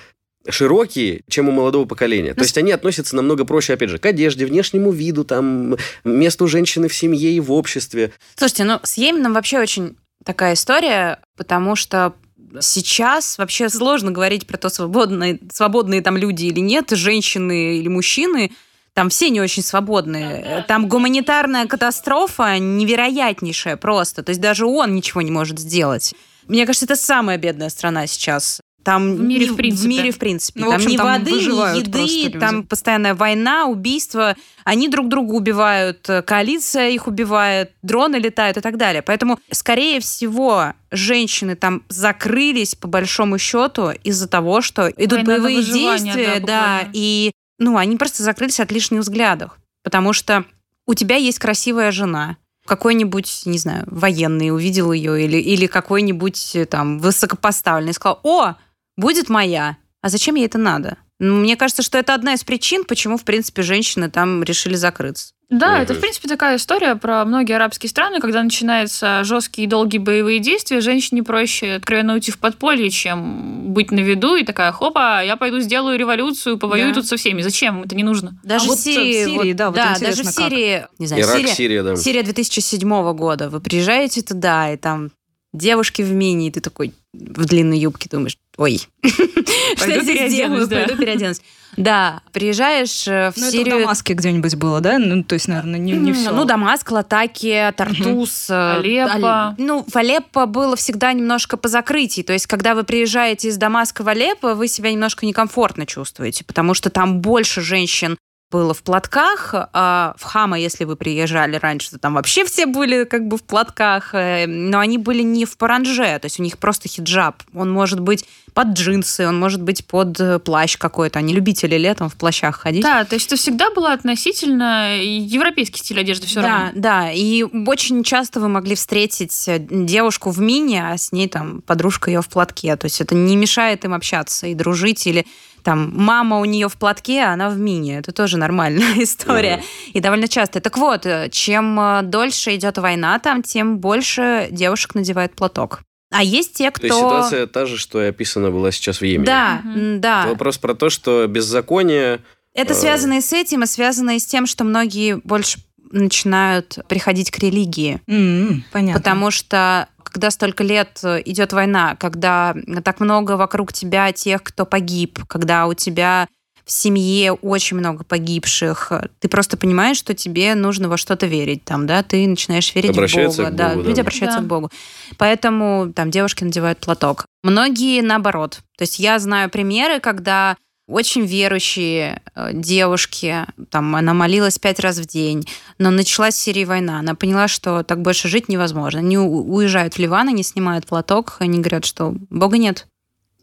широкие, 0.49 1.21
чем 1.29 1.51
у 1.51 1.53
молодого 1.53 1.85
поколения. 1.85 2.33
То 2.33 2.43
есть 2.43 2.57
они 2.57 2.73
относятся 2.73 3.15
намного 3.17 3.45
проще, 3.45 3.75
опять 3.75 3.91
же, 3.91 3.99
к 3.99 4.07
одежде, 4.07 4.47
внешнему 4.47 4.91
виду, 4.91 5.25
там, 5.25 5.77
месту 6.05 6.49
женщины 6.49 6.89
в 6.89 6.95
семье 6.95 7.31
и 7.33 7.41
в 7.41 7.53
обществе. 7.53 8.13
Слушайте, 8.37 8.65
ну 8.65 8.81
с 8.83 8.97
Йеменом 8.97 9.35
вообще 9.35 9.59
очень 9.59 9.97
такая 10.25 10.55
история, 10.55 11.21
потому 11.37 11.77
что 11.77 12.15
сейчас 12.61 13.39
вообще 13.39 13.69
сложно 13.69 14.11
говорить 14.11 14.47
про 14.47 14.57
то, 14.57 14.69
свободные, 14.69 15.39
свободные 15.53 16.03
там 16.03 16.17
люди 16.17 16.47
или 16.47 16.61
нет, 16.61 16.91
женщины 16.91 17.77
или 17.77 17.89
мужчины. 17.89 18.53
Там 18.93 19.09
все 19.09 19.31
не 19.31 19.41
очень 19.41 19.63
свободные. 19.63 20.65
Там 20.67 20.89
гуманитарная 20.89 21.67
катастрофа 21.67 22.59
невероятнейшая 22.59 23.77
просто. 23.77 24.23
То 24.23 24.31
есть 24.31 24.41
даже 24.41 24.67
он 24.67 24.95
ничего 24.95 25.23
не 25.23 25.31
может 25.31 25.59
сделать. 25.59 26.15
Мне 26.49 26.67
кажется, 26.67 26.87
это 26.87 26.97
самая 26.97 27.39
бедная 27.39 27.69
страна 27.69 28.07
сейчас. 28.07 28.61
Там 28.83 29.17
В 29.17 29.21
мире 29.21 29.47
в 29.47 29.57
принципе. 29.57 29.89
В 29.89 29.89
мире 29.89 30.11
в 30.11 30.19
принципе. 30.19 30.61
Ну, 30.61 30.67
в 30.67 30.71
там 30.71 30.77
общем, 30.77 30.91
ни 30.91 30.97
там 30.97 31.07
воды, 31.07 31.31
ни 31.33 31.79
еды, 31.79 32.39
там 32.39 32.65
постоянная 32.65 33.15
война, 33.15 33.67
убийства. 33.67 34.37
Они 34.65 34.89
друг 34.89 35.09
друга 35.09 35.33
убивают, 35.33 36.09
э, 36.09 36.23
коалиция 36.23 36.91
их 36.91 37.07
убивает, 37.07 37.73
дроны 37.83 38.17
летают 38.17 38.57
и 38.57 38.61
так 38.61 38.79
далее. 38.79 39.03
Поэтому, 39.03 39.39
скорее 39.51 40.01
всего, 40.01 40.73
женщины 40.91 41.57
там 41.57 41.83
закрылись 41.89 42.75
по 42.75 42.89
большому 42.89 43.39
счету 43.39 43.91
из-за 43.91 44.29
того, 44.29 44.63
что 44.63 44.89
идут 44.89 45.27
Война 45.27 45.37
на 45.37 45.43
боевые 45.43 45.65
действия, 45.65 46.41
да, 46.41 46.47
да, 46.83 46.89
и 46.93 47.33
ну 47.59 47.77
они 47.77 47.97
просто 47.97 48.23
закрылись 48.23 48.61
от 48.61 48.73
лишних 48.73 49.01
взглядов, 49.01 49.59
потому 49.83 50.13
что 50.13 50.45
у 50.87 50.95
тебя 50.95 51.17
есть 51.17 51.39
красивая 51.39 51.93
жена, 51.93 52.37
какой-нибудь, 52.67 53.43
не 53.47 53.59
знаю, 53.59 53.85
военный 53.87 54.51
увидел 54.51 54.93
ее 54.93 55.25
или, 55.25 55.39
или 55.39 55.67
какой-нибудь 55.67 56.57
э, 56.57 56.67
там 56.67 56.99
высокопоставленный 57.01 57.93
сказал, 57.93 58.21
о, 58.23 58.55
будет 59.01 59.29
моя, 59.29 59.77
а 60.03 60.09
зачем 60.09 60.35
ей 60.37 60.47
это 60.47 60.59
надо? 60.59 60.97
Мне 61.19 61.57
кажется, 61.57 61.83
что 61.83 61.99
это 61.99 62.15
одна 62.15 62.33
из 62.35 62.45
причин, 62.45 62.85
почему, 62.85 63.19
в 63.19 63.25
принципе, 63.25 63.61
женщины 63.63 64.09
там 64.11 64.43
решили 64.43 64.75
закрыться. 64.75 65.33
Да, 65.51 65.73
Мгм. 65.73 65.83
это, 65.83 65.95
в 65.95 66.01
принципе, 66.01 66.29
такая 66.29 66.57
история 66.57 66.95
про 66.95 67.25
многие 67.25 67.55
арабские 67.57 67.91
страны, 67.91 68.21
когда 68.21 68.43
начинаются 68.43 69.23
жесткие 69.25 69.67
и 69.67 69.69
долгие 69.69 69.99
боевые 69.99 70.39
действия, 70.39 70.81
женщине 70.81 71.23
проще 71.25 71.73
откровенно 71.75 72.15
уйти 72.15 72.31
в 72.31 72.39
подполье, 72.39 72.89
чем 72.89 73.73
быть 73.75 73.91
на 73.91 73.99
виду 73.99 74.37
и 74.37 74.45
такая, 74.45 74.71
хопа, 74.73 75.23
я 75.25 75.37
пойду 75.37 75.59
сделаю 75.61 75.99
революцию, 75.99 76.57
повоюю 76.57 76.95
Да. 76.95 77.01
тут 77.01 77.09
со 77.09 77.17
всеми. 77.17 77.43
Зачем? 77.43 77.83
Это 77.83 77.97
не 77.97 78.05
нужно. 78.05 78.39
Даже 78.45 78.69
вот 78.69 78.79
в 78.79 78.81
Сирии, 78.81 79.25
в 79.25 79.29
Сирии, 79.29 79.53
да, 79.53 79.67
вот 79.71 79.77
даже 79.77 79.95
интересно, 79.97 80.23
в 80.23 80.35
как. 80.37 80.45
Сирии, 80.51 80.87
не 81.01 81.07
знаю, 81.09 81.23
Ирак, 81.25 81.37
Сирия, 81.37 81.55
Сирия, 81.55 81.83
да. 81.83 81.97
Сирия 81.97 82.23
2007 82.23 83.13
года. 83.15 83.51
Вы 83.51 83.61
приезжаете 83.61 84.23
туда, 84.23 84.73
и 84.73 84.77
там 84.77 85.11
девушки 85.53 86.03
в 86.03 86.13
мини, 86.13 86.49
и 86.49 86.51
ты 86.51 86.61
такой 86.61 86.95
в 87.13 87.45
длинной 87.47 87.79
юбке 87.79 88.09
думаешь, 88.09 88.37
ой, 88.57 88.81
что 89.77 89.91
я 89.91 90.01
здесь 90.01 90.33
делаю? 90.33 90.69
Пойду 90.69 90.97
переоденусь. 90.97 91.41
Да, 91.77 92.23
приезжаешь 92.33 93.07
э, 93.07 93.31
в 93.31 93.37
Ну, 93.37 93.47
это 93.47 93.57
в 93.57 93.59
Сирию... 93.59 93.81
Дамаске 93.81 94.15
где-нибудь 94.15 94.57
было, 94.57 94.81
да? 94.81 94.99
Ну, 94.99 95.23
то 95.23 95.35
есть, 95.35 95.47
наверное, 95.47 95.79
не, 95.79 95.93
не 95.93 96.13
все. 96.13 96.31
Ну, 96.33 96.45
Дамаск, 96.45 96.91
Латакия, 96.91 97.73
Тартус. 97.73 98.51
э, 98.51 98.77
Алеппо. 98.79 99.55
Ну, 99.57 99.85
в 99.89 99.97
Алеппо 99.97 100.47
было 100.47 100.75
всегда 100.77 101.13
немножко 101.13 101.57
по 101.57 101.69
закрытии. 101.69 102.23
То 102.23 102.33
есть, 102.33 102.47
когда 102.47 102.75
вы 102.75 102.83
приезжаете 102.83 103.49
из 103.49 103.57
Дамаска 103.57 104.03
в 104.03 104.09
Алеппо, 104.09 104.55
вы 104.55 104.67
себя 104.67 104.91
немножко 104.91 105.25
некомфортно 105.27 105.87
чувствуете, 105.87 106.45
потому 106.45 106.75
что 106.75 106.91
там 106.91 107.21
больше 107.21 107.61
женщин 107.61 108.17
было 108.51 108.75
в 108.75 108.83
платках, 108.83 109.55
а 109.55 110.15
в 110.17 110.25
Хама, 110.25 110.59
если 110.59 110.85
вы 110.85 110.97
приезжали 110.97 111.57
раньше, 111.57 111.91
то 111.91 111.99
там 111.99 112.15
вообще 112.15 112.45
все 112.45 112.67
были 112.67 113.05
как 113.05 113.29
бы 113.29 113.37
в 113.37 113.43
платках, 113.43 114.15
э, 114.15 114.47
но 114.47 114.81
они 114.81 114.99
были 114.99 115.23
не 115.23 115.45
в 115.45 115.57
паранже, 115.57 116.19
то 116.19 116.27
есть 116.27 116.41
у 116.41 116.43
них 116.43 116.59
просто 116.59 116.89
хиджаб. 116.89 117.43
Он 117.55 117.71
может 117.71 118.01
быть 118.01 118.25
под 118.53 118.69
джинсы, 118.69 119.27
он 119.27 119.39
может 119.39 119.63
быть 119.63 119.87
под 119.87 120.19
э, 120.21 120.39
плащ 120.39 120.77
какой-то. 120.77 121.19
Они 121.19 121.33
любители 121.33 121.77
летом 121.77 122.09
в 122.09 122.17
плащах 122.17 122.57
ходить. 122.57 122.83
Да, 122.83 123.05
то 123.05 123.15
есть 123.15 123.27
это 123.27 123.37
всегда 123.37 123.71
было 123.71 123.93
относительно 123.93 125.01
европейский 125.01 125.79
стиль 125.79 126.01
одежды 126.01 126.27
все 126.27 126.43
да, 126.43 126.49
равно. 126.49 126.71
да. 126.75 127.13
И 127.13 127.45
очень 127.45 128.03
часто 128.03 128.41
вы 128.41 128.49
могли 128.49 128.75
встретить 128.75 129.49
э, 129.49 129.59
девушку 129.59 130.31
в 130.31 130.41
мини, 130.41 130.77
а 130.77 130.97
с 130.97 131.13
ней 131.13 131.29
там 131.29 131.63
подружка 131.63 132.11
ее 132.11 132.23
в 132.23 132.29
платке. 132.29 132.77
То 132.77 132.87
есть 132.87 133.01
это 133.01 133.15
не 133.15 133.37
мешает 133.37 133.85
им 133.85 133.95
общаться 133.95 134.47
и 134.47 134.55
дружить. 134.55 135.07
Или 135.07 135.27
там 135.61 135.93
мама 135.95 136.39
у 136.41 136.45
нее 136.45 136.69
в 136.69 136.77
платке, 136.77 137.23
а 137.23 137.33
она 137.33 137.49
в 137.51 137.59
мини. 137.59 137.97
Это 137.99 138.13
тоже 138.13 138.37
нормальная 138.39 138.95
история. 139.03 139.63
И 139.93 140.01
довольно 140.01 140.29
часто. 140.29 140.61
Так 140.61 140.79
вот, 140.79 141.07
э, 141.07 141.29
чем 141.31 141.79
э, 141.79 142.03
дольше 142.03 142.55
идет 142.57 142.79
война 142.79 143.19
там, 143.19 143.43
тем 143.43 143.79
больше 143.79 144.49
девушек 144.51 144.95
надевает 144.95 145.35
платок. 145.35 145.81
А 146.13 146.25
есть 146.25 146.55
те, 146.55 146.71
кто... 146.73 146.81
То 146.81 146.87
есть 146.87 146.99
ситуация 146.99 147.47
та 147.47 147.67
же, 147.67 147.79
что 147.79 148.03
и 148.03 148.09
описана 148.09 148.51
была 148.51 148.73
сейчас 148.73 148.99
в 149.01 149.05
Йемене. 149.05 149.27
Да, 149.27 149.61
м, 149.65 150.01
да. 150.01 150.27
Вопрос 150.27 150.59
про 150.59 150.75
то, 150.75 150.91
что 150.91 151.27
беззаконие... 151.29 152.19
Это 152.53 152.73
Э. 152.73 152.77
связано 152.77 153.19
и 153.19 153.21
с 153.21 153.33
этим, 153.33 153.63
и 153.63 153.67
связано 153.67 154.17
и 154.17 154.19
с 154.19 154.27
тем, 154.27 154.47
что 154.47 154.65
многие 154.65 155.17
больше 155.23 155.59
начинают 155.93 156.79
приходить 156.89 157.31
к 157.31 157.39
религии. 157.39 158.01
М, 158.09 158.65
Понятно. 158.73 159.01
Потому 159.01 159.31
что 159.31 159.89
когда 160.11 160.31
столько 160.31 160.65
лет 160.65 161.01
э, 161.03 161.23
идет 161.25 161.53
война, 161.53 161.97
когда 161.97 162.55
так 162.85 163.01
много 163.01 163.37
вокруг 163.37 163.73
тебя 163.73 164.13
тех, 164.13 164.43
кто 164.43 164.67
погиб, 164.67 165.21
когда 165.29 165.67
у 165.67 165.75
тебя 165.75 166.29
в 166.65 166.73
семье 166.73 167.33
очень 167.33 167.77
много 167.79 168.05
погибших, 168.05 168.93
э, 168.93 169.09
ты 169.19 169.29
просто 169.29 169.57
понимаешь, 169.57 169.97
что 169.97 170.15
тебе 170.15 170.55
нужно 170.55 170.89
во 170.89 170.97
что-то 170.97 171.27
верить, 171.27 171.65
там, 171.65 171.87
да, 171.87 172.03
ты 172.03 172.27
начинаешь 172.27 172.75
верить 172.75 172.91
Обращаются 172.91 173.43
в 173.43 173.45
Бога, 173.47 173.55
к 173.55 173.57
да, 173.57 173.69
Богу, 173.71 173.83
да. 173.83 173.89
люди 173.89 174.01
обращаются 174.01 174.39
Да. 174.39 174.45
к 174.45 174.49
Богу. 174.49 174.71
Поэтому 175.19 175.93
там 175.93 176.11
девушки 176.11 176.45
надевают 176.45 176.79
платок. 176.79 177.27
Многие 177.43 178.03
наоборот. 178.03 178.61
То 178.77 178.83
есть 178.83 178.99
я 178.99 179.19
знаю 179.19 179.51
примеры, 179.51 180.01
когда 180.01 180.57
очень 180.91 181.25
верующие 181.25 182.23
э, 182.35 182.51
девушки, 182.53 183.47
там 183.71 183.95
она 183.97 184.13
молилась 184.15 184.59
пять 184.59 184.81
раз 184.81 184.99
в 184.99 185.07
день, 185.07 185.47
но 185.79 185.91
началась 185.91 186.37
Сирия 186.37 186.67
война, 186.67 186.99
она 186.99 187.15
поняла, 187.15 187.49
что 187.49 187.83
так 187.83 188.03
больше 188.03 188.29
жить 188.29 188.49
невозможно. 188.49 189.01
Они 189.01 189.17
уезжают 189.17 189.95
в 189.95 189.99
Ливан, 189.99 190.29
они 190.29 190.43
снимают 190.43 190.87
платок, 190.87 191.37
они 191.39 191.59
говорят, 191.61 191.85
что 191.85 192.15
Бога 192.31 192.59
нет. 192.59 192.87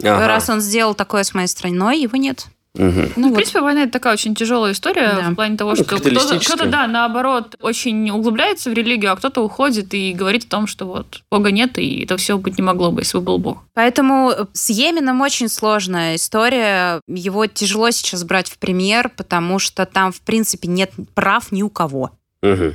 Ага. 0.03 0.27
Раз 0.27 0.49
он 0.49 0.61
сделал 0.61 0.93
такое 0.93 1.23
с 1.23 1.33
моей 1.33 1.47
страной, 1.47 2.01
его 2.01 2.17
нет. 2.17 2.47
Угу. 2.77 3.13
Ну, 3.15 3.27
в 3.27 3.29
вот. 3.29 3.35
принципе, 3.35 3.61
война 3.61 3.83
это 3.83 3.93
такая 3.93 4.13
очень 4.13 4.35
тяжелая 4.35 4.73
история 4.73 5.13
да. 5.15 5.29
в 5.31 5.35
плане 5.35 5.57
того, 5.57 5.71
ну, 5.71 5.75
что 5.75 5.83
кто-то, 5.85 6.39
кто-то, 6.39 6.65
да, 6.67 6.87
наоборот, 6.87 7.55
очень 7.59 8.09
углубляется 8.11 8.69
в 8.69 8.73
религию, 8.73 9.11
а 9.11 9.15
кто-то 9.15 9.41
уходит 9.41 9.93
и 9.93 10.13
говорит 10.13 10.45
о 10.45 10.49
том, 10.49 10.67
что 10.67 10.85
вот 10.85 11.21
Бога 11.31 11.51
нет, 11.51 11.77
и 11.77 12.03
это 12.03 12.17
все 12.17 12.37
быть 12.37 12.57
не 12.57 12.63
могло 12.63 12.91
бы, 12.91 13.01
если 13.01 13.17
бы 13.17 13.23
был 13.23 13.37
Бог. 13.39 13.63
Поэтому 13.73 14.33
с 14.53 14.69
Йеменом 14.69 15.21
очень 15.21 15.49
сложная 15.49 16.15
история. 16.15 17.01
Его 17.07 17.47
тяжело 17.47 17.89
сейчас 17.91 18.23
брать 18.23 18.49
в 18.49 18.57
пример, 18.57 19.09
потому 19.15 19.59
что 19.59 19.85
там, 19.85 20.11
в 20.11 20.21
принципе, 20.21 20.67
нет 20.67 20.91
прав 21.15 21.51
ни 21.51 21.63
у 21.63 21.69
кого. 21.69 22.11
Угу. 22.43 22.73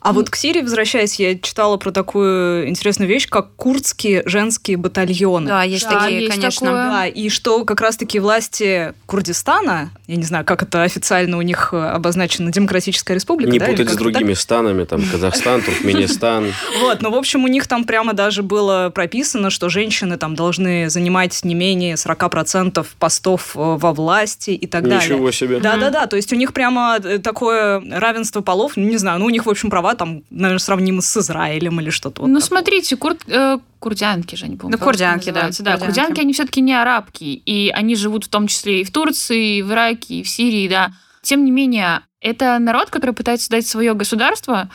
А 0.00 0.12
вот 0.12 0.30
к 0.30 0.36
Сирии, 0.36 0.62
возвращаясь, 0.62 1.16
я 1.16 1.38
читала 1.38 1.76
про 1.76 1.90
такую 1.90 2.68
интересную 2.68 3.08
вещь, 3.08 3.28
как 3.28 3.54
курдские 3.56 4.22
женские 4.26 4.76
батальоны. 4.76 5.48
Да, 5.48 5.62
есть 5.64 5.88
да, 5.88 6.00
такие, 6.00 6.22
есть 6.22 6.34
конечно. 6.34 6.66
Такое. 6.66 6.90
Да, 6.90 7.06
и 7.06 7.28
что 7.28 7.64
как 7.64 7.80
раз-таки 7.80 8.20
власти 8.20 8.94
Курдистана, 9.06 9.90
я 10.06 10.16
не 10.16 10.22
знаю, 10.22 10.44
как 10.44 10.62
это 10.62 10.82
официально 10.82 11.36
у 11.36 11.42
них 11.42 11.72
обозначено, 11.72 12.50
Демократическая 12.52 13.14
Республика, 13.14 13.50
Не 13.50 13.58
да, 13.58 13.66
путать 13.66 13.90
с 13.90 13.96
другими 13.96 14.34
так? 14.34 14.40
станами, 14.40 14.84
там, 14.84 15.02
Казахстан, 15.10 15.62
Туркменистан. 15.64 16.52
Вот, 16.80 17.02
ну, 17.02 17.10
в 17.10 17.14
общем, 17.14 17.44
у 17.44 17.48
них 17.48 17.66
там 17.66 17.84
прямо 17.84 18.12
даже 18.12 18.42
было 18.42 18.90
прописано, 18.94 19.50
что 19.50 19.68
женщины 19.68 20.16
там 20.16 20.34
должны 20.34 20.90
занимать 20.90 21.40
не 21.44 21.54
менее 21.54 21.94
40% 21.94 22.86
постов 22.98 23.56
э, 23.56 23.58
во 23.58 23.92
власти 23.92 24.50
и 24.50 24.66
так 24.66 24.84
далее. 24.84 25.00
Ничего 25.00 25.30
себе. 25.32 25.58
Да-да-да, 25.58 26.06
то 26.06 26.16
есть 26.16 26.32
у 26.32 26.36
них 26.36 26.52
прямо 26.52 26.98
э, 27.02 27.18
такое 27.18 27.82
равенство 27.90 28.42
полов, 28.42 28.76
не 28.76 28.96
знаю, 28.96 29.18
ну, 29.18 29.26
у 29.26 29.30
них, 29.30 29.46
в 29.46 29.50
общем, 29.50 29.70
права 29.72 29.94
там, 29.94 30.22
наверное, 30.28 30.58
сравнимы 30.58 31.00
с 31.00 31.16
Израилем 31.16 31.80
или 31.80 31.88
что-то. 31.88 32.26
Ну, 32.26 32.34
вот 32.34 32.44
смотрите, 32.44 32.94
кур... 32.96 33.16
э, 33.26 33.58
курдянки 33.78 34.34
же, 34.34 34.44
они, 34.44 34.58
помню. 34.58 34.76
Ну, 34.78 34.84
курдянки, 34.84 35.30
да. 35.30 35.44
Да, 35.44 35.46
курдянки. 35.48 35.84
курдянки, 35.86 36.20
они 36.20 36.34
все-таки 36.34 36.60
не 36.60 36.74
арабки, 36.74 37.24
и 37.24 37.70
они 37.70 37.96
живут 37.96 38.24
в 38.24 38.28
том 38.28 38.48
числе 38.48 38.82
и 38.82 38.84
в 38.84 38.90
Турции, 38.90 39.56
и 39.56 39.62
в 39.62 39.72
Ираке, 39.72 40.16
и 40.16 40.22
в 40.22 40.28
Сирии, 40.28 40.68
да. 40.68 40.92
Тем 41.22 41.46
не 41.46 41.50
менее, 41.50 42.02
это 42.20 42.58
народ, 42.58 42.90
который 42.90 43.12
пытается 43.12 43.46
создать 43.46 43.66
свое 43.66 43.94
государство, 43.94 44.68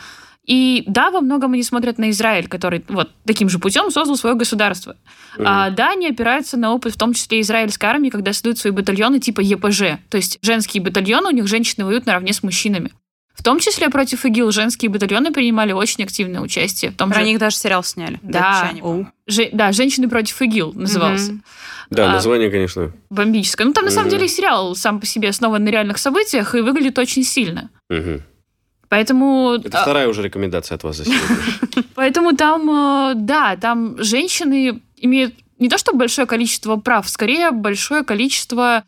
и 0.48 0.82
да, 0.88 1.12
во 1.12 1.20
многом 1.20 1.52
они 1.52 1.62
смотрят 1.62 1.98
на 1.98 2.10
Израиль, 2.10 2.48
который 2.48 2.84
вот 2.88 3.10
таким 3.24 3.48
же 3.48 3.60
путем 3.60 3.92
создал 3.92 4.16
свое 4.16 4.34
государство. 4.34 4.96
Mm. 5.36 5.42
А, 5.46 5.70
да, 5.70 5.92
они 5.92 6.08
опираются 6.08 6.56
на 6.56 6.72
опыт, 6.72 6.94
в 6.94 6.98
том 6.98 7.12
числе 7.12 7.42
израильской 7.42 7.88
армии, 7.88 8.10
когда 8.10 8.32
создают 8.32 8.58
свои 8.58 8.72
батальоны 8.72 9.20
типа 9.20 9.42
ЕПЖ. 9.42 10.00
То 10.08 10.16
есть 10.16 10.38
женские 10.42 10.82
батальоны, 10.82 11.28
у 11.28 11.32
них 11.32 11.46
женщины 11.46 11.84
воюют 11.84 12.06
наравне 12.06 12.32
с 12.32 12.42
мужчинами. 12.42 12.90
В 13.38 13.42
том 13.44 13.60
числе 13.60 13.88
против 13.88 14.24
ИГИЛ 14.24 14.50
женские 14.50 14.90
батальоны 14.90 15.32
принимали 15.32 15.70
очень 15.70 16.02
активное 16.02 16.40
участие. 16.40 16.90
В 16.90 16.96
том 16.96 17.08
Про 17.08 17.20
же... 17.20 17.26
них 17.26 17.38
даже 17.38 17.54
сериал 17.54 17.84
сняли. 17.84 18.18
Да, 18.20 18.72
Же... 19.28 19.48
да 19.52 19.70
«Женщины 19.70 20.08
против 20.08 20.42
ИГИЛ» 20.42 20.72
назывался. 20.74 21.30
Угу. 21.30 21.40
Да, 21.90 22.06
а, 22.10 22.12
название, 22.14 22.50
конечно. 22.50 22.92
Бомбическое. 23.10 23.64
Ну, 23.64 23.72
там, 23.72 23.84
на 23.84 23.92
самом 23.92 24.10
деле, 24.10 24.26
сериал 24.26 24.74
сам 24.74 24.98
по 24.98 25.06
себе 25.06 25.28
основан 25.28 25.62
на 25.62 25.68
реальных 25.68 25.98
событиях 25.98 26.56
и 26.56 26.60
выглядит 26.62 26.98
очень 26.98 27.22
сильно. 27.22 27.70
Угу. 27.88 28.22
Поэтому... 28.88 29.60
Это 29.64 29.82
вторая 29.82 30.08
уже 30.08 30.22
рекомендация 30.22 30.74
от 30.74 30.82
вас 30.82 30.96
за 30.96 31.04
сегодня. 31.04 31.84
Поэтому 31.94 32.36
там, 32.36 32.68
э, 32.68 33.12
да, 33.14 33.56
там 33.56 34.02
женщины 34.02 34.82
имеют 34.96 35.34
не 35.60 35.68
то 35.68 35.78
что 35.78 35.92
большое 35.92 36.26
количество 36.26 36.74
прав, 36.74 37.08
скорее 37.08 37.52
большое 37.52 38.02
количество 38.02 38.82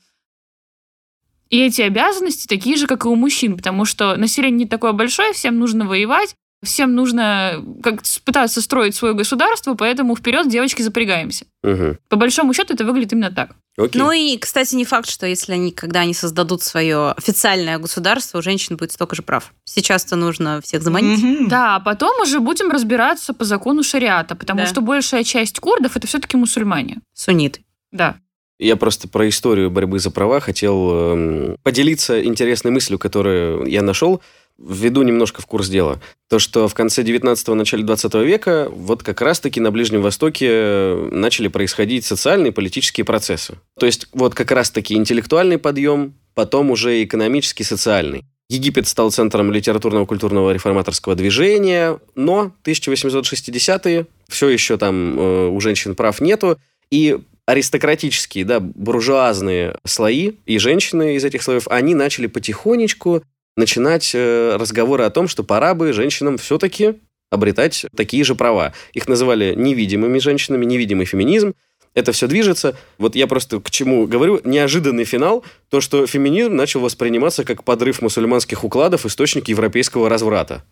и 1.50 1.60
эти 1.60 1.82
обязанности 1.82 2.46
такие 2.46 2.76
же, 2.76 2.86
как 2.86 3.04
и 3.04 3.08
у 3.08 3.16
мужчин, 3.16 3.56
потому 3.56 3.84
что 3.84 4.16
население 4.16 4.64
не 4.64 4.66
такое 4.66 4.92
большое, 4.92 5.32
всем 5.32 5.58
нужно 5.58 5.86
воевать, 5.86 6.34
всем 6.62 6.94
нужно 6.94 7.64
как 7.82 8.02
пытаться 8.24 8.60
строить 8.60 8.94
свое 8.94 9.14
государство, 9.14 9.74
поэтому 9.74 10.14
вперед, 10.14 10.48
девочки, 10.48 10.82
запрягаемся. 10.82 11.46
Угу. 11.62 11.96
По 12.08 12.16
большому 12.16 12.52
счету 12.54 12.74
это 12.74 12.84
выглядит 12.84 13.12
именно 13.12 13.30
так. 13.30 13.56
Окей. 13.78 14.00
Ну 14.00 14.12
и, 14.12 14.36
кстати, 14.36 14.74
не 14.74 14.84
факт, 14.84 15.08
что 15.08 15.26
если 15.26 15.52
они, 15.52 15.70
когда 15.72 16.00
они 16.00 16.12
создадут 16.12 16.62
свое 16.62 17.12
официальное 17.12 17.78
государство, 17.78 18.38
у 18.38 18.42
женщин 18.42 18.76
будет 18.76 18.92
столько 18.92 19.16
же 19.16 19.22
прав. 19.22 19.52
Сейчас-то 19.64 20.16
нужно 20.16 20.60
всех 20.60 20.82
заманить. 20.82 21.22
Mm-hmm. 21.22 21.48
Да, 21.48 21.76
а 21.76 21.80
потом 21.80 22.20
уже 22.20 22.40
будем 22.40 22.70
разбираться 22.70 23.32
по 23.32 23.44
закону 23.44 23.82
шариата, 23.82 24.34
потому 24.34 24.60
да. 24.60 24.66
что 24.66 24.82
большая 24.82 25.24
часть 25.24 25.58
курдов 25.60 25.96
это 25.96 26.06
все-таки 26.06 26.36
мусульмане. 26.36 26.98
Сунниты. 27.14 27.64
Да. 27.90 28.16
Я 28.60 28.76
просто 28.76 29.08
про 29.08 29.26
историю 29.26 29.70
борьбы 29.70 29.98
за 30.00 30.10
права 30.10 30.38
хотел 30.38 30.90
э, 30.92 31.56
поделиться 31.62 32.22
интересной 32.22 32.70
мыслью, 32.70 32.98
которую 32.98 33.64
я 33.64 33.80
нашел. 33.80 34.20
Введу 34.58 35.00
немножко 35.00 35.40
в 35.40 35.46
курс 35.46 35.70
дела. 35.70 35.98
То, 36.28 36.38
что 36.38 36.68
в 36.68 36.74
конце 36.74 37.02
19-го, 37.02 37.54
начале 37.54 37.84
20 37.84 38.14
века 38.16 38.68
вот 38.70 39.02
как 39.02 39.22
раз-таки 39.22 39.60
на 39.60 39.70
Ближнем 39.70 40.02
Востоке 40.02 40.94
начали 41.10 41.48
происходить 41.48 42.04
социальные 42.04 42.50
и 42.50 42.54
политические 42.54 43.06
процессы. 43.06 43.54
То 43.78 43.86
есть 43.86 44.08
вот 44.12 44.34
как 44.34 44.50
раз-таки 44.50 44.94
интеллектуальный 44.94 45.56
подъем, 45.56 46.12
потом 46.34 46.70
уже 46.70 47.02
экономический, 47.02 47.64
социальный. 47.64 48.26
Египет 48.50 48.86
стал 48.86 49.10
центром 49.10 49.50
литературного 49.52 50.04
культурного 50.04 50.52
реформаторского 50.52 51.14
движения, 51.14 51.98
но 52.14 52.52
1860-е 52.64 54.06
все 54.28 54.48
еще 54.50 54.76
там 54.76 55.18
э, 55.18 55.48
у 55.48 55.58
женщин 55.60 55.94
прав 55.94 56.20
нету, 56.20 56.58
и 56.90 57.20
аристократические, 57.46 58.44
да, 58.44 58.60
буржуазные 58.60 59.76
слои 59.84 60.32
и 60.46 60.58
женщины 60.58 61.16
из 61.16 61.24
этих 61.24 61.42
слоев, 61.42 61.68
они 61.68 61.94
начали 61.94 62.26
потихонечку 62.26 63.22
начинать 63.56 64.12
э, 64.14 64.56
разговоры 64.56 65.04
о 65.04 65.10
том, 65.10 65.28
что 65.28 65.44
пора 65.44 65.74
бы 65.74 65.92
женщинам 65.92 66.38
все-таки 66.38 66.94
обретать 67.30 67.86
такие 67.96 68.24
же 68.24 68.34
права. 68.34 68.72
Их 68.92 69.08
называли 69.08 69.54
невидимыми 69.56 70.18
женщинами, 70.18 70.64
невидимый 70.64 71.06
феминизм. 71.06 71.54
Это 71.94 72.12
все 72.12 72.28
движется. 72.28 72.76
Вот 72.98 73.16
я 73.16 73.26
просто 73.26 73.60
к 73.60 73.70
чему 73.70 74.06
говорю, 74.06 74.40
неожиданный 74.44 75.04
финал, 75.04 75.44
то, 75.70 75.80
что 75.80 76.06
феминизм 76.06 76.54
начал 76.54 76.80
восприниматься 76.80 77.44
как 77.44 77.64
подрыв 77.64 78.00
мусульманских 78.00 78.62
укладов, 78.64 79.06
источник 79.06 79.48
европейского 79.48 80.08
разврата. 80.08 80.64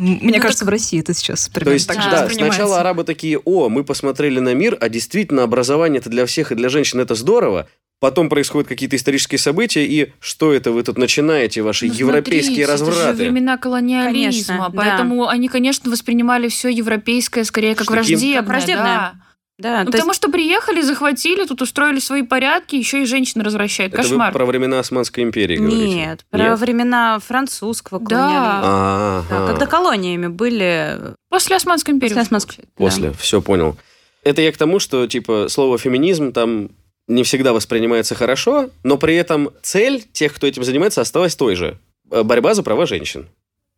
Мне 0.00 0.18
ну, 0.22 0.40
кажется, 0.40 0.60
так... 0.60 0.68
в 0.68 0.70
России 0.70 0.98
это 0.98 1.12
сейчас 1.12 1.50
примерно 1.50 1.72
То 1.72 1.74
есть, 1.74 1.86
так 1.86 1.96
да, 1.98 2.26
же 2.26 2.34
сначала 2.34 2.80
арабы 2.80 3.04
такие, 3.04 3.38
о, 3.38 3.68
мы 3.68 3.84
посмотрели 3.84 4.40
на 4.40 4.54
мир, 4.54 4.78
а 4.80 4.88
действительно 4.88 5.42
образование 5.42 6.00
это 6.00 6.08
для 6.08 6.24
всех 6.24 6.52
и 6.52 6.54
для 6.54 6.70
женщин 6.70 7.00
это 7.00 7.14
здорово. 7.14 7.68
Потом 7.98 8.30
происходят 8.30 8.66
какие-то 8.66 8.96
исторические 8.96 9.38
события, 9.38 9.84
и 9.84 10.12
что 10.18 10.54
это 10.54 10.72
вы 10.72 10.82
тут 10.84 10.96
начинаете, 10.96 11.60
ваши 11.60 11.86
ну, 11.86 11.92
европейские 11.92 12.64
смотрите, 12.64 12.72
развраты? 12.72 13.08
Это 13.10 13.16
же 13.18 13.22
времена 13.24 13.58
колониализма, 13.58 14.56
конечно, 14.56 14.72
поэтому 14.74 15.26
да. 15.26 15.32
они, 15.32 15.48
конечно, 15.48 15.90
воспринимали 15.90 16.48
все 16.48 16.70
европейское 16.70 17.44
скорее 17.44 17.74
как 17.74 17.90
враждебное. 17.90 18.40
Враждебное. 18.40 18.84
Да. 18.84 19.14
Да, 19.60 19.84
ну, 19.84 19.92
потому 19.92 20.10
есть... 20.10 20.16
что 20.16 20.30
приехали, 20.30 20.80
захватили, 20.80 21.44
тут 21.44 21.60
устроили 21.60 21.98
свои 21.98 22.22
порядки, 22.22 22.76
еще 22.76 23.02
и 23.02 23.04
женщин 23.04 23.42
развращают. 23.42 23.92
Это 23.92 24.02
Кошмар. 24.02 24.32
Вы 24.32 24.38
про 24.38 24.46
времена 24.46 24.78
Османской 24.78 25.22
империи 25.22 25.56
говорите? 25.56 25.94
Нет, 25.94 26.24
про 26.30 26.50
Нет? 26.50 26.58
времена 26.58 27.18
французского 27.18 27.98
колониализма. 27.98 28.62
Да. 28.62 29.24
да. 29.28 29.46
Когда 29.48 29.66
колониями 29.66 30.28
были... 30.28 30.98
После 31.28 31.56
Османской 31.56 31.92
империи. 31.92 32.10
После 32.10 32.22
Османской. 32.22 32.64
После, 32.74 33.08
да. 33.08 33.14
все 33.18 33.42
понял. 33.42 33.76
Это 34.24 34.40
я 34.40 34.50
к 34.50 34.56
тому, 34.56 34.78
что, 34.78 35.06
типа, 35.06 35.46
слово 35.48 35.76
феминизм 35.76 36.32
там 36.32 36.70
не 37.06 37.22
всегда 37.22 37.52
воспринимается 37.52 38.14
хорошо, 38.14 38.70
но 38.82 38.96
при 38.96 39.14
этом 39.14 39.50
цель 39.62 40.04
тех, 40.12 40.34
кто 40.34 40.46
этим 40.46 40.64
занимается, 40.64 41.02
осталась 41.02 41.36
той 41.36 41.54
же. 41.54 41.76
Борьба 42.04 42.54
за 42.54 42.62
права 42.62 42.86
женщин. 42.86 43.28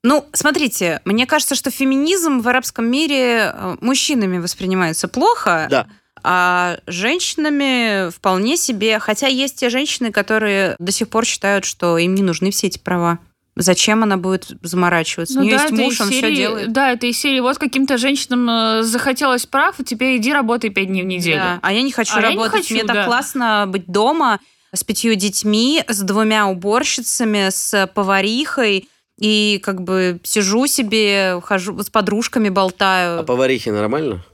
Ну, 0.04 0.26
смотрите, 0.32 1.00
мне 1.04 1.26
кажется, 1.26 1.54
что 1.54 1.70
феминизм 1.70 2.40
в 2.40 2.48
арабском 2.48 2.86
мире 2.86 3.52
э, 3.54 3.76
мужчинами 3.80 4.38
воспринимается 4.38 5.06
плохо. 5.06 5.68
Да. 5.70 5.86
А 6.24 6.78
женщинами 6.86 8.10
вполне 8.10 8.56
себе, 8.56 8.98
хотя 8.98 9.26
есть 9.26 9.56
те 9.56 9.70
женщины, 9.70 10.12
которые 10.12 10.76
до 10.78 10.92
сих 10.92 11.08
пор 11.08 11.24
считают, 11.24 11.64
что 11.64 11.98
им 11.98 12.14
не 12.14 12.22
нужны 12.22 12.50
все 12.50 12.68
эти 12.68 12.78
права. 12.78 13.18
Зачем 13.54 14.02
она 14.02 14.16
будет 14.16 14.50
заморачиваться? 14.62 15.34
Ну, 15.34 15.42
У 15.42 15.44
нее 15.44 15.56
да, 15.56 15.62
есть 15.64 15.74
муж, 15.74 16.00
он 16.00 16.08
серии, 16.08 16.32
все 16.32 16.34
делает. 16.34 16.72
Да, 16.72 16.92
это 16.92 17.06
из 17.06 17.18
серии 17.18 17.40
вот 17.40 17.58
каким-то 17.58 17.98
женщинам 17.98 18.48
э, 18.48 18.82
захотелось 18.82 19.46
прав, 19.46 19.78
и 19.78 19.84
теперь 19.84 20.16
иди 20.16 20.32
работай 20.32 20.70
пять 20.70 20.88
дней 20.88 21.02
в 21.02 21.06
неделю. 21.06 21.36
Да. 21.36 21.58
А 21.60 21.72
я 21.72 21.82
не 21.82 21.92
хочу 21.92 22.14
а 22.16 22.20
работать. 22.22 22.52
Не 22.54 22.58
хочу, 22.60 22.74
Мне 22.74 22.84
да. 22.84 22.94
так 22.94 23.06
классно 23.06 23.66
быть 23.68 23.86
дома 23.86 24.40
с 24.72 24.82
пятью 24.84 25.14
детьми, 25.16 25.84
с 25.86 26.00
двумя 26.00 26.46
уборщицами, 26.46 27.50
с 27.50 27.90
поварихой. 27.94 28.88
И 29.18 29.60
как 29.62 29.82
бы 29.82 30.20
сижу 30.24 30.66
себе, 30.66 31.40
хожу 31.42 31.80
с 31.82 31.90
подружками, 31.90 32.48
болтаю. 32.48 33.20
А 33.20 33.22
поварихи 33.22 33.68
нормально? 33.68 34.24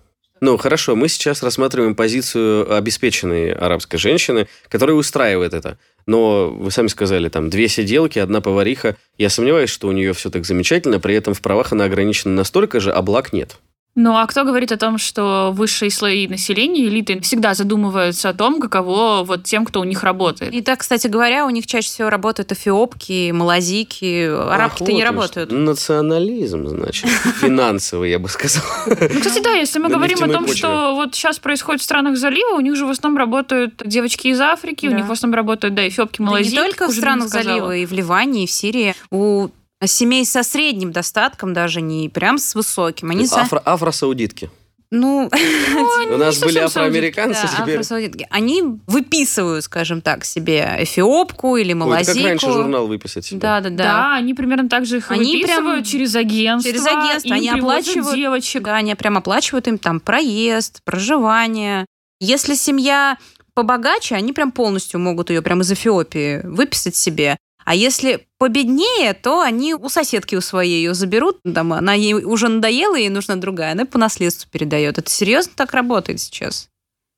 Ну, 0.40 0.56
хорошо, 0.56 0.94
мы 0.94 1.08
сейчас 1.08 1.42
рассматриваем 1.42 1.94
позицию 1.94 2.72
обеспеченной 2.76 3.52
арабской 3.52 3.96
женщины, 3.96 4.46
которая 4.68 4.96
устраивает 4.96 5.52
это. 5.52 5.78
Но 6.06 6.50
вы 6.50 6.70
сами 6.70 6.86
сказали, 6.86 7.28
там, 7.28 7.50
две 7.50 7.68
сиделки, 7.68 8.18
одна 8.18 8.40
повариха. 8.40 8.96
Я 9.18 9.30
сомневаюсь, 9.30 9.70
что 9.70 9.88
у 9.88 9.92
нее 9.92 10.12
все 10.12 10.30
так 10.30 10.46
замечательно, 10.46 11.00
при 11.00 11.14
этом 11.14 11.34
в 11.34 11.42
правах 11.42 11.72
она 11.72 11.84
ограничена 11.84 12.34
настолько 12.34 12.80
же, 12.80 12.92
а 12.92 13.02
благ 13.02 13.32
нет. 13.32 13.58
Ну 13.94 14.16
а 14.16 14.24
кто 14.28 14.44
говорит 14.44 14.70
о 14.70 14.76
том, 14.76 14.96
что 14.96 15.50
высшие 15.52 15.90
слои 15.90 16.28
населения, 16.28 16.84
элиты, 16.84 17.18
всегда 17.20 17.54
задумываются 17.54 18.28
о 18.28 18.32
том, 18.32 18.60
каково 18.60 19.24
вот 19.24 19.42
тем, 19.42 19.64
кто 19.64 19.80
у 19.80 19.84
них 19.84 20.04
работает? 20.04 20.54
И 20.54 20.60
так, 20.62 20.78
кстати 20.80 21.08
говоря, 21.08 21.44
у 21.46 21.50
них 21.50 21.66
чаще 21.66 21.88
всего 21.88 22.08
работают 22.08 22.52
эфиопки, 22.52 23.32
малазийки, 23.32 24.26
арабки-то 24.26 24.92
не 24.92 25.02
вот 25.02 25.10
работают. 25.10 25.50
он 25.50 25.56
что. 25.56 25.64
Национализм, 25.64 26.68
значит. 26.68 27.08
Финансовый, 27.40 28.10
я 28.10 28.20
бы 28.20 28.28
сказал. 28.28 28.62
Ну, 28.86 28.94
кстати, 29.20 29.42
да, 29.42 29.50
если 29.54 29.80
мы 29.80 29.88
говорим 29.88 30.22
о 30.22 30.28
том, 30.28 30.46
что 30.46 30.94
вот 30.94 31.16
сейчас 31.16 31.40
происходит 31.40 31.80
в 31.80 31.84
странах 31.84 32.16
залива, 32.18 32.54
у 32.54 32.60
них 32.60 32.76
же 32.76 32.86
в 32.86 32.90
основном 32.90 33.18
работают 33.18 33.82
девочки 33.84 34.28
из 34.28 34.40
Африки, 34.40 34.86
у 34.86 34.92
них 34.92 35.06
в 35.08 35.12
основном 35.12 35.34
работают, 35.36 35.74
да, 35.74 35.88
эфиопки, 35.88 36.18
Да 36.18 36.24
малазийки. 36.24 36.54
не 36.54 36.60
только 36.62 36.86
в 36.86 36.92
странах 36.92 37.28
залива, 37.28 37.74
и 37.74 37.84
в 37.84 37.90
Ливане, 37.92 38.44
и 38.44 38.46
в 38.46 38.50
Сирии. 38.52 38.94
У 39.10 39.48
семей 39.86 40.24
со 40.24 40.42
средним 40.42 40.92
достатком, 40.92 41.52
даже 41.54 41.80
не 41.80 42.08
прям 42.08 42.38
с 42.38 42.54
высоким. 42.54 43.10
Они 43.10 43.24
са- 43.26 43.42
Афро- 43.42 43.62
Афросаудитки. 43.64 44.50
Ну, 44.90 45.30
У 46.10 46.16
нас 46.16 46.38
были 46.40 46.58
афроамериканцы, 46.60 47.42
да, 47.42 47.48
теперь... 47.60 47.74
афросаудитки. 47.74 48.26
Они 48.30 48.62
выписывают, 48.86 49.64
скажем 49.64 50.00
так, 50.00 50.24
себе 50.24 50.76
эфиопку 50.78 51.56
или 51.56 51.72
Ой, 51.72 51.74
малазийку. 51.74 52.18
как 52.20 52.26
раньше 52.28 52.46
журнал 52.52 52.86
выписать 52.86 53.26
себе. 53.26 53.38
Да, 53.40 53.60
да, 53.60 53.68
да. 53.70 53.84
Да, 53.84 54.14
они 54.14 54.32
примерно 54.34 54.68
так 54.68 54.86
же 54.86 54.96
их 54.96 55.10
Они 55.10 55.36
выписывают 55.42 55.74
прям 55.74 55.84
через 55.84 56.16
агентство. 56.16 56.72
через 56.72 56.86
агентство, 56.86 57.34
они 57.34 57.50
оплачивают- 57.50 58.16
девочек. 58.16 58.62
Да, 58.62 58.76
они 58.76 58.94
прям 58.94 59.18
оплачивают 59.18 59.68
им 59.68 59.76
там 59.78 60.00
проезд, 60.00 60.80
проживание. 60.84 61.84
Если 62.20 62.54
семья 62.54 63.18
побогаче, 63.54 64.14
они 64.14 64.32
прям 64.32 64.52
полностью 64.52 65.00
могут 65.00 65.28
ее 65.30 65.42
прям 65.42 65.60
из 65.60 65.70
Эфиопии 65.70 66.40
выписать 66.46 66.96
себе. 66.96 67.36
А 67.68 67.74
если 67.74 68.26
победнее, 68.38 69.12
то 69.12 69.42
они 69.42 69.74
у 69.74 69.90
соседки 69.90 70.34
у 70.34 70.40
своей 70.40 70.76
ее 70.76 70.94
заберут, 70.94 71.36
там, 71.42 71.74
она 71.74 71.92
ей 71.92 72.14
уже 72.14 72.48
надоела, 72.48 72.96
ей 72.96 73.10
нужна 73.10 73.36
другая, 73.36 73.72
она 73.72 73.84
по 73.84 73.98
наследству 73.98 74.48
передает. 74.50 74.96
Это 74.96 75.10
серьезно 75.10 75.52
так 75.54 75.74
работает 75.74 76.18
сейчас. 76.18 76.70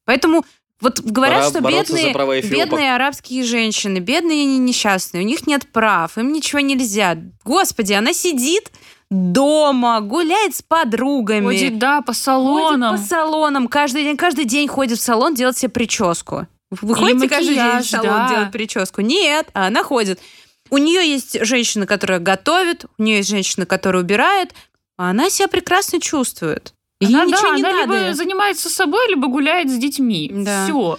Поэтому 0.06 0.44
вот 0.80 0.98
говорят, 1.02 1.44
Пора 1.44 1.50
что 1.50 1.60
бедные, 1.60 2.42
бедные 2.42 2.96
арабские 2.96 3.44
женщины, 3.44 3.98
бедные 3.98 4.42
и 4.42 4.58
несчастные, 4.58 5.22
у 5.22 5.26
них 5.26 5.46
нет 5.46 5.68
прав, 5.70 6.18
им 6.18 6.32
ничего 6.32 6.58
нельзя. 6.58 7.16
Господи, 7.44 7.92
она 7.92 8.12
сидит 8.12 8.72
дома, 9.08 10.00
гуляет 10.00 10.56
с 10.56 10.62
подругами. 10.62 11.44
Ходит, 11.44 11.78
да, 11.78 12.02
по 12.02 12.12
салонам. 12.12 12.96
Ходит 12.96 13.02
по 13.02 13.08
салонам. 13.08 13.68
Каждый 13.68 14.02
день, 14.02 14.16
каждый 14.16 14.46
день 14.46 14.66
ходит 14.66 14.98
в 14.98 15.02
салон 15.02 15.32
делать 15.32 15.56
себе 15.56 15.70
прическу. 15.70 16.48
Вы 16.70 16.94
ходите 16.94 17.28
каждый 17.28 17.54
день 17.54 17.80
в 17.80 17.84
салон 17.86 18.08
да. 18.08 18.28
делать 18.28 18.52
прическу? 18.52 19.00
Нет, 19.00 19.48
а 19.54 19.66
она 19.66 19.82
ходит. 19.82 20.20
У 20.70 20.78
нее 20.78 21.08
есть 21.08 21.44
женщина, 21.44 21.86
которая 21.86 22.20
готовит, 22.20 22.84
у 22.96 23.02
нее 23.02 23.18
есть 23.18 23.28
женщина, 23.28 23.66
которая 23.66 24.02
убирает, 24.04 24.54
а 24.96 25.10
она 25.10 25.30
себя 25.30 25.48
прекрасно 25.48 26.00
чувствует. 26.00 26.74
Ей 27.00 27.14
Она, 27.14 27.24
ничего 27.24 27.50
да, 27.52 27.56
не 27.56 27.62
она 27.62 27.86
надо. 27.86 28.04
либо 28.04 28.14
занимается 28.14 28.68
собой, 28.68 29.08
либо 29.08 29.26
гуляет 29.28 29.70
с 29.70 29.76
детьми. 29.78 30.30
Да. 30.32 30.64
Все. 30.66 30.98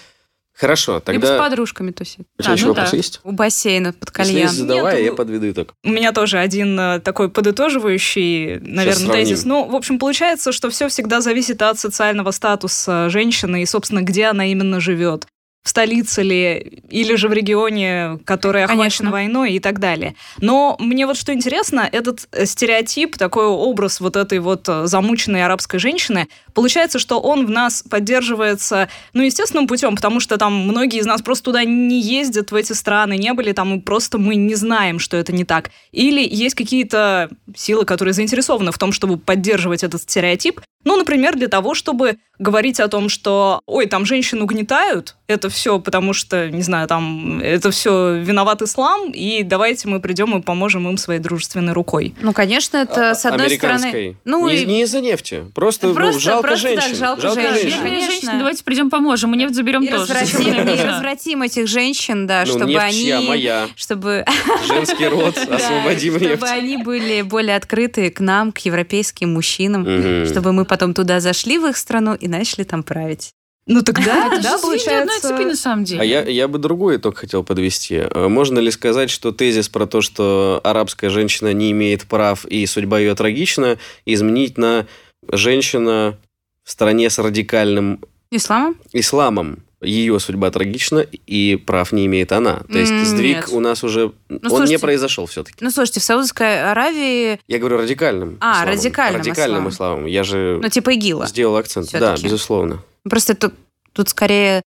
Хорошо, 0.54 1.02
Либо 1.08 1.26
с 1.26 1.30
тогда... 1.30 1.44
подружками 1.44 1.92
тусит. 1.92 2.28
Еще 2.38 2.50
А, 2.50 2.54
еще 2.54 2.66
ну 2.66 2.70
вопрос 2.74 2.92
да. 2.92 2.98
есть? 2.98 3.20
У 3.24 3.32
бассейна 3.32 3.94
под 3.94 4.10
Если 4.10 4.32
кальян. 4.34 4.48
есть, 4.48 4.56
задавай, 4.60 4.94
Нету. 4.98 5.06
я 5.06 5.14
подведу 5.14 5.50
итог. 5.50 5.74
У 5.84 5.90
меня 5.90 6.12
тоже 6.12 6.38
один 6.38 6.80
э, 6.80 7.00
такой 7.00 7.30
подытоживающий, 7.30 8.60
наверное, 8.60 9.12
тезис. 9.12 9.46
Ну, 9.46 9.66
в 9.66 9.76
общем, 9.76 9.98
получается, 9.98 10.52
что 10.52 10.70
все 10.70 10.88
всегда 10.90 11.22
зависит 11.22 11.62
от 11.62 11.80
социального 11.80 12.32
статуса 12.32 13.10
женщины 13.10 13.64
и, 13.64 13.66
собственно, 13.66 14.02
где 14.02 14.26
она 14.26 14.46
именно 14.52 14.80
живет. 14.80 15.26
В 15.64 15.70
столице 15.70 16.24
ли, 16.24 16.82
или 16.90 17.16
же 17.16 17.28
в 17.28 17.34
регионе, 17.34 18.20
который 18.26 18.64
охвачен 18.64 19.06
Конечно. 19.06 19.12
войной 19.12 19.54
и 19.54 19.60
так 19.60 19.80
далее. 19.80 20.16
Но 20.40 20.76
мне 20.80 21.06
вот 21.06 21.18
что 21.18 21.34
интересно, 21.34 21.88
этот 21.92 22.28
э, 22.32 22.46
стереотип, 22.46 23.16
такой 23.16 23.46
образ 23.46 24.00
вот 24.00 24.16
этой 24.16 24.40
вот 24.40 24.68
э, 24.68 24.88
замученной 24.88 25.46
арабской 25.46 25.78
женщины, 25.78 26.28
получается, 26.56 26.98
что 26.98 27.20
он 27.20 27.46
в 27.46 27.52
нас 27.52 27.84
поддерживается, 27.88 28.90
ну, 29.14 29.22
естественным 29.22 29.68
путем, 29.68 29.96
потому 29.96 30.20
что 30.20 30.38
там 30.38 30.54
многие 30.54 31.00
из 31.00 31.06
нас 31.06 31.22
просто 31.22 31.46
туда 31.46 31.64
не 31.64 32.02
ездят, 32.02 32.52
в 32.52 32.56
эти 32.56 32.74
страны, 32.74 33.18
не 33.18 33.34
были 33.34 33.52
там, 33.52 33.76
и 33.76 33.80
просто 33.80 34.18
мы 34.18 34.36
не 34.36 34.56
знаем, 34.56 34.98
что 34.98 35.16
это 35.16 35.32
не 35.32 35.46
так. 35.46 35.70
Или 35.92 36.28
есть 36.28 36.56
какие-то 36.56 37.30
силы, 37.56 37.86
которые 37.86 38.16
заинтересованы 38.16 38.72
в 38.72 38.78
том, 38.80 38.92
чтобы 38.92 39.18
поддерживать 39.18 39.84
этот 39.84 40.02
стереотип. 40.02 40.60
Ну, 40.84 40.98
например, 40.98 41.36
для 41.36 41.48
того, 41.48 41.74
чтобы 41.76 42.18
говорить 42.40 42.80
о 42.80 42.88
том, 42.88 43.08
что, 43.08 43.62
ой, 43.68 43.86
там 43.86 44.04
женщин 44.06 44.42
угнетают, 44.42 45.16
это 45.28 45.48
все 45.50 45.80
потому 45.80 46.12
что, 46.14 46.50
не 46.50 46.64
знаю, 46.64 46.88
там, 46.88 47.40
это 47.40 47.70
все 47.70 48.16
виноват 48.18 48.64
ислам, 48.64 49.12
и 49.12 49.44
давайте 49.44 49.88
мы 49.88 50.00
придем 50.00 50.36
и 50.38 50.42
поможем 50.42 50.90
им 50.90 50.98
своей 50.98 51.20
дружественной 51.20 51.74
рукой. 51.74 52.16
Ну, 52.22 52.34
конечно, 52.34 52.78
это 52.78 53.14
с 53.14 53.26
одной 53.28 53.46
Американской. 53.46 53.90
стороны... 53.92 54.18
Ну, 54.26 54.50
не, 54.50 54.56
и- 54.64 54.66
не 54.66 54.82
из-за 54.82 55.02
нефти. 55.02 55.46
Просто, 55.54 55.88
ну, 55.90 55.94
Просто- 55.94 56.20
жалко 56.20 56.48
просто, 56.48 56.68
женщин. 56.70 56.96
жалко 56.96 57.22
женщин. 57.30 57.44
женщин. 57.54 57.70
Бедные 57.70 57.92
Конечно. 57.92 58.12
женщины, 58.12 58.38
давайте 58.40 58.64
придем 58.64 58.90
поможем, 58.90 59.30
мы 59.30 59.38
нефть 59.38 59.54
заберем 59.56 59.84
и 59.84 59.88
тоже. 59.90 60.12
развратим, 60.14 60.68
и 60.68 60.82
развратим 60.82 61.42
этих 61.44 61.68
женщин, 61.68 62.26
да, 62.26 62.42
Ну, 62.48 62.52
чтобы 62.54 62.66
нефть 62.72 62.84
они... 62.84 63.04
чья? 63.04 63.22
Моя. 63.22 63.68
Чтобы 63.76 64.26
Женский 64.68 65.08
род. 65.08 65.38
Освободим 65.50 66.14
чтобы 66.16 66.26
нефть. 66.26 66.44
они 66.44 66.78
были 66.78 67.22
более 67.22 67.56
открыты 67.56 68.10
к 68.10 68.20
нам, 68.20 68.52
к 68.52 68.58
европейским 68.60 69.32
мужчинам, 69.34 70.26
чтобы 70.26 70.54
мы 70.54 70.66
потом 70.72 70.94
туда 70.94 71.20
зашли 71.20 71.60
в 71.60 71.66
их 71.68 71.76
страну 71.76 72.16
и 72.16 72.30
начали 72.30 72.64
там 72.64 72.82
править. 72.82 73.34
Ну 73.66 73.82
тогда, 73.82 74.28
Это 74.32 74.42
да, 74.42 74.56
одной 74.56 74.62
получается... 74.62 75.28
цепи 75.28 75.44
на 75.44 75.56
самом 75.58 75.84
деле. 75.84 76.00
А 76.00 76.06
я, 76.06 76.24
я 76.24 76.48
бы 76.48 76.60
другой 76.60 76.96
итог 76.96 77.18
хотел 77.18 77.44
подвести. 77.44 77.96
Э, 77.96 78.30
Можно 78.30 78.60
ли 78.60 78.72
сказать, 78.72 79.10
что 79.10 79.34
тезис 79.34 79.68
про 79.68 79.86
то, 79.86 80.00
что 80.00 80.62
арабская 80.64 81.10
женщина 81.10 81.52
не 81.52 81.72
имеет 81.72 82.08
прав 82.08 82.46
и 82.46 82.66
судьба 82.66 83.00
ее 83.00 83.16
трагична, 83.16 83.80
изменить 84.06 84.58
на 84.58 84.88
женщина 85.28 86.18
в 86.64 86.72
стране 86.72 87.10
с 87.10 87.20
радикальным 87.20 88.06
Исламом? 88.32 88.78
исламом? 88.94 89.66
Ее 89.82 90.20
судьба 90.20 90.52
трагична, 90.52 91.00
и 91.00 91.56
прав 91.56 91.92
не 91.92 92.06
имеет 92.06 92.32
она. 92.32 92.62
То 92.72 92.78
есть 92.78 92.94
сдвиг 93.08 93.38
нет. 93.38 93.50
у 93.52 93.60
нас 93.60 93.84
уже... 93.84 94.06
он 94.06 94.14
не 94.30 94.50
слушайте, 94.50 94.80
произошел 94.80 95.26
все-таки. 95.26 95.58
Ну, 95.60 95.72
слушайте, 95.72 96.00
в 96.00 96.04
Саудовской 96.04 96.70
Аравии, 96.72 97.40
Я 97.48 97.58
говорю 97.60 97.78
радикальным 97.78 98.38
А, 98.42 98.52
исламом. 98.54 98.70
радикальным 98.76 99.22
Радикальным 99.22 99.70
исламом. 99.70 99.70
исламом. 99.70 100.06
Я 100.06 100.24
же 100.24 100.60
ну, 100.62 100.70
типа 100.70 100.94
ИГИЛа. 100.94 101.26
сделал 101.26 101.56
акцент. 101.58 101.92
Да, 101.92 102.16
безусловно. 102.22 102.84
Просто 103.10 103.34
тут, 103.34 103.54
тут 103.94 104.10
скорее 104.10 104.62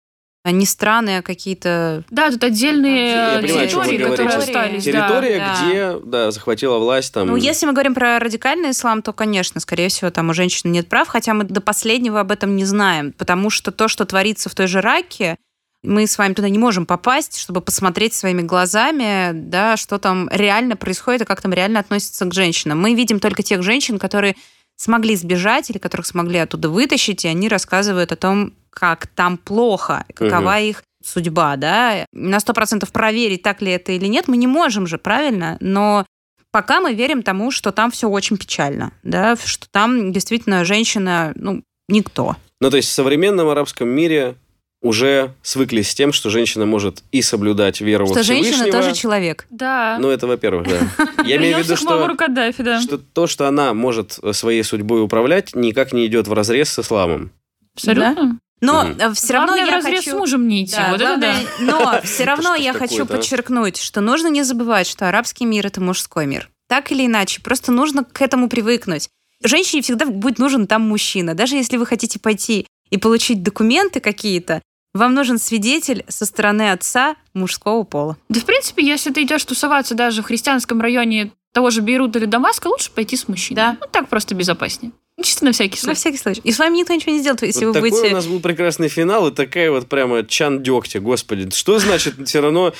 не 0.51 0.67
страны, 0.67 1.19
а 1.19 1.23
какие-то... 1.23 2.05
Да, 2.11 2.31
тут 2.31 2.45
отдельные 2.45 3.09
Я 3.09 3.41
понимаю, 3.41 3.69
территории, 3.69 3.99
которые 3.99 4.29
говорите. 4.29 4.37
остались. 4.37 4.85
да. 4.85 4.91
Территория, 4.91 5.39
да. 5.39 5.57
где 5.61 6.07
да, 6.07 6.31
захватила 6.31 6.79
власть 6.79 7.15
там... 7.15 7.29
Ну, 7.29 7.37
если 7.37 7.67
мы 7.67 7.73
говорим 7.73 7.95
про 7.95 8.19
радикальный 8.19 8.73
ислам, 8.73 9.01
то, 9.03 9.13
конечно, 9.13 9.61
скорее 9.61 9.89
всего, 9.89 10.11
там 10.11 10.29
у 10.29 10.35
женщин 10.35 10.71
нет 10.71 10.89
прав, 10.89 11.09
хотя 11.09 11.33
мы 11.33 11.45
до 11.45 11.61
последнего 11.61 12.21
об 12.21 12.31
этом 12.31 12.57
не 12.57 12.65
знаем, 12.65 13.13
потому 13.13 13.49
что 13.49 13.73
то, 13.73 13.89
что 13.89 14.05
творится 14.05 14.51
в 14.51 14.55
той 14.55 14.67
же 14.67 14.81
Раке, 14.81 15.37
мы 15.83 16.07
с 16.07 16.17
вами 16.19 16.33
туда 16.33 16.49
не 16.49 16.59
можем 16.59 16.87
попасть, 16.87 17.39
чтобы 17.39 17.61
посмотреть 17.61 18.15
своими 18.15 18.43
глазами, 18.43 19.33
да, 19.33 19.77
что 19.77 19.99
там 19.99 20.29
реально 20.33 20.77
происходит 20.77 21.23
и 21.23 21.25
как 21.27 21.43
там 21.43 21.53
реально 21.53 21.81
относятся 21.81 22.25
к 22.25 22.35
женщинам. 22.35 22.81
Мы 22.81 22.95
видим 22.95 23.21
только 23.21 23.43
тех 23.43 23.63
женщин, 23.63 23.99
которые 23.99 24.35
смогли 24.77 25.15
сбежать 25.15 25.71
или 25.71 25.79
которых 25.79 26.07
смогли 26.07 26.39
оттуда 26.39 26.69
вытащить, 26.69 27.25
и 27.25 27.29
они 27.29 27.49
рассказывают 27.49 28.13
о 28.13 28.17
том, 28.17 28.55
как 28.75 29.07
там 29.07 29.39
плохо, 29.39 30.05
какова 30.15 30.61
их 30.61 30.83
судьба, 31.05 31.57
да. 31.57 32.07
На 32.13 32.41
сто 32.41 32.53
процентов 32.53 32.93
проверить, 32.93 33.43
так 33.43 33.63
ли 33.63 33.73
это 33.73 33.93
или 33.93 34.07
нет, 34.07 34.29
мы 34.29 34.37
не 34.37 34.47
можем 34.47 34.87
же, 34.87 34.99
правильно? 34.99 35.57
Но 35.61 36.07
пока 36.51 36.81
мы 36.81 36.95
верим 36.95 37.23
тому, 37.23 37.51
что 37.51 37.73
там 37.73 37.91
все 37.91 38.09
очень 38.09 38.37
печально, 38.37 38.93
да, 39.03 39.37
что 39.37 39.67
там 39.71 40.13
действительно 40.13 40.65
женщина, 40.65 41.33
ну, 41.35 41.63
никто. 41.89 42.37
Ну, 42.61 42.71
то 42.71 42.77
есть 42.77 42.89
в 42.89 42.93
современном 42.93 43.49
арабском 43.49 43.89
мире 43.89 44.37
уже 44.85 45.35
свыклись 45.43 45.91
с 45.91 45.95
тем, 45.95 46.13
что 46.13 46.31
женщина 46.31 46.67
может 46.67 47.03
и 47.11 47.23
соблюдать 47.23 47.81
веру 47.81 48.07
что 48.07 48.17
во 48.17 48.23
женщина 48.23 48.57
Всевышнего. 48.57 48.83
тоже 48.83 48.95
человек. 48.95 49.47
Да. 49.51 49.97
Ну, 49.99 50.11
это 50.11 50.27
во-первых, 50.27 50.69
да. 50.69 51.23
Я 51.25 51.37
имею 51.37 51.57
в 51.57 51.65
виду, 51.65 51.77
что, 51.77 51.87
Мамару 51.87 52.17
Каддафи, 52.17 52.63
да. 52.63 52.81
что 52.81 52.99
то, 52.99 53.27
что 53.27 53.49
она 53.49 53.73
может 53.73 54.19
своей 54.33 54.63
судьбой 54.63 55.03
управлять, 55.03 55.55
никак 55.55 55.93
не 55.93 56.07
идет 56.07 56.29
в 56.29 56.33
разрез 56.35 56.69
с 56.69 56.79
исламом. 56.79 57.33
Абсолютно. 57.75 58.39
Но 58.65 58.85
Мгм. 58.85 59.15
все 59.15 59.33
равно 59.35 59.53
Главное, 59.55 59.71
я 59.75 59.81
в 59.81 59.85
хочу... 59.85 60.11
с 60.11 60.15
мужем 60.15 60.49
не 60.49 60.65
идти. 60.65 60.77
Да, 60.77 60.91
вот 60.91 61.01
это 61.01 61.17
да. 61.17 61.33
главное- 61.33 61.47
Но 61.61 62.01
все 62.05 62.25
равно 62.25 62.55
я 62.55 62.73
хочу 62.73 63.07
подчеркнуть, 63.07 63.77
что 63.77 64.01
нужно 64.01 64.29
не 64.29 64.43
забывать, 64.43 64.87
что 64.87 65.09
арабский 65.09 65.45
мир 65.45 65.67
это 65.67 65.81
мужской 65.81 66.27
мир. 66.27 66.51
Так 66.69 66.91
или 66.93 67.07
иначе, 67.07 67.41
просто 67.43 67.73
нужно 67.73 68.05
к 68.05 68.23
этому 68.23 68.49
привыкнуть. 68.49 69.09
Женщине 69.43 69.83
всегда 69.83 70.07
будет 70.07 70.39
нужен 70.39 70.67
там 70.67 70.83
мужчина. 70.83 71.35
Даже 71.35 71.57
если 71.57 71.77
вы 71.77 71.85
хотите 71.87 72.19
пойти 72.19 72.67
и 72.91 72.97
получить 72.97 73.43
документы 73.43 74.01
какие-то, 74.01 74.63
вам 74.95 75.13
нужен 75.15 75.39
свидетель 75.39 76.05
со 76.09 76.25
стороны 76.25 76.71
отца 76.71 77.17
мужского 77.35 77.83
пола. 77.83 78.17
Да, 78.29 78.41
в 78.41 78.45
принципе, 78.45 78.87
если 78.87 79.11
ты 79.13 79.23
идешь 79.25 79.45
тусоваться 79.45 79.95
даже 79.95 80.23
в 80.23 80.27
христианском 80.27 80.81
районе 80.81 81.33
того 81.53 81.71
же 81.71 81.83
Бейрута 81.83 82.19
или 82.21 82.27
Дамаска, 82.27 82.69
лучше 82.69 82.91
пойти 82.93 83.17
с 83.17 83.29
мужчиной. 83.29 83.57
Да. 83.57 83.77
Ну, 83.81 83.87
так 83.91 84.09
просто 84.09 84.35
безопаснее. 84.35 84.93
Ну, 85.17 85.23
Чисто 85.25 85.45
на 85.45 85.53
всякий 85.53 85.77
На 85.77 85.81
случай. 85.83 85.97
всякий 85.97 86.19
случай. 86.19 86.41
И 86.45 86.51
с 86.53 86.59
вами 86.59 86.77
никто 86.79 86.93
ничего 86.93 87.13
не 87.13 87.21
сделает, 87.21 87.43
если 87.43 87.65
Вот 87.67 87.69
вы 87.69 87.75
такой 87.75 87.91
будете... 87.91 88.09
у 88.09 88.17
нас 88.17 88.27
был 88.27 88.41
прекрасный 88.41 88.89
финал, 88.89 89.29
и 89.29 89.33
такая 89.35 89.71
вот 89.71 89.89
прямо 89.89 90.25
чан 90.27 90.63
дегтя, 90.63 91.01
господи. 91.01 91.51
Что 91.55 91.79
значит 91.79 92.15
все 92.27 92.41
равно 92.41 92.75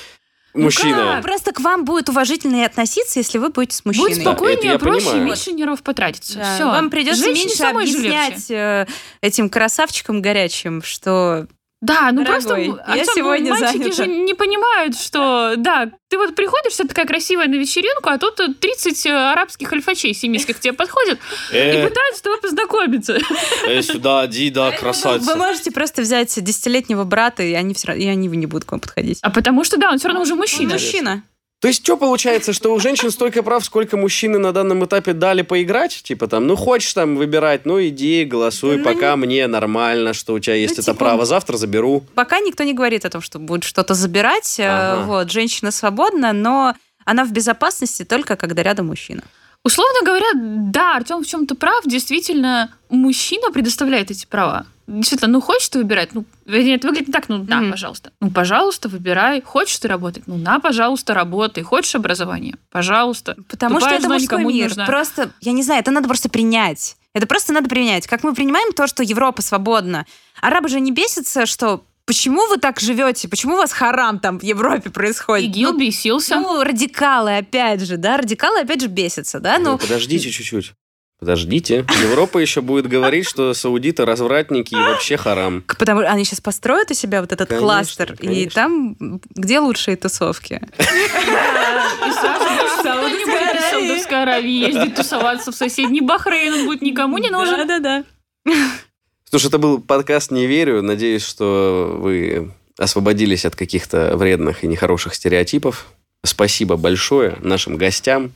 мужчина. 0.53 1.15
как? 1.15 1.23
Просто 1.23 1.53
к 1.53 1.61
вам 1.61 1.85
будет 1.85 2.09
уважительнее 2.09 2.67
относиться, 2.67 3.21
если 3.21 3.39
вы 3.39 3.51
будете 3.51 3.77
с 3.77 3.85
мужчиной. 3.85 4.09
Будет 4.11 4.21
спокойнее, 4.23 4.73
я 4.73 4.79
проще, 4.79 5.07
понимаю. 5.07 5.27
меньше 5.27 5.53
нервов 5.53 5.83
потратиться. 5.83 6.39
Да, 6.39 6.55
Все. 6.57 6.65
Вам 6.65 6.91
придется 6.91 7.23
Женщине 7.25 7.47
меньше 7.51 7.63
объяснять 7.65 8.51
э, 8.51 8.87
этим 9.21 9.49
красавчикам 9.49 10.21
горячим, 10.21 10.83
что 10.83 11.47
Да, 11.85 12.11
ну 12.13 12.25
Дорогой, 12.25 12.43
просто 12.43 12.57
я 12.61 12.73
Артём, 12.83 12.97
ну, 13.07 13.13
сегодня 13.15 13.51
мальчики 13.51 13.83
занята. 13.93 14.05
же 14.05 14.07
не 14.07 14.33
понимают, 14.35 14.99
что 14.99 15.53
да, 15.59 15.91
ты 16.09 16.17
вот 16.17 16.35
приходишь, 16.35 16.73
вся 16.73 16.85
такая 16.85 17.05
красивая 17.07 17.47
на 17.47 17.57
вечеринку, 17.57 18.09
а 18.09 18.17
тут 18.19 18.37
30 18.59 19.07
арабских 19.07 19.71
альфачей 19.73 20.15
семийских 20.15 20.57
к 20.57 20.61
тебе 20.61 20.73
подходят 20.73 21.19
и 21.53 21.57
Э, 21.57 21.87
пытаются 21.87 22.19
с 22.21 22.23
тобой 22.23 22.41
познакомиться. 22.41 23.19
э, 23.67 23.83
сюда, 23.83 24.25
иди, 24.27 24.49
да, 24.49 24.71
вы 24.71 24.77
красавица. 24.79 25.37
можете 25.37 25.71
просто 25.73 26.01
взять 26.03 26.43
десятилетнего 26.43 27.05
брата, 27.05 27.43
и 27.43 27.53
они 27.53 27.75
все 27.75 27.89
равно, 27.89 28.03
и 28.03 28.07
они 28.07 28.29
не 28.29 28.47
будут 28.47 28.65
к 28.65 28.71
вам 28.73 28.81
подходить. 28.81 29.19
А 29.21 29.31
потому 29.31 29.63
что, 29.65 29.77
да, 29.77 29.91
он 29.91 29.99
все 29.99 30.09
равно 30.09 30.23
уже 30.23 30.35
мужчина. 30.37 30.73
мужчина. 30.73 31.23
То 31.65 31.69
есть 31.69 31.83
что 31.83 31.97
получается, 31.97 32.53
что 32.53 32.75
у 32.75 32.79
женщин 32.79 33.11
столько 33.11 33.43
прав, 33.43 33.65
сколько 33.65 33.97
мужчины 33.97 34.37
на 34.37 34.53
данном 34.53 34.85
этапе 34.85 35.15
дали 35.15 35.41
поиграть? 35.41 36.03
Типа 36.03 36.29
там, 36.29 36.47
ну 36.47 36.57
хочешь 36.57 36.93
там 36.93 37.17
выбирать, 37.17 37.65
ну 37.65 37.83
иди, 37.83 38.27
голосуй, 38.27 38.77
Ну, 38.77 38.85
пока 38.85 39.17
мне 39.17 39.47
нормально, 39.47 40.13
что 40.13 40.35
у 40.35 40.39
тебя 40.39 40.57
есть 40.57 40.77
Ну, 40.77 40.83
это 40.83 40.93
типа, 40.93 40.99
право, 40.99 41.25
завтра 41.25 41.57
заберу. 41.57 42.05
Пока 42.15 42.41
никто 42.41 42.65
не 42.65 42.75
говорит 42.75 43.07
о 43.07 43.09
том, 43.09 43.23
что 43.23 43.39
будет 43.39 43.65
что-то 43.65 43.95
забирать. 43.95 44.61
э, 44.61 44.67
Ага. 44.69 45.05
Вот, 45.07 45.33
женщина 45.33 45.71
свободна, 45.71 46.35
но 46.35 46.75
она 47.07 47.25
в 47.25 47.33
безопасности 47.33 48.05
только 48.05 48.37
когда 48.37 48.63
рядом 48.63 48.89
мужчина. 48.89 49.23
Условно 49.65 50.01
говоря, 50.05 50.27
да, 50.35 50.97
Артем 50.97 51.23
в 51.23 51.27
чем-то 51.27 51.55
прав. 51.55 51.85
Действительно, 51.87 52.71
мужчина 52.91 53.51
предоставляет 53.51 54.11
эти 54.11 54.27
права. 54.27 54.67
Действительно, 54.87 55.33
ну 55.33 55.41
хочешь 55.41 55.71
ты 55.71 55.79
выбирать? 55.79 56.15
Ну, 56.15 56.27
вернее, 56.45 56.75
это 56.77 56.89
выглядит 56.89 57.11
так, 57.11 57.31
ну 57.31 57.39
да, 57.39 57.61
Мгм. 57.63 57.71
пожалуйста. 57.71 58.13
Ну, 58.21 58.31
пожалуйста, 58.31 58.91
выбирай. 58.91 59.41
Хочешь 59.41 59.79
ты 59.79 59.89
работать? 59.89 60.25
Ну, 60.27 60.37
на, 60.37 60.61
пожалуйста, 60.61 61.15
работай. 61.15 61.63
Хочешь 61.63 61.95
образование? 61.95 62.57
Пожалуйста. 62.71 63.37
Потому 63.49 63.77
Тупая 63.77 63.99
что 63.99 64.07
это 64.07 64.13
мужской 64.13 64.45
мир. 64.45 64.69
нужна. 64.69 64.85
Просто, 64.85 65.31
я 65.41 65.53
не 65.53 65.63
знаю, 65.63 65.81
это 65.81 65.91
надо 65.91 66.07
просто 66.09 66.29
принять. 66.29 66.97
Это 67.15 67.27
просто 67.27 67.55
надо 67.55 67.71
принять. 67.71 68.07
Как 68.07 68.23
мы 68.25 68.35
принимаем 68.35 68.73
то, 68.75 68.87
что 68.87 69.03
Европа 69.03 69.41
свободна. 69.41 70.05
Арабы 70.43 70.69
же 70.69 70.81
не 70.81 70.93
бесятся, 70.93 71.47
что 71.47 71.83
почему 72.07 72.47
вы 72.49 72.59
так 72.59 72.81
живете, 72.81 73.29
почему 73.29 73.55
у 73.55 73.59
вас 73.59 73.73
харам 73.73 74.19
там 74.19 74.39
в 74.39 74.43
Европе 74.43 74.91
происходит. 74.91 75.49
ИГИЛ 75.51 75.73
Ну, 75.73 75.79
бесился. 75.79 76.37
ну, 76.37 76.63
радикалы, 76.63 77.37
опять 77.39 77.81
же, 77.83 77.97
да, 77.97 78.17
радикалы 78.19 78.61
опять 78.61 78.81
же 78.81 78.89
бесятся, 78.89 79.41
да, 79.41 79.59
Ну, 79.59 79.73
ну, 79.73 79.79
подождите 79.79 80.31
чуть-чуть. 80.31 80.73
Подождите. 81.21 81.87
Европа 82.03 82.39
еще 82.39 82.61
будет 82.61 82.87
говорить, 82.89 83.27
что 83.27 83.55
саудиты 83.55 84.05
развратники 84.05 84.75
и 84.75 84.77
вообще 84.77 85.17
харам. 85.17 85.63
потому 85.79 86.01
что 86.03 86.11
они 86.11 86.25
сейчас 86.25 86.41
построят 86.41 86.91
у 86.91 86.95
себя 86.95 87.21
вот 87.21 87.33
этот 87.33 87.49
Конечно, 87.49 87.67
кластер, 87.67 88.13
и 88.15 88.17
конечно. 88.17 88.51
там 88.51 88.97
м, 89.01 89.21
где 89.31 89.61
лучшие 89.61 89.97
тусовки? 89.97 90.61
И 90.81 92.13
Саудовской 93.71 94.23
Аравии 94.23 94.67
ездить 94.69 94.95
тусоваться 94.97 95.53
в 95.53 95.55
соседний 95.55 96.01
Бахрейн. 96.01 96.53
Он 96.55 96.67
будет 96.67 96.83
никому 96.83 97.19
не 97.19 97.31
нужен. 97.31 97.67
Да-да-да. 97.67 98.05
Слушай, 99.35 99.49
это 99.49 99.59
был 99.59 99.81
подкаст 99.81 100.31
«Не 100.31 100.47
верю». 100.47 100.81
Надеюсь, 100.81 101.25
что 101.25 101.99
вы 102.01 102.53
освободились 102.79 103.45
от 103.45 103.57
каких-то 103.57 104.17
вредных 104.17 104.63
и 104.63 104.69
нехороших 104.69 105.13
стереотипов. 105.13 105.89
Спасибо 106.25 106.77
большое 106.77 107.37
нашим 107.41 107.77
гостям. 107.77 108.31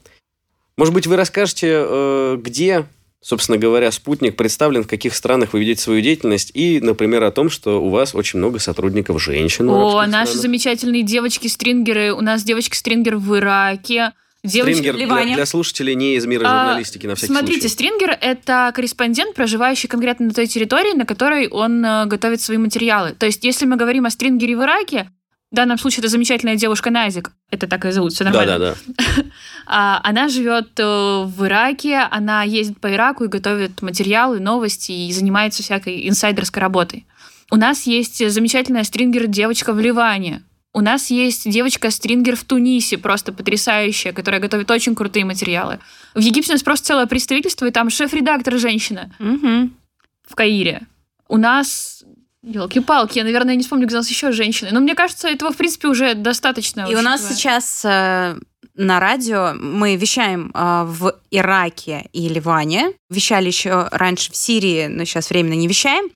Может 0.76 0.92
быть, 0.92 1.06
вы 1.06 1.14
расскажете, 1.14 1.68
э, 1.70 2.38
где, 2.42 2.84
собственно 3.20 3.58
говоря, 3.58 3.92
спутник 3.92 4.34
представлен, 4.34 4.82
в 4.82 4.88
каких 4.88 5.14
странах 5.14 5.52
вы 5.52 5.60
ведете 5.60 5.82
свою 5.82 6.00
деятельность, 6.00 6.50
и, 6.52 6.80
например, 6.80 7.22
о 7.22 7.30
том, 7.30 7.48
что 7.48 7.80
у 7.80 7.90
вас 7.90 8.12
очень 8.12 8.40
много 8.40 8.58
сотрудников 8.58 9.22
женщин. 9.22 9.70
О, 9.70 10.04
наши 10.04 10.32
странах. 10.32 10.42
замечательные 10.42 11.04
девочки-стрингеры. 11.04 12.12
У 12.12 12.22
нас 12.22 12.42
девочки-стрингер 12.42 13.18
в 13.18 13.36
Ираке. 13.36 14.14
Девочки 14.44 14.78
Стрингер 14.78 15.24
для, 15.24 15.34
для 15.34 15.46
слушателей 15.46 15.94
не 15.96 16.14
из 16.14 16.24
мира 16.24 16.46
А, 16.46 16.66
журналистики, 16.66 17.06
на 17.06 17.16
всякий 17.16 17.32
Смотрите, 17.32 17.60
случай. 17.62 17.74
стрингер— 17.74 18.16
это 18.20 18.70
корреспондент, 18.74 19.34
проживающий 19.34 19.88
конкретно 19.88 20.26
на 20.26 20.32
той 20.32 20.46
территории, 20.46 20.94
на 20.96 21.04
которой 21.04 21.48
он 21.48 21.84
э, 21.84 22.06
готовит 22.06 22.40
свои 22.40 22.56
материалы. 22.56 23.12
То 23.18 23.26
есть, 23.26 23.42
если 23.42 23.66
мы 23.66 23.76
говорим 23.76 24.06
о 24.06 24.10
стрингере 24.10 24.56
в 24.56 24.62
Ираке, 24.62 25.10
в 25.50 25.56
данном 25.56 25.76
случае 25.78 26.00
это 26.00 26.08
замечательная 26.08 26.56
девушка 26.56 26.90
Назик, 26.90 27.32
это 27.50 27.66
так 27.66 27.84
и 27.86 27.90
зовут, 27.90 28.12
все 28.12 28.24
нормально. 28.24 28.58
Да-да-да. 28.58 29.22
А, 29.66 30.00
Она 30.04 30.28
живет 30.28 30.78
э, 30.78 30.84
в 30.84 31.44
Ираке, 31.44 31.98
она 32.10 32.42
ездит 32.44 32.80
по 32.80 32.92
Ираку 32.92 33.24
и 33.24 33.28
готовит 33.28 33.82
материалы, 33.82 34.38
новости 34.40 34.92
и 34.92 35.12
занимается 35.12 35.62
всякой 35.62 36.08
инсайдерской 36.08 36.60
работой. 36.60 37.06
У 37.50 37.56
нас 37.56 37.86
есть 37.86 38.30
замечательная 38.30 38.84
стрингер-девочка 38.84 39.72
в 39.72 39.80
Ливане. 39.80 40.42
У 40.78 40.80
нас 40.80 41.10
есть 41.10 41.50
девочка-стрингер 41.50 42.36
в 42.36 42.44
Тунисе, 42.44 42.98
просто 42.98 43.32
потрясающая, 43.32 44.12
которая 44.12 44.40
готовит 44.40 44.70
очень 44.70 44.94
крутые 44.94 45.24
материалы. 45.24 45.80
В 46.14 46.20
Египте 46.20 46.52
у 46.52 46.54
нас 46.54 46.62
просто 46.62 46.86
целое 46.86 47.06
представительство, 47.06 47.66
и 47.66 47.72
там 47.72 47.90
шеф-редактор 47.90 48.58
женщина 48.58 49.12
Мгм. 49.18 49.74
в 50.24 50.36
Каире. 50.36 50.86
У 51.26 51.36
нас... 51.36 52.04
Елки-палки, 52.44 53.18
я, 53.18 53.24
наверное, 53.24 53.56
не 53.56 53.64
вспомню, 53.64 53.86
где 53.86 53.96
у 53.96 53.98
нас 53.98 54.08
еще 54.08 54.30
женщины. 54.30 54.70
Но 54.70 54.78
мне 54.78 54.94
кажется, 54.94 55.26
этого, 55.26 55.52
в 55.52 55.56
принципе, 55.56 55.88
уже 55.88 56.14
достаточно. 56.14 56.86
И 56.88 56.94
у 56.94 57.02
нас 57.02 57.28
сейчас 57.28 57.84
э, 57.84 58.38
на 58.76 59.00
радио 59.00 59.54
мы 59.60 59.96
вещаем 59.96 60.52
э, 60.54 60.84
в 60.84 61.12
Ираке 61.32 62.08
и 62.12 62.28
Ливане. 62.28 62.92
Вещали 63.10 63.48
еще 63.48 63.88
раньше 63.90 64.30
в 64.30 64.36
Сирии, 64.36 64.86
но 64.86 65.04
сейчас 65.04 65.30
временно 65.30 65.54
не 65.54 65.66
вещаем. 65.66 66.08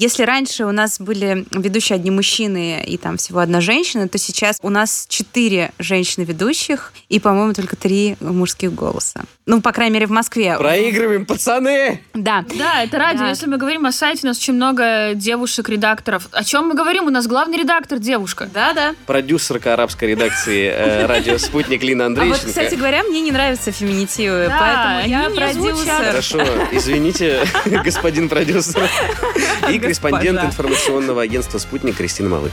Если 0.00 0.22
раньше 0.22 0.64
у 0.64 0.72
нас 0.72 0.98
были 0.98 1.44
ведущие 1.50 1.96
одни 1.96 2.10
мужчины 2.10 2.82
и 2.82 2.96
там 2.96 3.18
всего 3.18 3.40
одна 3.40 3.60
женщина, 3.60 4.08
то 4.08 4.16
сейчас 4.16 4.56
у 4.62 4.70
нас 4.70 5.04
четыре 5.10 5.72
женщины-ведущих 5.78 6.94
и, 7.10 7.20
по-моему, 7.20 7.52
только 7.52 7.76
три 7.76 8.16
мужских 8.20 8.74
голоса. 8.74 9.24
Ну, 9.44 9.60
по 9.60 9.72
крайней 9.72 9.94
мере, 9.94 10.06
в 10.06 10.10
Москве. 10.10 10.56
Проигрываем, 10.56 11.26
пацаны! 11.26 12.00
Да. 12.14 12.46
Да, 12.56 12.84
это 12.84 12.98
радио. 12.98 13.24
Да. 13.24 13.28
Если 13.28 13.46
мы 13.46 13.58
говорим 13.58 13.84
о 13.84 13.92
сайте, 13.92 14.20
у 14.22 14.28
нас 14.28 14.38
очень 14.38 14.54
много 14.54 15.12
девушек-редакторов. 15.14 16.28
О 16.32 16.44
чем 16.44 16.68
мы 16.68 16.74
говорим? 16.74 17.06
У 17.06 17.10
нас 17.10 17.26
главный 17.26 17.58
редактор 17.58 17.98
девушка. 17.98 18.48
Да-да. 18.54 18.94
Продюсерка 19.06 19.74
арабской 19.74 20.10
редакции 20.10 20.70
э, 20.72 21.06
радио 21.08 21.36
«Спутник» 21.36 21.82
Лина 21.82 22.06
А 22.06 22.24
вот, 22.24 22.38
кстати 22.38 22.74
говоря, 22.76 23.02
мне 23.02 23.20
не 23.20 23.32
нравятся 23.32 23.70
феминитивы, 23.70 24.46
Да, 24.48 24.56
поэтому 24.58 25.10
я 25.10 25.26
они 25.26 25.34
не 25.34 25.40
продюсер. 25.40 26.04
Хорошо, 26.06 26.40
извините, 26.72 27.44
господин 27.84 28.30
продюсер. 28.30 28.88
И 29.68 29.78
корреспондент 29.90 30.44
информационного 30.44 31.22
агентства 31.22 31.58
«Спутник» 31.58 31.96
Кристина 31.96 32.28
Малык. 32.28 32.52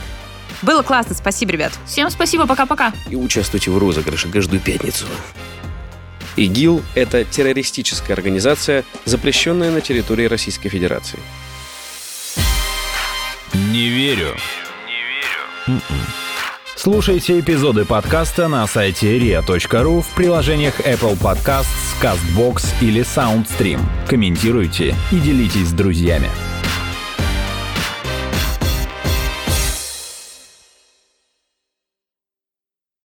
Было 0.62 0.82
классно, 0.82 1.14
спасибо, 1.14 1.52
ребят. 1.52 1.72
Всем 1.86 2.10
спасибо, 2.10 2.46
пока-пока. 2.46 2.92
И 3.10 3.16
участвуйте 3.16 3.70
в 3.70 3.78
розыгрыше 3.78 4.28
каждую 4.28 4.60
пятницу. 4.60 5.06
ИГИЛ– 6.36 6.82
это 6.94 7.24
террористическая 7.24 8.16
организация, 8.16 8.84
запрещенная 9.04 9.70
на 9.70 9.80
территории 9.80 10.26
Российской 10.26 10.68
Федерации. 10.68 11.18
Не 13.54 13.88
верю. 13.88 14.36
М-м. 15.66 15.80
Слушайте 16.76 17.40
эпизоды 17.40 17.84
подкаста 17.84 18.46
на 18.46 18.66
сайте 18.68 19.18
ria.ru 19.18 20.00
в 20.00 20.08
приложениях 20.14 20.80
Apple 20.80 21.18
Podcasts, 21.18 21.66
CastBox 22.00 22.66
или 22.80 23.02
SoundStream. 23.02 23.80
Комментируйте 24.08 24.94
и 25.10 25.16
делитесь 25.16 25.68
с 25.68 25.72
друзьями. 25.72 26.30